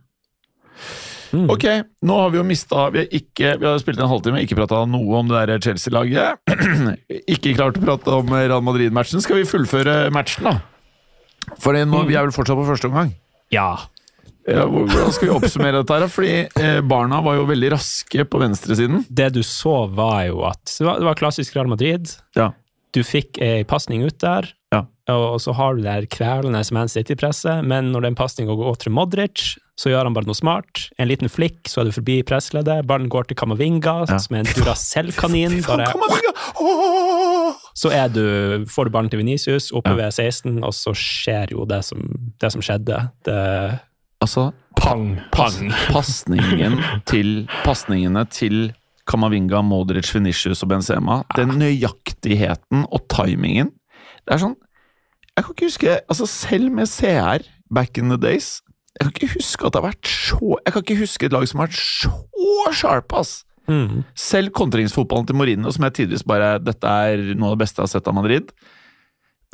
Mm. 1.36 1.49
Ok, 1.51 1.65
nå 2.08 2.15
har 2.21 2.30
vi 2.32 2.38
jo 2.39 2.43
mista 2.47 2.86
Vi 2.93 3.01
har, 3.01 3.08
ikke, 3.12 3.58
vi 3.60 3.65
har 3.67 3.80
spilt 3.82 3.99
en 3.99 4.08
halvtime, 4.08 4.39
ikke 4.45 4.56
prata 4.56 4.86
noe 4.88 5.19
om 5.19 5.27
det 5.27 5.41
der 5.49 5.60
Chelsea-laget. 5.60 6.39
ikke 7.36 7.56
klart 7.58 7.77
å 7.77 7.84
prate 7.84 8.15
om 8.15 8.32
Real 8.32 8.63
Madrid-matchen. 8.63 9.21
Skal 9.21 9.41
vi 9.41 9.49
fullføre 9.49 10.08
matchen, 10.15 10.47
da? 10.47 10.56
For 11.60 11.75
nå, 11.75 11.84
mm. 11.86 12.08
vi 12.08 12.15
er 12.15 12.27
vel 12.27 12.36
fortsatt 12.36 12.58
på 12.60 12.67
første 12.67 12.89
omgang. 12.89 13.13
Ja. 13.53 13.75
Ja, 14.48 14.64
hvordan 14.72 15.12
skal 15.12 15.28
vi 15.28 15.34
oppsummere 15.36 15.82
dette? 15.82 15.98
her? 16.00 16.08
Fordi 16.12 16.36
eh, 16.64 16.80
Barna 16.88 17.20
var 17.26 17.36
jo 17.36 17.48
veldig 17.50 17.74
raske 17.76 18.24
på 18.32 18.40
venstresiden. 18.40 19.02
Det 19.10 19.34
du 19.36 19.42
så, 19.44 19.86
var 19.92 20.22
jo 20.30 20.46
at 20.48 20.64
det 20.78 20.86
var, 20.88 21.02
det 21.04 21.10
var 21.10 21.20
klassisk 21.20 21.56
Real 21.58 21.68
Madrid. 21.68 22.08
Ja. 22.38 22.54
Du 22.96 23.02
fikk 23.04 23.38
ei 23.44 23.66
pasning 23.68 24.06
ut 24.08 24.18
der, 24.24 24.48
Ja. 24.74 24.86
og 25.12 25.40
så 25.44 25.54
har 25.56 25.76
du 25.76 25.82
det 25.84 25.92
her 25.92 26.06
kvelende 26.12 26.62
Man 26.74 26.88
City-presset, 26.90 27.60
men 27.68 27.92
når 27.92 28.08
den 28.08 28.16
pasninga 28.16 28.56
går 28.56 28.80
til 28.86 28.92
Modric, 28.96 29.58
så 29.78 29.92
gjør 29.92 30.08
han 30.08 30.16
bare 30.16 30.26
noe 30.26 30.36
smart. 30.40 30.88
En 30.98 31.08
liten 31.12 31.30
flikk, 31.30 31.68
så 31.70 31.82
er 31.84 31.90
du 31.92 31.92
forbi 32.00 32.22
pressleddet. 32.26 32.88
Ballen 32.88 33.10
går 33.12 33.28
til 33.30 33.38
Kamavinga, 33.38 34.08
Ja. 34.10 34.18
som 34.18 34.36
er 34.40 34.40
en 34.48 34.54
Duracell-kanin. 34.56 35.60
Bare 35.68 35.92
så 37.78 37.92
er 37.94 38.10
du, 38.10 38.66
får 38.72 38.88
du 38.88 38.94
ballen 38.96 39.10
til 39.12 39.20
Venicius 39.22 39.70
oppe 39.76 39.92
Ja. 39.94 39.96
ved 40.08 40.14
16, 40.16 40.64
og 40.66 40.74
så 40.74 40.94
skjer 40.98 41.52
jo 41.54 41.66
det 41.70 41.84
som, 41.86 42.02
det 42.42 42.52
som 42.52 42.62
skjedde. 42.66 42.98
Det, 43.28 43.38
Altså, 44.23 44.51
Pang! 44.77 45.17
Pang. 45.34 45.71
pasningen 45.91 46.77
til, 47.10 47.47
pasningene 47.65 48.23
til 48.34 48.71
Kamavinga, 49.08 49.62
Modric, 49.65 50.10
Venicius 50.13 50.63
og 50.65 50.71
Benzema, 50.73 51.21
den 51.38 51.56
nøyaktigheten 51.62 52.86
og 52.91 53.06
timingen 53.13 53.71
Det 54.25 54.36
er 54.36 54.41
sånn 54.43 54.56
Jeg 55.38 55.45
kan 55.45 55.53
ikke 55.53 55.69
huske 55.69 55.97
Altså, 56.10 56.27
selv 56.30 56.71
med 56.75 56.89
CR 56.91 57.45
back 57.73 57.97
in 58.01 58.10
the 58.12 58.17
days 58.19 58.62
Jeg 58.97 59.08
kan 59.08 59.13
ikke 59.15 59.34
huske 59.38 59.67
at 59.67 59.75
det 59.75 59.82
har 59.82 59.89
vært 59.91 60.12
så 60.12 60.58
Jeg 60.65 60.73
kan 60.73 60.86
ikke 60.86 61.01
huske 61.03 61.30
et 61.30 61.36
lag 61.38 61.47
som 61.47 61.62
har 61.62 61.69
vært 61.69 61.80
så 61.82 62.13
sharp, 62.75 63.13
ass! 63.15 63.43
mm. 63.69 64.01
Selv 64.17 64.51
kontringsfotballen 64.58 65.27
til 65.30 65.38
Mourinho, 65.39 65.71
som 65.71 65.86
jeg 65.88 65.95
tidvis 66.01 66.25
bare 66.27 66.58
Dette 66.60 66.84
er 67.12 67.23
noe 67.38 67.53
av 67.53 67.58
det 67.58 67.63
beste 67.63 67.80
jeg 67.80 67.88
har 67.88 67.93
sett 67.93 68.10
av 68.10 68.17
Madrid. 68.17 68.51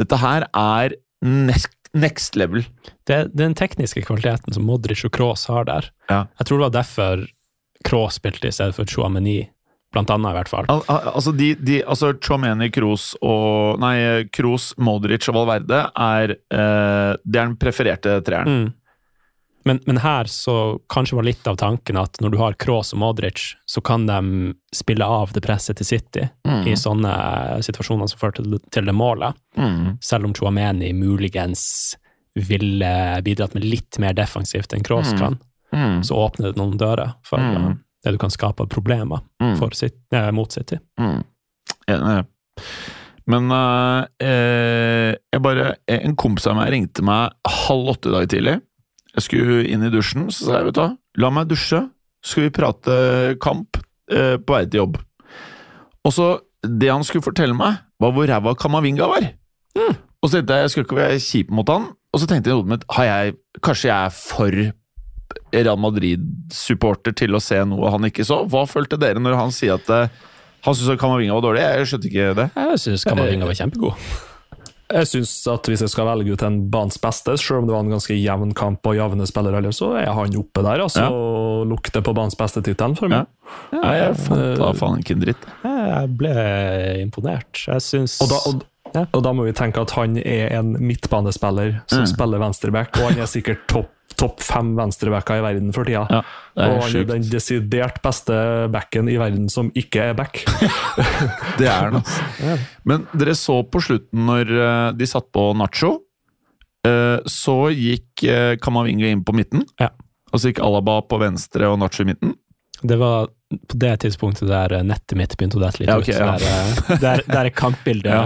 Dette 0.02 0.17
her 0.17 0.47
er 0.49 0.95
next, 1.23 1.76
next 1.94 2.36
level. 2.36 2.66
det 3.08 3.16
er 3.16 3.32
den 3.34 3.54
tekniske 3.54 4.02
kvaliteten 4.08 4.54
som 4.56 4.66
Modric 4.66 5.04
og 5.06 5.14
Kroos 5.16 5.46
har 5.52 5.68
der. 5.70 5.90
Ja. 6.10 6.26
Jeg 6.40 6.48
tror 6.48 6.60
det 6.60 6.68
var 6.68 6.78
derfor 6.82 7.26
Kroos 7.84 8.20
spilte 8.20 8.48
i 8.48 8.56
stedet 8.56 8.76
for 8.76 8.88
Chouameni, 8.90 9.50
blant 9.94 10.10
annet 10.10 10.34
i 10.34 10.38
hvert 10.40 10.52
fall. 10.52 10.70
Al 10.72 10.82
al 10.90 11.10
altså, 11.14 11.34
de, 11.36 11.54
de, 11.60 11.82
altså 11.86 12.14
Chomeni, 12.18 12.70
Kroos 12.74 13.12
og 13.22 13.82
Nei, 13.84 14.26
Kroos, 14.34 14.72
Modric 14.82 15.28
og 15.30 15.38
Valverde 15.38 15.84
er 15.92 16.38
eh, 16.38 17.12
Det 17.22 17.38
er 17.38 17.52
den 17.52 17.60
prefererte 17.62 18.18
treeren. 18.26 18.50
Mm. 18.64 18.72
Men, 19.65 19.80
men 19.88 19.97
her 20.04 20.26
så 20.28 20.80
kanskje 20.91 21.15
var 21.15 21.23
litt 21.23 21.47
av 21.47 21.56
tanken 21.58 21.95
at 21.97 22.17
når 22.19 22.32
du 22.34 22.38
har 22.38 22.54
Kroos 22.60 22.93
og 22.93 22.99
Modric, 22.99 23.56
så 23.65 23.82
kan 23.82 24.06
de 24.10 24.54
spille 24.76 25.06
av 25.08 25.32
det 25.32 25.43
presset 25.45 25.78
til 25.80 25.86
City 25.86 26.30
Mm. 26.45 26.67
i 26.67 26.73
sånne 26.76 27.13
situasjoner 27.63 28.08
som 28.12 28.19
førte 28.19 28.43
til, 28.71 28.86
det 28.86 28.93
målet. 28.95 29.34
Mm. 29.58 29.97
Selv 30.04 30.26
om 30.26 30.34
Chouameni 30.34 30.91
muligens 30.93 31.95
ville 32.36 33.21
bidratt 33.23 33.54
med 33.56 33.63
litt 33.63 33.99
mer 33.99 34.13
defensivt 34.13 34.73
enn 34.73 34.84
Kroos 34.84 35.13
Mm. 35.13 35.19
kan, 35.19 35.39
Mm. 35.73 36.04
så 36.04 36.13
åpner 36.15 36.52
det 36.52 36.58
noen 36.58 36.78
dører 36.78 37.15
for 37.23 37.38
Mm. 37.39 37.56
eh, 37.71 37.76
det 38.04 38.12
du 38.12 38.17
kan 38.17 38.30
skape 38.30 38.67
problemer 38.67 39.21
City, 39.73 39.95
eh, 40.12 40.32
mot 40.32 40.52
City. 40.52 40.78
Mm. 40.99 41.23
Men 43.26 43.52
eh, 43.52 45.15
jeg 45.32 45.41
bare 45.41 45.76
En 45.88 46.15
kompis 46.15 46.47
av 46.47 46.58
meg 46.58 46.71
ringte 46.73 47.02
meg 47.06 47.32
halv 47.47 47.93
åtte 47.95 48.10
i 48.10 48.12
dag 48.17 48.28
tidlig. 48.30 48.62
Jeg 49.13 49.26
skulle 49.28 49.63
inn 49.69 49.86
i 49.86 49.91
dusjen, 49.93 50.28
så 50.34 50.47
sa 50.47 50.60
jeg 50.60 50.69
vet 50.71 50.78
du 50.78 50.82
hva, 50.82 50.89
la 51.21 51.30
meg 51.34 51.49
dusje, 51.52 51.84
så 52.23 52.32
skal 52.34 52.47
vi 52.47 52.54
prate 52.56 52.95
kamp 53.43 53.78
eh, 54.12 54.38
på 54.41 54.56
vei 54.56 54.63
til 54.65 54.84
jobb. 54.84 54.99
Og 56.04 56.15
så, 56.15 56.30
det 56.65 56.89
han 56.91 57.06
skulle 57.08 57.26
fortelle 57.26 57.56
meg, 57.58 57.82
var 58.02 58.15
hvor 58.15 58.28
ræva 58.28 58.56
Kamavinga 58.60 59.08
var. 59.12 59.28
Og 60.23 60.30
så 60.30 60.38
tenkte 60.38 60.58
jeg 60.58 60.65
jeg 60.65 60.73
skulle 60.73 60.88
ikke 60.88 60.99
være 61.02 61.19
kjip 61.23 61.52
mot 61.54 61.69
han, 61.71 61.91
og 62.13 62.21
så 62.21 62.30
tenkte 62.30 62.49
jeg 62.49 62.56
i 62.56 62.60
hodet 62.62 62.73
mitt 62.73 62.88
har 62.95 63.10
jeg, 63.10 63.38
kanskje 63.65 63.89
jeg 63.89 64.10
er 64.10 64.17
for 64.17 64.60
Real 65.54 65.80
Madrid-supporter 65.82 67.15
til 67.17 67.38
å 67.38 67.41
se 67.43 67.60
noe 67.69 67.91
han 67.93 68.10
ikke 68.10 68.26
så. 68.28 68.43
Hva 68.49 68.65
følte 68.69 68.99
dere 69.02 69.21
når 69.21 69.38
han 69.39 69.54
sier 69.54 69.78
at 69.78 69.89
eh, 69.93 70.21
han 70.63 70.78
syntes 70.78 70.99
Kamavinga 71.02 71.36
var 71.38 71.45
dårlig? 71.45 71.63
Jeg 71.63 71.89
skjønte 71.91 72.10
ikke 72.10 72.30
det. 72.39 72.52
Jeg 72.58 72.84
syns 72.86 73.06
Kamavinga 73.10 73.49
var 73.49 73.58
kjempegod. 73.60 74.06
Jeg 74.91 75.08
syns 75.08 75.32
at 75.50 75.63
hvis 75.69 75.82
jeg 75.82 75.89
skal 75.89 76.06
velge 76.06 76.34
ut 76.36 76.41
en 76.43 76.58
banens 76.69 76.98
beste, 77.02 77.38
selv 77.39 77.60
om 77.63 77.67
det 77.69 77.74
var 77.74 77.80
en 77.86 77.93
ganske 77.96 78.13
jevn 78.17 78.52
kamp 78.54 78.86
og 78.86 78.96
jevne 78.98 79.26
spillere, 79.30 79.72
så 79.74 79.93
er 80.02 80.12
han 80.13 80.36
oppe 80.38 80.62
der, 80.65 80.84
altså. 80.84 81.06
Ja. 81.06 81.10
Og 81.10 81.65
lukter 81.72 82.02
på 82.06 82.13
banens 82.13 82.36
beste-tittelen 82.36 82.98
for 83.00 83.08
meg. 83.10 83.26
Nei, 83.72 83.96
jeg 84.02 84.15
fant 84.26 84.58
da 84.60 84.74
faen 84.78 85.00
ikke 85.00 85.15
en 85.15 85.24
dritt. 85.24 85.48
Jeg 85.63 86.12
ble 86.19 86.36
imponert. 87.02 87.65
Jeg 87.67 87.82
syns 87.82 88.19
Og 88.22 88.30
da, 88.30 88.36
og, 88.52 88.63
Ja. 88.93 89.06
og 89.13 89.24
da 89.24 89.32
må 89.34 89.46
vi 89.48 89.54
tenke 89.58 89.82
at 89.82 89.91
han 89.98 90.17
er 90.22 90.52
en 90.60 90.74
midtbanespiller 90.80 91.82
som 91.88 92.04
Mm. 92.04 92.08
spiller 92.08 92.38
venstreback, 92.39 92.98
og 93.00 93.12
han 93.12 93.19
er 93.24 93.26
sikkert 93.26 93.65
topp 93.67 93.89
topp 94.20 94.44
fem 94.46 94.74
venstrebacker 94.78 95.39
i 95.39 95.44
verden 95.44 95.74
for 95.76 95.88
tida. 95.88 96.04
Ja, 96.12 96.22
og 96.54 96.63
er 96.63 96.82
han 96.84 96.98
er 97.00 97.08
den 97.10 97.26
desidert 97.32 98.00
beste 98.04 98.36
backen 98.74 99.10
i 99.10 99.18
verden 99.20 99.50
som 99.52 99.72
ikke 99.80 100.10
er 100.12 100.18
back. 100.18 100.44
Det 101.60 101.68
er 101.68 101.89
han, 101.89 102.00
altså. 102.02 102.58
Men 102.89 103.08
dere 103.18 103.36
så 103.38 103.60
på 103.66 103.82
slutten 103.84 104.26
når 104.30 104.54
eh, 104.54 104.88
de 105.00 105.10
satt 105.10 105.32
på 105.34 105.48
Nacho, 105.58 105.96
eh, 106.88 107.20
så 107.30 107.58
gikk 107.74 108.26
eh, 108.30 108.54
Kamavinga 108.62 109.10
inn 109.10 109.26
på 109.26 109.36
midten. 109.38 109.66
Ja. 109.82 109.89
Og 110.34 110.42
så 110.42 110.52
gikk 110.52 110.63
Alaba 110.66 111.00
på 111.06 111.20
venstre 111.22 111.70
og 111.72 111.80
Nacho 111.82 112.06
i 112.06 112.12
midten. 112.13 112.38
Det 112.84 112.98
var 113.00 113.30
på 113.54 113.78
det 113.80 113.94
tidspunktet 114.02 114.50
der 114.50 114.80
nettet 114.84 115.18
mitt 115.18 115.36
begynte 115.38 115.60
å 115.60 115.62
dette 115.62 115.84
litt 115.84 115.92
Ja, 115.92 116.00
okay, 116.02 116.16
ut. 116.18 116.20
ja. 116.20 116.38
Der, 116.89 117.02
der, 117.04 117.26
der 117.30 117.50
er 117.50 117.54
kampbildet 117.56 118.12
Ja. 118.18 118.24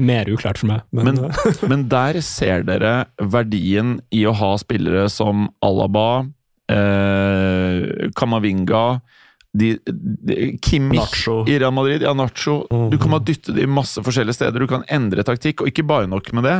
Mer 0.00 0.28
uklart 0.32 0.60
for 0.60 0.70
meg. 0.70 0.84
Men, 0.90 1.10
Men, 1.10 1.24
eh, 1.28 1.62
men 1.70 1.86
der 1.92 2.20
ser 2.24 2.64
dere 2.68 2.94
verdien 3.20 3.98
i 4.14 4.24
å 4.28 4.34
ha 4.36 4.52
spillere 4.60 5.06
som 5.12 5.48
Alaba, 5.64 6.26
eh, 6.72 8.10
Kamavinga 8.16 8.84
de, 9.52 9.72
de, 9.84 10.36
Kimmich 10.62 11.00
Nacho. 11.00 11.40
i 11.50 11.58
Real 11.58 11.74
Madrid, 11.74 12.04
ja, 12.06 12.12
Nacho. 12.14 12.62
Du 12.70 12.98
kan 12.98 13.16
bare 13.16 13.26
dytte 13.26 13.54
det 13.56 13.64
i 13.66 13.70
masse 13.70 14.02
forskjellige 14.06 14.38
steder, 14.38 14.62
du 14.62 14.70
kan 14.70 14.86
endre 14.86 15.26
taktikk, 15.26 15.64
og 15.64 15.72
ikke 15.72 15.86
bare 15.86 16.10
nok 16.10 16.30
med 16.38 16.46
det. 16.46 16.58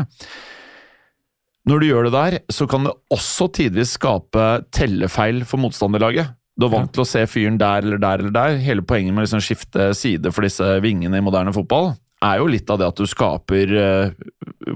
Når 1.71 1.81
du 1.81 1.87
gjør 1.87 2.09
det 2.09 2.13
der, 2.17 2.37
så 2.51 2.67
kan 2.67 2.89
det 2.89 2.97
også 3.15 3.51
tidvis 3.55 3.95
skape 3.99 4.47
tellefeil 4.75 5.45
for 5.47 5.63
motstanderlaget. 5.63 6.33
Du 6.59 6.67
er 6.67 6.73
vant 6.73 6.91
til 6.93 7.05
å 7.05 7.09
se 7.09 7.23
fyren 7.31 7.61
der 7.61 7.85
eller 7.87 8.01
der 8.01 8.21
eller 8.25 8.33
der. 8.35 8.59
Hele 8.65 8.83
poenget 8.85 9.15
med 9.15 9.23
å 9.23 9.27
liksom 9.29 9.45
skifte 9.45 9.91
side 9.97 10.33
for 10.35 10.45
disse 10.45 10.67
vingene 10.85 11.21
i 11.21 11.25
moderne 11.25 11.55
fotball 11.57 11.93
er 12.25 12.41
jo 12.41 12.49
litt 12.53 12.71
av 12.71 12.81
det 12.81 12.89
at 12.91 13.01
du 13.01 13.09
skaper 13.09 13.75
eh, 13.81 14.13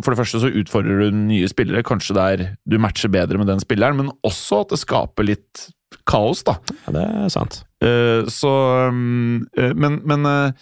For 0.00 0.12
det 0.12 0.18
første 0.20 0.40
så 0.42 0.50
utfordrer 0.62 1.04
du 1.04 1.18
nye 1.24 1.48
spillere, 1.50 1.84
kanskje 1.86 2.16
der 2.16 2.44
du 2.64 2.78
matcher 2.82 3.12
bedre 3.12 3.40
med 3.40 3.50
den 3.50 3.62
spilleren, 3.62 3.98
men 4.00 4.12
også 4.26 4.62
at 4.64 4.74
det 4.74 4.80
skaper 4.82 5.28
litt 5.28 5.68
kaos, 6.08 6.42
da. 6.44 6.56
ja, 6.86 6.94
det 6.96 7.04
er 7.04 7.28
sant. 7.32 7.60
Eh, 7.84 8.24
så 8.32 8.50
mm, 8.92 9.46
eh, 9.60 9.76
Men, 9.76 10.00
men 10.08 10.52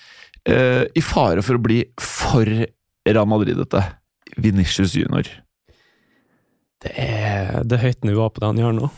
i 0.42 1.02
fare 1.06 1.42
for 1.46 1.54
å 1.54 1.62
bli 1.62 1.76
for 2.02 2.48
Real 3.06 3.28
Madrid-ete, 3.30 3.78
Venitius 4.42 4.96
junior. 4.98 5.28
Det 6.82 6.90
er, 6.98 7.60
det 7.62 7.76
er 7.76 7.84
høyt 7.84 8.08
nivå 8.08 8.26
på 8.26 8.42
det 8.42 8.48
han 8.50 8.58
gjør 8.58 8.74
nå. 8.80 8.88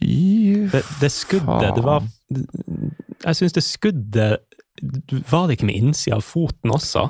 Fy 0.00 0.66
Det, 0.72 0.80
det 0.98 1.10
skuddet, 1.12 1.70
det 1.76 1.84
var 1.84 2.02
Jeg 2.32 3.36
syns 3.38 3.54
det 3.54 3.62
skuddet 3.62 4.49
Var 4.80 5.46
det 5.48 5.58
ikke 5.58 5.68
med 5.70 5.76
innsida 5.80 6.16
av 6.18 6.24
foten 6.26 6.72
også? 6.74 7.08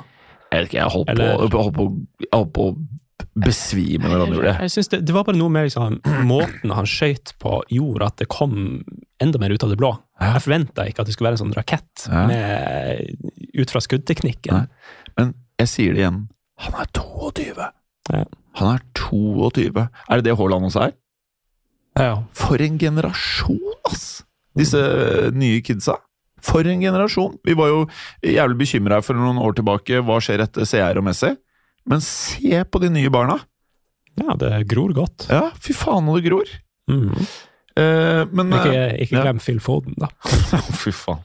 Jeg 0.51 0.59
vet 0.65 0.67
ikke, 0.71 0.79
jeg 0.81 0.91
holdt 0.95 1.09
Eller- 1.13 1.29
jeg 1.31 1.51
holdt 1.51 1.75
på, 1.77 1.85
holdt 2.33 2.51
på 2.57 2.65
besvime 3.37 4.09
når 4.09 4.19
han 4.25 4.33
gjorde 4.33 4.47
det. 4.49 4.55
Jeg 4.65 4.71
synes 4.73 4.89
det, 4.91 4.99
det 5.07 5.13
var 5.15 5.23
bare 5.23 5.37
noe 5.39 5.49
med 5.53 5.67
liksom, 5.69 5.99
måten 6.27 6.73
han 6.75 6.87
skøyt 6.89 7.33
på, 7.39 7.61
gjorde 7.71 8.07
at 8.09 8.17
det 8.17 8.27
kom 8.33 8.55
enda 9.21 9.39
mer 9.39 9.53
ut 9.53 9.63
av 9.63 9.69
det 9.71 9.77
blå. 9.79 9.93
Jeg 10.19 10.41
forventa 10.43 10.85
ikke 10.89 11.03
at 11.03 11.07
det 11.09 11.15
skulle 11.15 11.29
være 11.29 11.39
en 11.39 11.43
sånn 11.45 11.55
rakett 11.55 12.07
med, 12.11 13.15
ut 13.55 13.71
fra 13.71 13.81
skuddteknikken. 13.85 14.57
Nei. 14.57 14.65
Men 15.17 15.33
jeg 15.61 15.71
sier 15.71 15.93
det 15.95 16.03
igjen, 16.03 16.19
han 16.65 16.73
er 16.81 16.91
22. 16.97 17.69
Ja. 18.11 18.23
Han 18.59 18.73
er 18.75 18.83
22. 18.99 19.87
Er 20.09 20.19
det 20.19 20.25
det 20.27 20.35
Haaland 20.37 20.67
også 20.67 20.87
er? 20.89 20.93
Ja. 21.99 22.11
For 22.35 22.61
en 22.61 22.77
generasjon, 22.81 23.79
ass! 23.87 24.23
Disse 24.57 24.79
eh, 24.81 25.29
nye 25.31 25.61
kidsa. 25.63 25.95
For 26.45 26.67
en 26.67 26.81
generasjon! 26.83 27.37
Vi 27.47 27.55
var 27.57 27.71
jo 27.71 27.85
jævlig 28.25 28.59
bekymra 28.63 29.01
for 29.05 29.17
noen 29.19 29.39
år 29.41 29.55
tilbake. 29.59 30.01
Hva 30.05 30.19
skjer 30.23 30.43
etter 30.45 30.67
CR 30.67 30.99
og 31.01 31.07
Messi? 31.07 31.31
Men 31.89 32.03
se 32.05 32.63
på 32.69 32.81
de 32.83 32.91
nye 32.93 33.11
barna! 33.13 33.39
Ja, 34.19 34.35
det 34.37 34.67
gror 34.69 34.91
godt. 34.95 35.29
Ja, 35.31 35.49
fy 35.63 35.73
faen 35.77 36.09
og 36.11 36.19
det 36.19 36.27
gror. 36.27 36.49
Mm. 36.91 37.13
Eh, 37.79 38.23
men 38.35 38.51
Ikke, 38.51 38.73
eh, 38.75 38.95
ikke 39.05 39.15
ja. 39.15 39.21
glem 39.23 39.39
Phil 39.39 39.61
Foden, 39.63 39.95
da. 40.01 40.09
Fy 40.81 40.91
faen. 40.91 41.23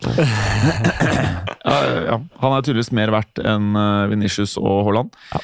ja, 1.67 1.79
ja. 2.07 2.19
Han 2.43 2.55
er 2.55 2.63
tydeligvis 2.63 2.93
mer 2.95 3.11
verdt 3.15 3.41
enn 3.43 3.75
uh, 3.75 4.07
Venitius 4.13 4.55
og 4.61 4.85
Haaland. 4.87 5.11
Ja. 5.33 5.41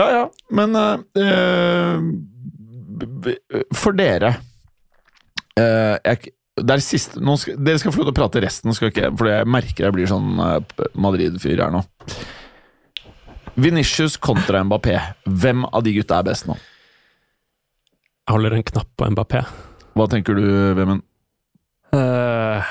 ja, 0.00 0.06
ja. 0.16 0.24
Men 0.50 0.74
eh, 0.80 0.98
eh, 1.22 1.98
for 3.78 3.94
dere 3.98 4.34
eh, 5.58 5.96
jeg, 6.02 6.34
siste, 6.84 7.20
nå 7.20 7.36
skal, 7.40 7.56
Dere 7.56 7.80
skal 7.80 7.94
få 7.94 8.02
lov 8.02 8.10
til 8.10 8.14
å 8.14 8.18
prate 8.20 8.42
resten, 8.44 8.74
skal 8.76 8.92
ikke, 8.92 9.12
for 9.16 9.30
jeg 9.30 9.48
merker 9.48 9.86
jeg 9.86 9.96
blir 9.96 10.10
sånn 10.10 10.36
eh, 10.42 10.84
Madrid-fyr 10.94 11.64
her 11.64 11.72
nå. 11.72 11.82
Venitius 13.54 14.16
kontra 14.16 14.62
Mbappé. 14.64 14.98
Hvem 15.28 15.66
av 15.68 15.82
de 15.84 15.96
gutta 15.96 16.20
er 16.20 16.28
best 16.28 16.48
nå? 16.48 16.56
Jeg 18.22 18.36
holder 18.36 18.56
en 18.56 18.68
knapp 18.68 18.88
på 18.96 19.08
Mbappé. 19.12 19.42
Hva 19.96 20.06
tenker 20.08 20.38
du, 20.38 20.46
Vemund? 20.78 21.02
Uh, 21.92 22.64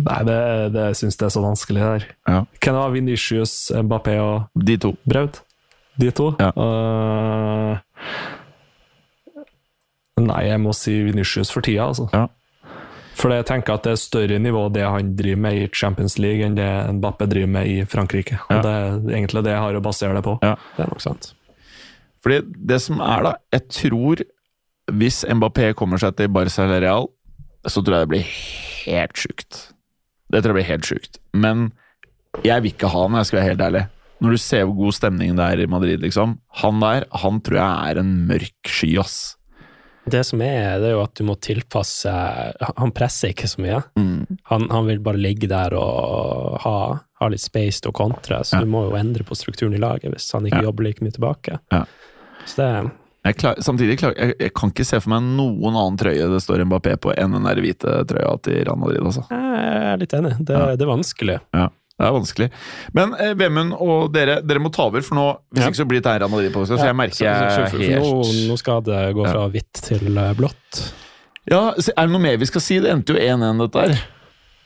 Nei, 0.00 0.18
det, 0.26 0.40
det 0.74 0.86
syns 0.98 1.18
jeg 1.18 1.26
er 1.26 1.32
så 1.34 1.42
vanskelig 1.44 1.82
der. 1.82 2.08
Ja. 2.30 2.42
Hvem 2.62 2.78
var 2.78 2.92
Venitius, 2.94 3.54
Mbappé 3.74 4.16
og 4.22 4.64
De 4.66 4.76
to. 4.80 4.94
Braut? 5.08 5.42
De 6.00 6.10
to? 6.14 6.30
Ja. 6.40 6.50
Eh, 6.54 7.78
nei, 10.26 10.44
jeg 10.48 10.60
må 10.62 10.74
si 10.76 10.94
Venitius 11.06 11.50
for 11.54 11.64
tida, 11.66 11.88
altså. 11.90 12.08
Ja. 12.14 12.26
For 13.20 13.32
jeg 13.34 13.44
tenker 13.48 13.76
at 13.76 13.84
det 13.84 13.92
er 13.96 14.00
større 14.00 14.38
nivå 14.40 14.62
det 14.72 14.84
han 14.86 15.10
driver 15.18 15.42
med 15.44 15.58
i 15.58 15.66
Champions 15.76 16.16
League, 16.22 16.44
enn 16.46 16.54
det 16.56 16.68
Mbappe 16.96 17.26
driver 17.28 17.50
med 17.58 17.68
i 17.68 17.80
Frankrike. 17.84 18.38
Og 18.48 18.56
Ja. 18.56 18.62
Det 18.64 18.70
er 18.70 19.16
egentlig 19.18 19.44
det 19.44 19.52
jeg 19.52 19.60
har 19.60 19.76
å 19.76 19.82
basere 19.84 20.14
det 20.16 20.24
på. 20.24 20.38
Ja. 20.42 20.54
Det 20.76 20.84
er 20.86 20.92
nok 20.92 21.02
sant. 21.04 21.32
Fordi 22.24 22.40
det 22.70 22.80
som 22.84 23.00
er 23.00 23.22
da, 23.26 23.34
jeg 23.52 23.68
tror 23.68 24.22
hvis 24.90 25.24
Mbappé 25.28 25.74
kommer 25.78 26.00
seg 26.00 26.16
til 26.16 26.28
Barca 26.32 26.64
eller 26.64 26.80
Real, 26.80 27.08
så 27.68 27.82
tror 27.84 27.98
jeg 27.98 28.06
det 28.06 28.12
blir 28.14 28.26
helt 28.86 29.20
sjukt. 29.20 29.60
Det 30.30 30.42
tror 30.42 30.54
jeg 30.54 30.60
blir 30.62 30.70
helt 30.72 30.88
sjukt. 30.88 31.18
Men 31.34 31.72
jeg 32.46 32.62
vil 32.62 32.72
ikke 32.72 32.88
ha 32.92 33.02
han, 33.06 33.18
jeg 33.20 33.28
skal 33.28 33.40
være 33.40 33.50
helt 33.52 33.66
ærlig. 33.66 33.84
Når 34.20 34.30
du 34.36 34.40
ser 34.42 34.64
hvor 34.68 34.76
god 34.76 34.96
stemning 34.96 35.36
det 35.36 35.44
er 35.44 35.60
i 35.64 35.66
Madrid, 35.70 36.00
liksom. 36.00 36.38
Han 36.60 36.80
der, 36.82 37.06
han 37.22 37.40
tror 37.40 37.56
jeg 37.56 37.90
er 37.90 38.00
en 38.02 38.10
mørk 38.28 38.68
sky, 38.68 38.90
ass. 39.00 39.36
Det 40.04 40.22
som 40.24 40.40
er, 40.42 40.78
det 40.80 40.88
er 40.88 40.94
jo 40.96 41.02
at 41.04 41.12
du 41.18 41.24
må 41.28 41.34
tilpasse 41.44 42.10
Han 42.80 42.92
presser 42.96 43.34
ikke 43.34 43.48
så 43.52 43.60
mye. 43.60 43.82
Mm. 44.00 44.38
Han, 44.48 44.64
han 44.72 44.86
vil 44.88 44.98
bare 45.04 45.20
ligge 45.20 45.46
der 45.50 45.74
og 45.76 46.56
ha, 46.64 46.76
ha 47.20 47.28
litt 47.28 47.42
space 47.44 47.82
til 47.84 47.92
å 47.92 47.96
kontre, 48.00 48.40
så 48.44 48.56
Ja. 48.58 48.64
du 48.64 48.70
må 48.72 48.86
jo 48.88 48.96
endre 48.96 49.24
på 49.28 49.36
strukturen 49.36 49.74
i 49.76 49.82
laget 49.82 50.10
hvis 50.14 50.30
han 50.32 50.46
ikke 50.48 50.62
Ja. 50.62 50.68
jobber 50.70 50.84
like 50.88 51.04
mye 51.04 51.12
tilbake. 51.12 51.58
Ja. 51.70 51.84
Så 52.46 52.56
det 52.62 52.90
Jeg 53.22 53.36
klar, 53.36 53.54
samtidig 53.60 53.98
klar, 54.00 54.14
jeg, 54.16 54.32
jeg 54.40 54.54
kan 54.56 54.70
ikke 54.72 54.84
se 54.88 54.98
for 55.04 55.10
meg 55.12 55.20
noen 55.36 55.74
annen 55.76 55.98
trøye 56.00 56.30
det 56.32 56.40
står 56.40 56.64
Mbappé 56.64 56.94
på 56.96 57.12
enn 57.12 57.34
den 57.36 57.44
der 57.44 57.60
hvite 57.60 57.98
trøya 58.08 58.30
til 58.42 58.64
Real 58.64 58.78
Madrid, 58.80 59.02
altså. 59.04 59.26
Jeg 59.28 59.92
er 59.92 59.98
litt 60.00 60.14
enig. 60.16 60.32
Det, 60.40 60.56
det 60.80 60.86
er 60.86 60.88
vanskelig. 60.88 61.36
Ja, 61.52 61.66
det 62.00 62.08
er 62.08 62.14
vanskelig. 62.16 62.46
Men 62.96 63.10
eh, 63.20 63.34
Vemund 63.36 63.74
og 63.76 64.06
dere, 64.14 64.38
dere 64.40 64.62
må 64.64 64.70
ta 64.72 64.86
over, 64.88 65.04
for 65.04 65.18
nå, 65.18 65.26
hvis 65.52 65.66
Ja. 65.66 65.68
ikke 65.68 65.82
så 65.82 65.88
blir 65.90 66.00
det 66.00 66.14
her 66.14 66.22
Real 66.24 66.32
Madrid 66.32 66.54
på 66.54 66.62
Så 66.68 66.78
jeg 66.80 66.96
merker 66.96 67.26
jeg 67.26 67.90
helt 67.90 68.06
nå, 68.06 68.22
nå 68.48 68.56
skal 68.60 68.80
det 68.86 69.02
gå 69.18 69.26
fra 69.28 69.44
hvitt 69.52 69.82
til 69.84 70.08
eh, 70.16 70.32
blått. 70.38 70.80
Ja, 71.50 71.66
Er 71.74 72.06
det 72.06 72.12
noe 72.14 72.22
mer 72.22 72.40
vi 72.40 72.48
skal 72.48 72.64
si? 72.64 72.80
Det 72.80 72.88
endte 72.92 73.16
jo 73.16 73.20
1-1, 73.20 73.60
dette 73.66 73.84
her. 73.84 74.00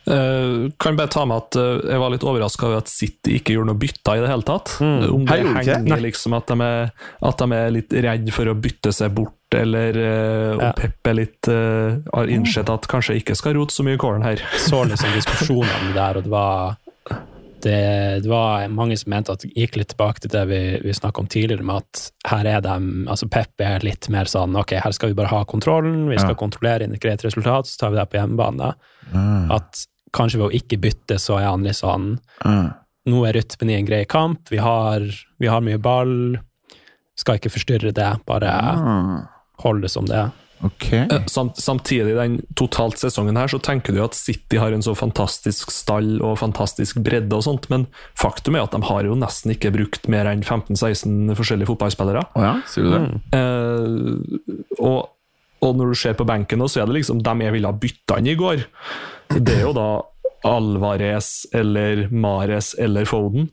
Uh, 0.04 0.68
kan 0.76 0.98
bare 0.98 1.08
ta 1.08 1.22
med 1.24 1.38
at 1.40 1.56
uh, 1.56 1.78
jeg 1.88 1.96
var 2.02 2.10
litt 2.12 2.24
overraska 2.28 2.66
over 2.68 2.82
at 2.82 2.90
City 2.92 3.38
ikke 3.38 3.54
gjorde 3.54 3.70
noe 3.70 3.78
bytter 3.80 4.18
i 4.18 4.20
det 4.20 4.28
hele 4.28 4.44
tatt. 4.44 4.74
Om 4.84 5.22
det 5.24 5.30
Hei, 5.32 5.62
henger 5.70 6.02
liksom 6.04 6.36
at 6.36 6.50
de, 6.52 6.58
er, 6.60 6.90
at 7.24 7.40
de 7.40 7.56
er 7.56 7.72
litt 7.72 7.96
redd 8.04 8.28
for 8.36 8.52
å 8.52 8.54
bytte 8.66 8.92
seg 8.92 9.14
bort, 9.16 9.56
eller 9.56 9.96
eh, 9.96 10.50
om 10.58 10.60
Ja. 10.66 10.72
Pep 10.76 11.08
er 11.08 11.16
litt 11.22 11.48
har 11.48 12.28
innsett 12.36 12.68
at 12.68 12.84
kanskje 12.90 13.16
ikke 13.22 13.36
skal 13.38 13.56
rote 13.56 13.72
så 13.72 13.86
mye 13.86 13.96
i 13.96 14.02
kålen 14.04 14.26
her. 14.28 14.44
Så 14.60 14.82
liksom 14.84 15.16
diskusjonene 15.16 15.94
der, 15.96 16.20
og 16.20 16.28
det 16.28 16.34
var 16.36 16.76
det, 17.64 18.22
det 18.24 18.28
var 18.28 18.66
mange 18.68 18.96
som 19.00 19.10
mente 19.14 19.32
at 19.32 19.40
det 19.40 19.54
gikk 19.56 19.76
litt 19.80 19.88
tilbake 19.94 20.20
til 20.20 20.30
det 20.34 20.42
vi, 20.50 20.60
vi 20.84 20.92
snakka 20.92 21.22
om 21.22 21.28
tidligere, 21.32 21.64
med 21.64 21.80
at 21.80 22.02
her 22.28 22.44
er 22.50 22.60
de 22.64 22.74
altså 23.08 23.28
Pep 23.32 23.64
er 23.64 23.80
litt 23.86 24.08
mer 24.12 24.28
sånn 24.28 24.56
ok, 24.60 24.74
her 24.84 24.92
skal 24.92 25.12
vi 25.12 25.16
bare 25.18 25.32
ha 25.32 25.44
kontrollen, 25.48 26.08
vi 26.10 26.18
skal 26.20 26.34
Ja. 26.34 26.40
kontrollere 26.42 26.84
inn 26.84 26.92
et 26.92 27.00
greit 27.00 27.24
resultat, 27.24 27.66
så 27.70 27.78
tar 27.80 27.90
vi 27.94 27.96
det 28.02 28.08
på 28.12 28.18
hjemmebane. 28.20 28.74
At 29.54 29.86
kanskje 30.12 30.38
ved 30.42 30.50
å 30.50 30.56
ikke 30.60 30.80
bytte, 30.80 31.16
så 31.18 31.38
er 31.40 31.48
han 31.48 31.64
litt 31.64 31.80
sånn 31.80 32.18
Mm. 32.44 32.74
nå 33.06 33.24
er 33.28 33.32
rytmen 33.40 33.70
i 33.70 33.74
en 33.78 33.86
grei 33.86 34.04
kamp, 34.04 34.48
vi 34.50 34.58
har, 34.58 35.00
vi 35.40 35.46
har 35.48 35.60
mye 35.60 35.78
ball, 35.80 36.36
skal 37.16 37.36
ikke 37.38 37.52
forstyrre 37.52 37.92
det, 37.94 38.12
bare 38.26 38.48
Ah, 38.50 39.26
hold 39.62 39.82
det 39.82 39.90
som 39.90 40.04
det 40.04 40.16
er. 40.16 40.30
Ok. 40.66 40.86
Eh, 41.04 41.24
Samt, 41.30 41.58
samtidig, 41.62 42.14
den 42.16 42.38
totalt 42.58 42.98
sesongen 43.00 43.36
her, 43.38 43.50
så 43.52 43.60
tenker 43.62 43.94
du 43.94 44.00
at 44.04 44.16
City 44.18 44.58
har 44.60 44.74
en 44.74 44.84
så 44.84 44.94
fantastisk 44.98 45.72
stall 45.74 46.16
og 46.24 46.38
fantastisk 46.40 47.00
bredde 47.04 47.36
og 47.36 47.44
sånt, 47.46 47.68
men 47.72 47.86
faktum 48.18 48.56
er 48.58 48.64
at 48.66 48.74
de 48.74 48.82
har 48.88 49.08
jo 49.08 49.16
nesten 49.18 49.54
ikke 49.54 49.72
brukt 49.74 50.08
mer 50.12 50.28
enn 50.30 50.44
15-16 50.44 51.34
forskjellige 51.38 51.70
fotballspillere. 51.72 52.24
Oh 52.34 52.46
ja, 52.46 52.54
sier 52.70 52.88
du 52.88 52.94
det? 52.94 53.02
Eh, 53.38 54.64
og, 54.80 55.12
og 55.64 55.76
når 55.78 55.94
du 55.94 56.00
ser 56.02 56.16
på 56.18 56.26
benken, 56.28 56.60
nå, 56.60 56.68
så 56.68 56.82
er 56.82 56.90
det 56.90 56.98
liksom 57.00 57.22
dem 57.24 57.44
jeg 57.46 57.54
ville 57.56 57.70
ha 57.70 57.78
bytta 57.86 58.18
inn 58.20 58.32
i 58.32 58.38
går. 58.38 58.66
Det 59.38 59.60
er 59.60 59.66
jo 59.68 59.74
da 59.76 59.88
Alvarez 60.44 61.46
eller 61.56 62.06
Mares 62.12 62.74
eller 62.78 63.06
Foden. 63.08 63.48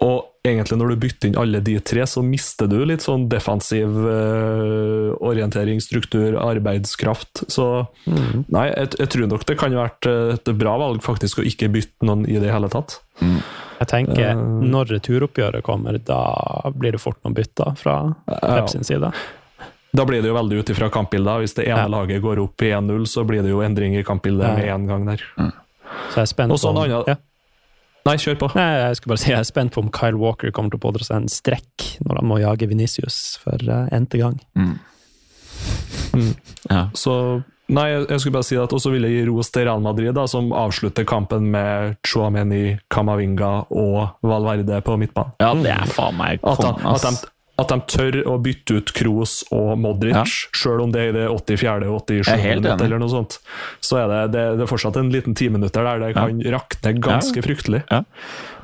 Og 0.00 0.29
egentlig 0.46 0.78
når 0.80 0.88
du 0.94 0.96
bytter 1.02 1.28
inn 1.28 1.36
alle 1.38 1.60
de 1.60 1.74
tre, 1.84 2.06
så 2.08 2.22
mister 2.24 2.68
du 2.70 2.78
litt 2.88 3.02
sånn 3.04 3.26
defensiv 3.28 3.92
uh, 3.92 5.10
orientering, 5.20 5.80
struktur, 5.84 6.36
arbeidskraft. 6.40 7.44
Så 7.52 7.66
nei, 8.48 8.66
jeg, 8.72 8.94
jeg 9.02 9.10
tror 9.12 9.28
nok 9.34 9.44
det 9.48 9.58
kan 9.60 9.74
ha 9.76 9.84
vært 9.84 10.08
eh, 10.08 10.34
et 10.38 10.52
bra 10.60 10.76
valg 10.80 11.02
faktisk 11.04 11.42
å 11.42 11.46
ikke 11.46 11.68
bytte 11.74 12.06
noen 12.08 12.24
i 12.30 12.38
det 12.40 12.52
hele 12.54 12.70
tatt. 12.72 13.00
Jeg 13.20 13.88
tenker, 13.90 14.34
når 14.36 14.90
returoppgjøret 14.96 15.64
kommer, 15.66 15.98
da 16.04 16.22
blir 16.72 16.96
det 16.96 17.00
fort 17.04 17.20
noen 17.24 17.36
bytter 17.36 17.76
fra. 17.80 17.98
Pep 18.28 18.68
sin 18.72 18.84
side. 18.84 19.12
Da 19.92 20.04
blir 20.06 20.22
det 20.22 20.30
jo 20.30 20.36
veldig 20.36 20.60
ut 20.62 20.70
ifra 20.72 20.88
kampbildet. 20.92 21.40
Hvis 21.44 21.56
det 21.56 21.64
ene 21.66 21.84
Ja. 21.84 21.88
laget 21.90 22.22
går 22.22 22.38
opp 22.44 22.62
i 22.62 22.70
1-0, 22.76 23.06
så 23.10 23.24
blir 23.26 23.42
det 23.42 23.50
jo 23.50 23.60
endring 23.64 23.96
i 23.98 24.04
kampbildet 24.06 24.46
Ja. 24.46 24.54
med 24.56 24.68
en 24.72 24.86
gang 24.86 25.06
der. 25.08 25.24
Så 26.12 26.20
jeg 26.20 26.22
er 26.22 26.30
spent 26.30 26.52
Og 26.54 26.60
så 26.62 26.70
en 26.70 26.76
på 26.76 26.78
om- 26.78 26.84
annen- 26.90 27.08
ja. 27.08 27.16
Nei, 28.08 28.14
kjør 28.16 28.38
på. 28.40 28.48
Nei, 28.56 28.68
jeg 28.80 28.96
skulle 28.96 29.12
bare 29.14 29.20
si 29.22 29.30
jeg 29.30 29.38
er 29.42 29.48
spent 29.48 29.74
på 29.74 29.82
om 29.84 29.90
Kyle 29.92 30.16
Walker 30.20 30.50
kommer 30.56 30.72
til 30.72 30.80
å 30.80 30.84
pådra 30.86 31.04
seg 31.04 31.16
en 31.20 31.28
strekk 31.28 31.88
når 32.06 32.20
han 32.22 32.28
må 32.30 32.38
jage 32.40 32.68
Venicius 32.70 33.18
for 33.42 33.60
uh, 33.68 33.86
n-te 33.92 34.20
gang. 34.22 34.38
Ja. 36.70 36.88
Så 36.96 37.14
Nei, 37.70 37.84
jeg 37.92 38.06
jeg 38.10 38.18
skulle 38.22 38.34
bare 38.34 38.46
si 38.48 38.56
at 38.58 38.72
også 38.74 38.90
vil 38.90 39.04
jeg 39.06 39.12
gi 39.14 39.26
ros 39.28 39.52
til 39.54 39.62
Real 39.68 39.78
Madrid, 39.84 40.10
da, 40.16 40.24
som 40.26 40.48
avslutter 40.58 41.04
kampen 41.06 41.44
med 41.52 41.92
Chouameni, 42.02 42.72
Camavinga 42.90 43.50
og 43.70 44.16
Valverde 44.26 44.80
på 44.82 44.96
midtbanen. 44.98 45.36
ja, 45.38 45.52
det 45.54 45.70
er 45.76 45.86
faen 45.94 46.16
meg 46.18 46.40
At, 46.42 46.58
de- 46.64 46.88
at, 46.90 47.04
de. 47.06 47.30
At 47.60 47.70
de 47.72 47.76
tør 47.92 48.16
å 48.30 48.36
bytte 48.42 48.78
ut 48.80 48.92
Kroos 48.96 49.40
og 49.52 49.74
Modric, 49.82 50.14
Ja. 50.16 50.22
selv 50.56 50.84
om 50.86 50.92
det 50.94 51.00
er 51.02 51.10
i 51.10 51.16
det 51.18 51.26
84. 51.28 51.88
og 51.90 52.06
87. 52.06 52.30
Jeg 52.30 52.40
er 52.40 52.60
minutt 52.60 52.80
eller 52.86 52.98
noe 53.02 53.12
sånt. 53.12 53.36
Så 53.84 53.98
er 54.00 54.08
det, 54.08 54.20
det, 54.34 54.44
det 54.58 54.64
er 54.64 54.70
fortsatt 54.70 54.96
en 55.00 55.10
liten 55.12 55.36
timinutter 55.36 55.84
der 55.84 56.00
det 56.06 56.14
kan 56.16 56.40
rakne 56.56 56.94
ganske 57.04 57.44
fryktelig. 57.44 57.82
Ja. 57.90 58.02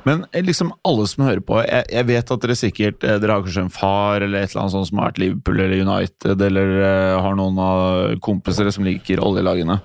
Men 0.07 0.25
eh, 0.31 0.43
liksom 0.45 0.71
alle 0.87 1.05
som 1.11 1.25
hører 1.27 1.43
på, 1.43 1.59
jeg, 1.67 1.83
jeg 1.91 2.07
vet 2.07 2.31
at 2.31 2.43
dere 2.45 2.55
sikkert 2.55 3.03
eh, 3.03 3.17
Dere 3.19 3.35
har 3.35 3.43
kanskje 3.43 3.65
en 3.65 3.73
far 3.73 4.23
eller 4.23 4.39
et 4.45 4.51
eller 4.53 4.61
annet 4.63 4.75
sånt 4.77 4.87
som 4.89 5.01
har 5.01 5.09
vært 5.11 5.19
Liverpool 5.19 5.59
eller 5.59 5.83
United, 5.83 6.41
eller 6.47 6.73
eh, 6.79 7.17
har 7.25 7.35
noen 7.35 7.59
av 7.59 8.15
kompiser 8.23 8.69
som 8.71 8.87
liker 8.87 9.19
oljelagene. 9.23 9.79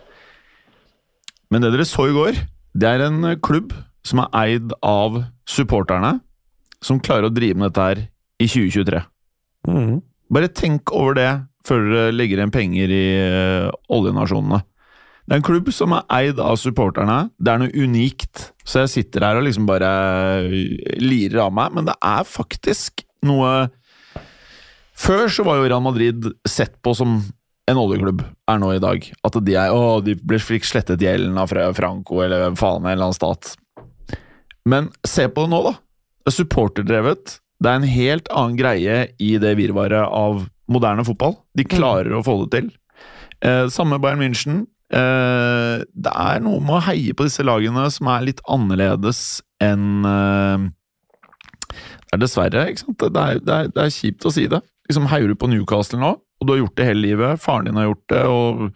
Men 1.52 1.64
det 1.64 1.72
dere 1.74 1.88
så 1.88 2.06
i 2.08 2.14
går, 2.16 2.38
det 2.78 2.88
er 2.88 3.02
en 3.08 3.34
klubb 3.44 3.74
som 4.06 4.22
er 4.24 4.30
eid 4.44 4.72
av 4.86 5.20
supporterne, 5.48 6.20
som 6.82 7.00
klarer 7.02 7.28
å 7.28 7.34
drive 7.34 7.58
med 7.58 7.70
dette 7.70 7.88
her 7.90 8.00
i 8.42 8.48
2023. 8.50 9.00
Mm. 9.70 9.96
Bare 10.32 10.50
tenk 10.50 10.90
over 10.96 11.16
det 11.18 11.30
før 11.66 11.84
dere 11.86 12.14
legger 12.16 12.40
igjen 12.40 12.52
penger 12.54 12.90
i 12.90 13.02
eh, 13.22 13.68
oljenasjonene. 13.94 14.62
Det 15.22 15.36
er 15.36 15.38
en 15.38 15.44
klubb 15.46 15.68
som 15.70 15.92
er 15.94 16.02
eid 16.10 16.40
av 16.42 16.56
supporterne. 16.58 17.28
Det 17.38 17.52
er 17.52 17.60
noe 17.62 17.84
unikt. 17.84 18.48
Så 18.66 18.82
jeg 18.82 18.90
sitter 18.96 19.22
her 19.28 19.38
og 19.38 19.44
liksom 19.46 19.68
bare 19.70 19.90
eh, 20.42 20.96
lirer 20.98 21.44
av 21.44 21.54
meg, 21.54 21.76
men 21.78 21.86
det 21.86 21.94
er 22.02 22.26
faktisk 22.26 23.04
noe 23.22 23.68
Før 24.98 25.28
så 25.32 25.44
var 25.46 25.58
jo 25.60 25.68
Real 25.70 25.82
Madrid 25.82 26.26
sett 26.48 26.74
på 26.84 26.92
som 26.94 27.20
en 27.70 27.78
oljeklubb, 27.78 28.24
er 28.50 28.58
nå 28.58 28.72
i 28.74 28.80
dag. 28.82 29.04
At 29.24 29.38
de 29.46 29.54
er 29.58 29.70
Å, 29.74 30.00
de 30.04 30.16
fikk 30.42 30.66
slettet 30.66 31.02
gjelden 31.02 31.38
av 31.38 31.48
Fra- 31.50 31.70
Franco 31.74 32.18
eller 32.24 32.42
hvem 32.42 32.58
faen, 32.58 32.82
en 32.84 32.90
eller 32.92 33.08
annen 33.08 33.16
stat. 33.16 33.52
Men 34.68 34.90
se 35.06 35.28
på 35.30 35.46
det 35.46 35.52
nå, 35.54 35.62
da. 35.70 35.72
Det 36.22 36.30
er 36.32 36.36
supporterdrevet. 36.36 37.36
Det 37.62 37.70
er 37.70 37.78
en 37.78 37.86
helt 37.86 38.30
annen 38.34 38.58
greie 38.58 38.96
i 39.22 39.36
det 39.38 39.54
virvaret 39.60 40.02
av 40.02 40.42
moderne 40.72 41.04
fotball. 41.06 41.36
De 41.54 41.66
klarer 41.68 42.14
å 42.16 42.24
få 42.26 42.40
det 42.42 42.50
til. 42.56 42.70
Eh, 43.44 43.66
samme 43.70 44.00
Bayern 44.02 44.22
München. 44.22 44.64
Eh, 44.92 45.84
det 45.86 46.12
er 46.12 46.42
noe 46.42 46.62
med 46.62 46.78
å 46.80 46.84
heie 46.88 47.14
på 47.16 47.26
disse 47.28 47.44
lagene 47.46 47.86
som 47.94 48.10
er 48.12 48.26
litt 48.26 48.42
annerledes 48.50 49.40
enn 49.62 50.04
eh, 50.04 50.66
Det 51.72 52.18
er 52.18 52.24
dessverre, 52.24 52.66
ikke 52.68 52.82
sant. 52.82 52.98
Det 53.06 53.22
er, 53.22 53.38
det 53.40 53.54
er, 53.54 53.70
det 53.72 53.86
er 53.86 53.94
kjipt 53.94 54.26
å 54.28 54.34
si 54.34 54.48
det. 54.50 54.60
Liksom 54.90 55.08
Heier 55.12 55.30
du 55.30 55.38
på 55.38 55.48
Newcastle 55.48 56.02
nå, 56.02 56.12
og 56.18 56.44
du 56.48 56.52
har 56.52 56.60
gjort 56.64 56.76
det 56.80 56.90
hele 56.90 57.06
livet, 57.06 57.40
faren 57.40 57.70
din 57.70 57.78
har 57.78 57.88
gjort 57.88 58.04
det, 58.12 58.26
og 58.26 58.66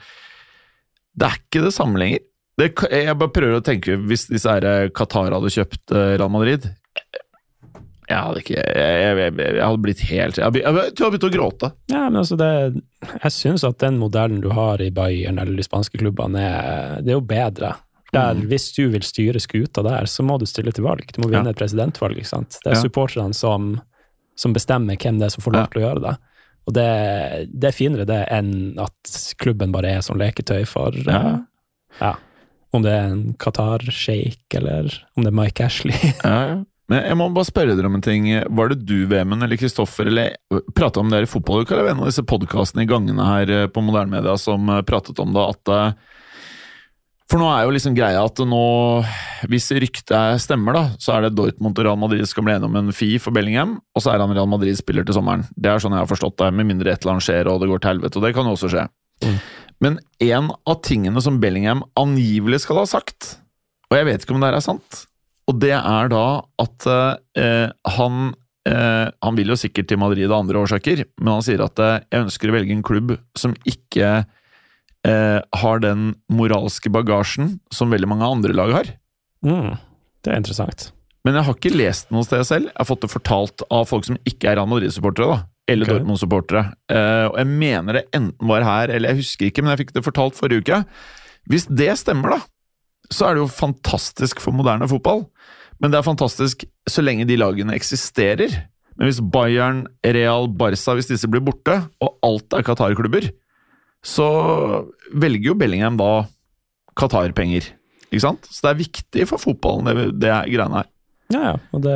Det 1.17 1.27
er 1.27 1.39
ikke 1.41 1.67
det 1.67 1.75
samme 1.75 2.01
lenger. 2.01 2.25
Det, 2.57 2.71
jeg 2.93 3.19
bare 3.21 3.33
prøver 3.33 3.59
å 3.59 3.65
tenke, 3.65 3.99
hvis 4.09 4.29
disse 4.31 4.53
Qatar 4.97 5.35
hadde 5.35 5.53
kjøpt 5.53 5.93
eh, 5.93 6.15
Real 6.17 6.33
Madrid 6.33 6.71
jeg 8.09 8.19
hadde 8.23 8.41
ikke 8.43 8.55
Jeg, 8.57 9.17
jeg, 9.19 9.33
jeg, 9.41 9.63
hadde 9.65 9.83
blitt 9.83 10.01
helt 10.11 10.37
Jeg, 10.39 10.45
hadde- 10.47 10.61
jeg, 10.63 10.75
jeg 10.79 10.95
tror 10.99 11.13
jeg 11.17 11.23
å 11.27 11.31
gråte. 11.35 11.71
Ja, 11.91 12.05
men 12.09 12.21
altså 12.23 12.37
det, 12.39 12.51
jeg 13.23 13.33
syns 13.35 13.65
at 13.67 13.79
den 13.83 13.99
modellen 13.99 14.41
du 14.45 14.51
har 14.55 14.81
i 14.83 14.91
Bayern 14.95 15.39
eller 15.43 15.57
de 15.59 15.67
spanske 15.67 15.99
klubbene, 15.99 16.39
er, 16.41 17.01
det 17.03 17.11
er 17.15 17.19
jo 17.19 17.25
bedre. 17.27 17.73
Der, 18.15 18.39
Hvis 18.49 18.69
du 18.77 18.85
vil 18.95 19.03
styre 19.03 19.41
skuta 19.43 19.83
der, 19.85 20.07
så 20.09 20.23
må 20.25 20.39
du 20.39 20.47
stille 20.47 20.71
til 20.73 20.87
valg. 20.87 21.03
Du 21.13 21.19
må 21.21 21.29
vinne 21.29 21.51
Ja. 21.51 21.57
et 21.57 21.59
presidentvalg. 21.59 22.17
ikke 22.17 22.31
sant? 22.31 22.61
Det 22.63 22.71
er 22.73 22.77
Ja. 22.79 22.83
supporterne 22.87 23.35
som, 23.35 23.81
som 24.39 24.55
bestemmer 24.55 24.97
hvem 24.97 25.19
det 25.19 25.27
er 25.27 25.35
som 25.35 25.43
får 25.43 25.53
lov 25.59 25.67
til 25.73 25.83
å 25.83 25.87
gjøre 25.89 26.03
det. 26.07 26.15
Og 26.67 26.75
det, 26.75 26.87
det 27.53 27.69
er 27.69 27.75
finere 27.77 28.07
det 28.07 28.23
enn 28.33 28.79
at 28.83 29.19
klubben 29.43 29.71
bare 29.75 29.97
er 29.99 30.01
som 30.07 30.17
leketøy 30.19 30.65
for 30.67 30.95
Ja. 31.03 31.19
Uh, 31.21 31.43
ja, 32.01 32.15
Om 32.75 32.83
det 32.83 32.93
er 32.93 33.05
en 33.11 33.35
Qatar-sjeik, 33.39 34.43
eller 34.55 34.89
om 35.17 35.23
det 35.25 35.31
er 35.33 35.37
Mike 35.43 35.65
Ashley. 35.65 36.15
Ja, 36.25 36.39
ja. 36.55 36.57
Men 36.91 37.03
jeg 37.03 37.19
må 37.19 37.27
bare 37.35 37.49
spørre 37.49 37.75
dere 37.75 37.89
om 37.91 37.97
en 37.99 38.05
ting. 38.05 38.29
Var 38.31 38.69
det 38.71 38.85
du, 38.87 38.99
Vemund, 39.11 39.43
eller 39.43 39.59
Kristoffer, 39.59 40.07
eller 40.07 40.37
prata 40.77 41.03
om 41.03 41.09
det 41.11 41.19
her 41.19 41.27
i 41.27 41.31
fotballuka, 41.31 41.75
eller 41.75 41.91
en 41.91 42.05
av 42.05 42.11
disse 42.11 42.23
podkastene 42.27 42.85
i 42.85 42.91
gangene 42.91 43.27
her 43.27 43.51
eh, 43.51 43.67
på 43.67 43.83
moderne 43.83 44.15
media 44.15 44.37
som 44.39 44.71
eh, 44.71 44.85
pratet 44.87 45.19
om 45.23 45.35
det, 45.35 45.47
at 45.57 45.73
eh, 45.75 46.21
For 47.27 47.43
nå 47.43 47.49
er 47.51 47.65
jo 47.67 47.73
liksom 47.75 47.97
greia 47.97 48.21
at 48.23 48.39
nå, 48.39 48.63
hvis 49.51 49.67
ryktet 49.75 50.39
stemmer, 50.45 50.79
da, 50.79 50.85
så 51.03 51.17
er 51.17 51.27
det 51.27 51.35
Dortmund 51.35 51.75
og 51.75 51.89
Real 51.89 51.99
Madrid 51.99 52.23
skal 52.31 52.47
bli 52.47 52.55
enige 52.55 52.71
om 52.71 52.79
en 52.79 52.95
fi 52.95 53.17
for 53.19 53.35
Bellingham, 53.35 53.81
og 53.91 54.05
så 54.05 54.13
er 54.13 54.23
han 54.23 54.37
Real 54.37 54.47
Madrid-spiller 54.53 55.09
til 55.09 55.19
sommeren. 55.19 55.43
Det 55.59 55.73
er 55.73 55.83
sånn 55.83 55.97
jeg 55.97 56.05
har 56.05 56.13
forstått 56.13 56.39
det, 56.45 56.53
med 56.55 56.71
mindre 56.71 56.95
et 56.95 57.03
eller 57.03 57.17
annet 57.17 57.27
skjer 57.27 57.51
og 57.51 57.59
det 57.65 57.73
går 57.73 57.83
til 57.83 57.95
helvete, 57.97 58.21
og 58.21 58.29
det 58.29 58.33
kan 58.39 58.47
jo 58.47 58.55
også 58.55 58.71
skje. 58.77 58.87
Mm. 59.27 59.37
Men 59.83 59.99
en 60.23 60.55
av 60.55 60.79
tingene 60.87 61.19
som 61.25 61.43
Bellingham 61.43 61.83
angivelig 61.99 62.63
skal 62.63 62.85
ha 62.85 62.87
sagt, 62.95 63.41
og 63.91 63.99
jeg 63.99 64.07
vet 64.07 64.23
ikke 64.23 64.39
om 64.39 64.43
det 64.43 64.53
her 64.53 64.61
er 64.63 64.69
sant 64.71 65.03
og 65.47 65.61
det 65.63 65.75
er 65.77 66.11
da 66.11 66.27
at 66.63 66.89
eh, 66.91 67.69
han 67.97 68.33
eh, 68.67 69.07
Han 69.23 69.39
vil 69.39 69.53
jo 69.53 69.59
sikkert 69.61 69.89
til 69.91 70.01
Madrid 70.03 70.27
av 70.31 70.41
andre 70.41 70.65
årsaker, 70.65 71.05
men 71.21 71.37
han 71.37 71.47
sier 71.47 71.63
at 71.65 71.79
eh, 71.83 72.01
jeg 72.11 72.27
ønsker 72.27 72.51
å 72.51 72.57
velge 72.57 72.75
en 72.75 72.87
klubb 72.87 73.15
som 73.39 73.55
ikke 73.69 74.11
eh, 75.07 75.39
har 75.63 75.83
den 75.85 76.13
moralske 76.33 76.91
bagasjen 76.93 77.57
som 77.75 77.95
veldig 77.95 78.11
mange 78.11 78.29
andre 78.29 78.57
lag 78.57 78.75
har. 78.81 78.93
Mm, 79.47 79.77
det 80.27 80.33
er 80.33 80.41
interessant. 80.43 80.91
Men 81.27 81.39
jeg 81.39 81.49
har 81.49 81.59
ikke 81.59 81.75
lest 81.75 82.11
noe 82.15 82.27
sted 82.27 82.43
selv. 82.47 82.71
Jeg 82.71 82.79
har 82.79 82.87
fått 82.87 83.03
det 83.03 83.11
fortalt 83.11 83.67
av 83.75 83.87
folk 83.91 84.07
som 84.07 84.19
ikke 84.29 84.51
er 84.51 84.61
Real 84.61 84.69
Madrid-supportere. 84.71 85.31
da, 85.33 85.39
Eller 85.67 85.87
okay. 85.87 85.99
Dortmund-supportere. 85.99 86.63
Eh, 86.91 87.25
og 87.31 87.39
jeg 87.41 87.51
mener 87.51 87.99
det 87.99 88.05
enten 88.15 88.51
var 88.51 88.67
her, 88.67 88.93
eller 88.95 89.11
jeg 89.11 89.25
husker 89.25 89.49
ikke, 89.49 89.65
men 89.65 89.75
jeg 89.75 89.85
fikk 89.85 89.97
det 89.97 90.05
fortalt 90.07 90.39
forrige 90.39 90.63
uke. 90.63 90.83
Hvis 91.51 91.67
det 91.71 91.93
stemmer, 91.99 92.37
da, 92.37 92.39
så 93.13 93.29
er 93.29 93.35
det 93.37 93.45
jo 93.45 93.51
fantastisk 93.53 94.41
for 94.43 94.57
moderne 94.57 94.89
fotball. 94.91 95.27
Men 95.81 95.93
det 95.93 95.99
er 96.01 96.07
fantastisk 96.07 96.65
så 96.89 97.03
lenge 97.05 97.27
de 97.29 97.37
lagene 97.39 97.75
eksisterer. 97.77 98.53
Men 98.97 99.11
hvis 99.11 99.21
Bayern, 99.21 99.83
Real, 100.03 100.47
Barca, 100.49 100.95
hvis 100.97 101.11
disse 101.11 101.29
blir 101.29 101.43
borte, 101.45 101.83
og 102.01 102.15
alt 102.25 102.55
er 102.57 102.65
Qatar-klubber, 102.65 103.29
så 104.07 104.27
velger 105.13 105.51
jo 105.51 105.57
Bellingham 105.61 105.99
da 106.01 106.11
Qatar-penger. 106.97 107.69
Ikke 108.09 108.23
sant? 108.23 108.47
Så 108.49 108.63
det 108.65 108.71
er 108.73 108.81
viktig 108.85 109.27
for 109.29 109.43
fotballen, 109.43 109.89
det, 109.91 110.07
det 110.23 110.33
greiene 110.55 110.81
her. 110.83 110.91
Ja, 111.35 111.41
ja. 111.43 111.55
Og 111.75 111.83
det, 111.83 111.95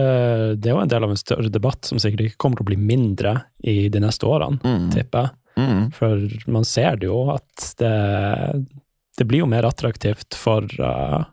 det 0.61 0.71
er 0.73 0.75
jo 0.75 0.83
en 0.83 0.91
del 0.91 1.05
av 1.07 1.13
en 1.15 1.21
større 1.21 1.53
debatt 1.55 1.87
som 1.87 2.01
sikkert 2.03 2.25
ikke 2.27 2.41
kommer 2.43 2.59
til 2.59 2.67
å 2.67 2.71
bli 2.73 2.81
mindre 2.83 3.35
i 3.63 3.77
de 3.93 4.03
neste 4.03 4.27
årene, 4.27 4.59
Mm. 4.67 4.89
tipper 4.93 5.29
jeg. 5.29 5.37
Mm. 5.61 5.81
For 5.93 6.51
man 6.51 6.65
ser 6.65 6.97
det 7.01 7.09
jo 7.09 7.19
at 7.35 7.65
det, 7.79 7.91
det 9.21 9.27
blir 9.29 9.43
jo 9.45 9.49
mer 9.51 9.67
attraktivt 9.69 10.35
for 10.39 10.65
uh, 10.81 11.25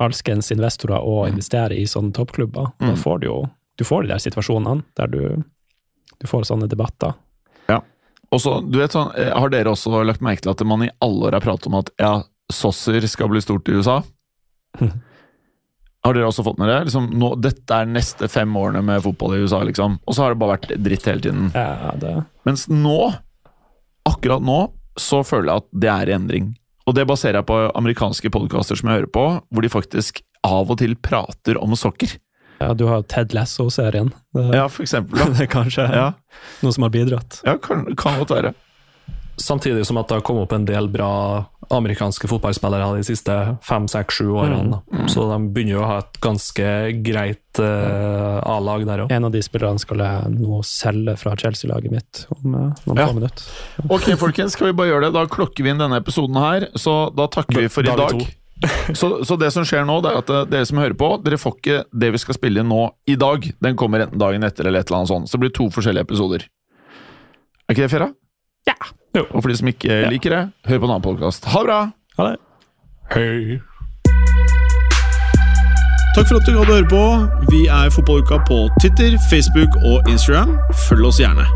alskens 0.00 0.52
investorer 0.54 1.02
å 1.02 1.24
investere 1.28 1.74
i 1.76 1.84
sånne 1.90 2.14
toppklubber. 2.16 2.70
Da 2.78 2.92
Mm. 2.94 3.00
får 3.02 3.20
du 3.24 3.26
jo 3.32 3.40
du 3.80 3.84
får 3.88 4.02
de 4.04 4.08
der 4.12 4.20
situasjonene 4.22 4.82
der 4.96 5.08
du, 5.08 5.20
du 6.20 6.26
får 6.28 6.44
sånne 6.50 6.68
debatter. 6.70 7.16
Og 8.30 8.38
så, 8.38 8.52
du 8.62 8.76
vet 8.78 8.92
sånn, 8.94 9.08
eh, 9.18 9.32
Har 9.34 9.50
dere 9.50 9.72
også 9.72 10.04
lagt 10.06 10.20
merke 10.22 10.44
til 10.44 10.52
at 10.52 10.60
man 10.62 10.84
i 10.86 10.90
alle 11.02 11.26
år 11.26 11.32
har 11.34 11.42
pratet 11.42 11.66
om 11.66 11.74
at 11.80 11.88
ja, 11.98 12.12
Sosser 12.52 13.02
skal 13.10 13.26
bli 13.32 13.40
stort 13.42 13.66
i 13.66 13.72
USA? 13.74 13.96
Har 16.04 16.14
dere 16.14 16.28
også 16.30 16.44
fått 16.46 16.60
med 16.62 16.70
det? 16.70 16.76
Liksom, 16.86 17.08
nå, 17.18 17.32
dette 17.42 17.74
er 17.82 17.90
neste 17.90 18.28
fem 18.30 18.54
årene 18.56 18.84
med 18.86 19.02
fotball 19.04 19.34
i 19.34 19.40
USA, 19.42 19.64
liksom. 19.66 19.98
Og 20.06 20.14
så 20.16 20.22
har 20.22 20.32
det 20.32 20.38
bare 20.40 20.54
vært 20.54 20.70
dritt 20.80 21.08
hele 21.10 21.20
tiden. 21.26 21.50
Ja, 21.52 21.90
det, 22.00 22.12
Mens 22.48 22.68
nå, 22.70 23.10
akkurat 24.08 24.46
nå, 24.46 24.60
så 24.96 25.20
føler 25.26 25.50
jeg 25.50 25.64
at 25.64 25.68
det 25.82 25.90
er 25.92 26.08
i 26.12 26.14
endring. 26.16 26.46
Og 26.90 26.96
det 26.98 27.04
baserer 27.06 27.38
jeg 27.40 27.46
på 27.46 27.56
amerikanske 27.78 28.32
podkaster 28.34 28.78
som 28.80 28.90
jeg 28.90 29.00
hører 29.04 29.12
på, 29.14 29.24
hvor 29.54 29.62
de 29.62 29.70
faktisk 29.70 30.22
av 30.46 30.72
og 30.72 30.80
til 30.80 30.96
prater 30.98 31.58
om 31.60 31.76
sokker. 31.78 32.16
ja, 32.60 32.72
du 32.74 32.86
har 32.90 33.04
Ted 33.08 33.32
Lasso-serien. 33.36 34.10
Ja, 34.34 34.66
for 34.68 34.82
eksempel. 34.82 35.20
Da. 35.20 35.28
det 35.36 35.46
er 35.46 35.50
kanskje 35.52 35.86
Ja, 35.94 36.08
noe 36.64 36.74
som 36.74 36.82
har 36.88 36.90
bidratt. 36.90 37.38
ja 37.46 37.54
kan, 37.62 37.86
kan 37.94 38.18
godt 38.18 38.34
være. 38.34 38.54
Samtidig 39.40 39.86
som 39.88 39.96
at 40.02 40.08
det 40.10 40.18
har 40.18 40.24
kommet 40.26 40.48
opp 40.48 40.52
en 40.56 40.66
del 40.68 40.88
bra 40.92 41.12
amerikanske 41.70 42.26
fotballspillere 42.30 42.88
de 42.98 43.04
siste 43.06 43.34
fem, 43.66 43.86
seks, 43.90 44.18
sju 44.20 44.30
årene. 44.40 44.80
da. 44.80 45.04
Så 45.10 45.26
de 45.30 45.38
begynner 45.54 45.76
jo 45.76 45.82
å 45.84 45.88
ha 45.90 45.98
et 46.02 46.18
ganske 46.24 46.66
greit 47.06 47.60
uh, 47.62 48.40
A-lag 48.42 48.84
der 48.88 49.04
òg. 49.04 49.12
En 49.14 49.28
av 49.28 49.32
de 49.34 49.42
spillerne 49.44 49.78
skal 49.82 50.02
jeg 50.02 50.32
nå 50.34 50.60
selge 50.66 51.14
fra 51.20 51.36
Chelsea-laget 51.38 51.94
mitt 51.94 52.24
om 52.36 52.56
uh, 52.58 52.66
noen 52.88 52.98
Ja. 53.00 53.06
få 53.06 53.16
minutter. 53.20 53.46
Ok, 53.88 54.10
folkens, 54.20 54.56
skal 54.58 54.70
vi 54.72 54.76
bare 54.80 54.90
gjøre 54.92 55.06
det? 55.08 55.14
Da 55.20 55.24
klokker 55.30 55.64
vi 55.66 55.70
inn 55.74 55.80
denne 55.82 56.00
episoden 56.02 56.36
her, 56.42 56.68
så 56.74 56.98
da 57.14 57.28
takker 57.30 57.62
vi 57.62 57.70
for 57.72 57.86
i 57.86 57.96
dag. 58.02 58.26
Så, 58.92 59.24
så 59.24 59.38
det 59.40 59.48
som 59.54 59.64
skjer 59.64 59.86
nå, 59.88 59.94
det 60.04 60.10
er 60.10 60.18
at 60.20 60.30
eh, 60.36 60.42
dere 60.52 60.66
som 60.68 60.76
hører 60.82 60.92
på, 61.00 61.06
dere 61.24 61.38
får 61.40 61.54
ikke 61.56 61.76
det 61.96 62.10
vi 62.12 62.18
skal 62.20 62.36
spille 62.36 62.60
inn 62.60 62.68
nå 62.68 62.82
i 63.08 63.14
dag. 63.16 63.46
Den 63.64 63.78
kommer 63.80 64.02
enten 64.04 64.20
dagen 64.20 64.44
etter 64.44 64.68
eller 64.68 64.82
et 64.82 64.90
eller 64.90 64.98
annet 64.98 65.08
sånt. 65.14 65.30
Så 65.30 65.38
det 65.38 65.46
blir 65.46 65.54
to 65.56 65.70
forskjellige 65.72 66.04
episoder. 66.04 66.44
Er 67.64 67.72
ikke 67.72 67.86
det 67.86 67.92
fair, 67.94 68.04
da? 68.04 68.10
Ja. 68.70 68.74
Jo. 69.16 69.24
Og 69.30 69.42
for 69.42 69.48
de 69.50 69.56
som 69.58 69.68
ikke 69.70 70.04
liker 70.10 70.30
det, 70.36 70.42
hør 70.70 70.78
på 70.78 70.84
en 70.86 70.90
annen 70.94 71.02
podkast. 71.02 71.44
Ha 71.50 71.58
det 71.58 71.66
bra! 71.66 71.80
Ha 72.18 72.22
det. 72.28 72.36
Hei! 73.14 73.58
Takk 76.14 76.26
for 76.28 76.36
at 76.38 76.46
du 76.46 76.52
hadde 76.58 76.74
høre 76.76 76.88
på. 76.90 77.04
Vi 77.50 77.60
er 77.66 77.90
Fotballuka 77.94 78.36
på 78.46 78.58
Twitter, 78.80 79.18
Facebook 79.30 79.72
og 79.90 79.96
Instagram. 80.10 80.50
Følg 80.86 81.04
oss 81.10 81.18
gjerne. 81.22 81.46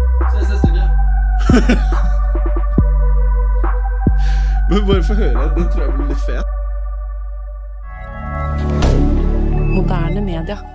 Men 4.71 4.87
bare 4.87 5.03
få 5.05 5.15
høre. 5.15 5.51
Den 5.57 5.67
tror 5.71 5.83
jeg 5.85 5.93
blir 5.95 6.07
litt 6.11 6.23
fet. 6.27 6.47
Moderne 9.75 10.21
media. 10.21 10.74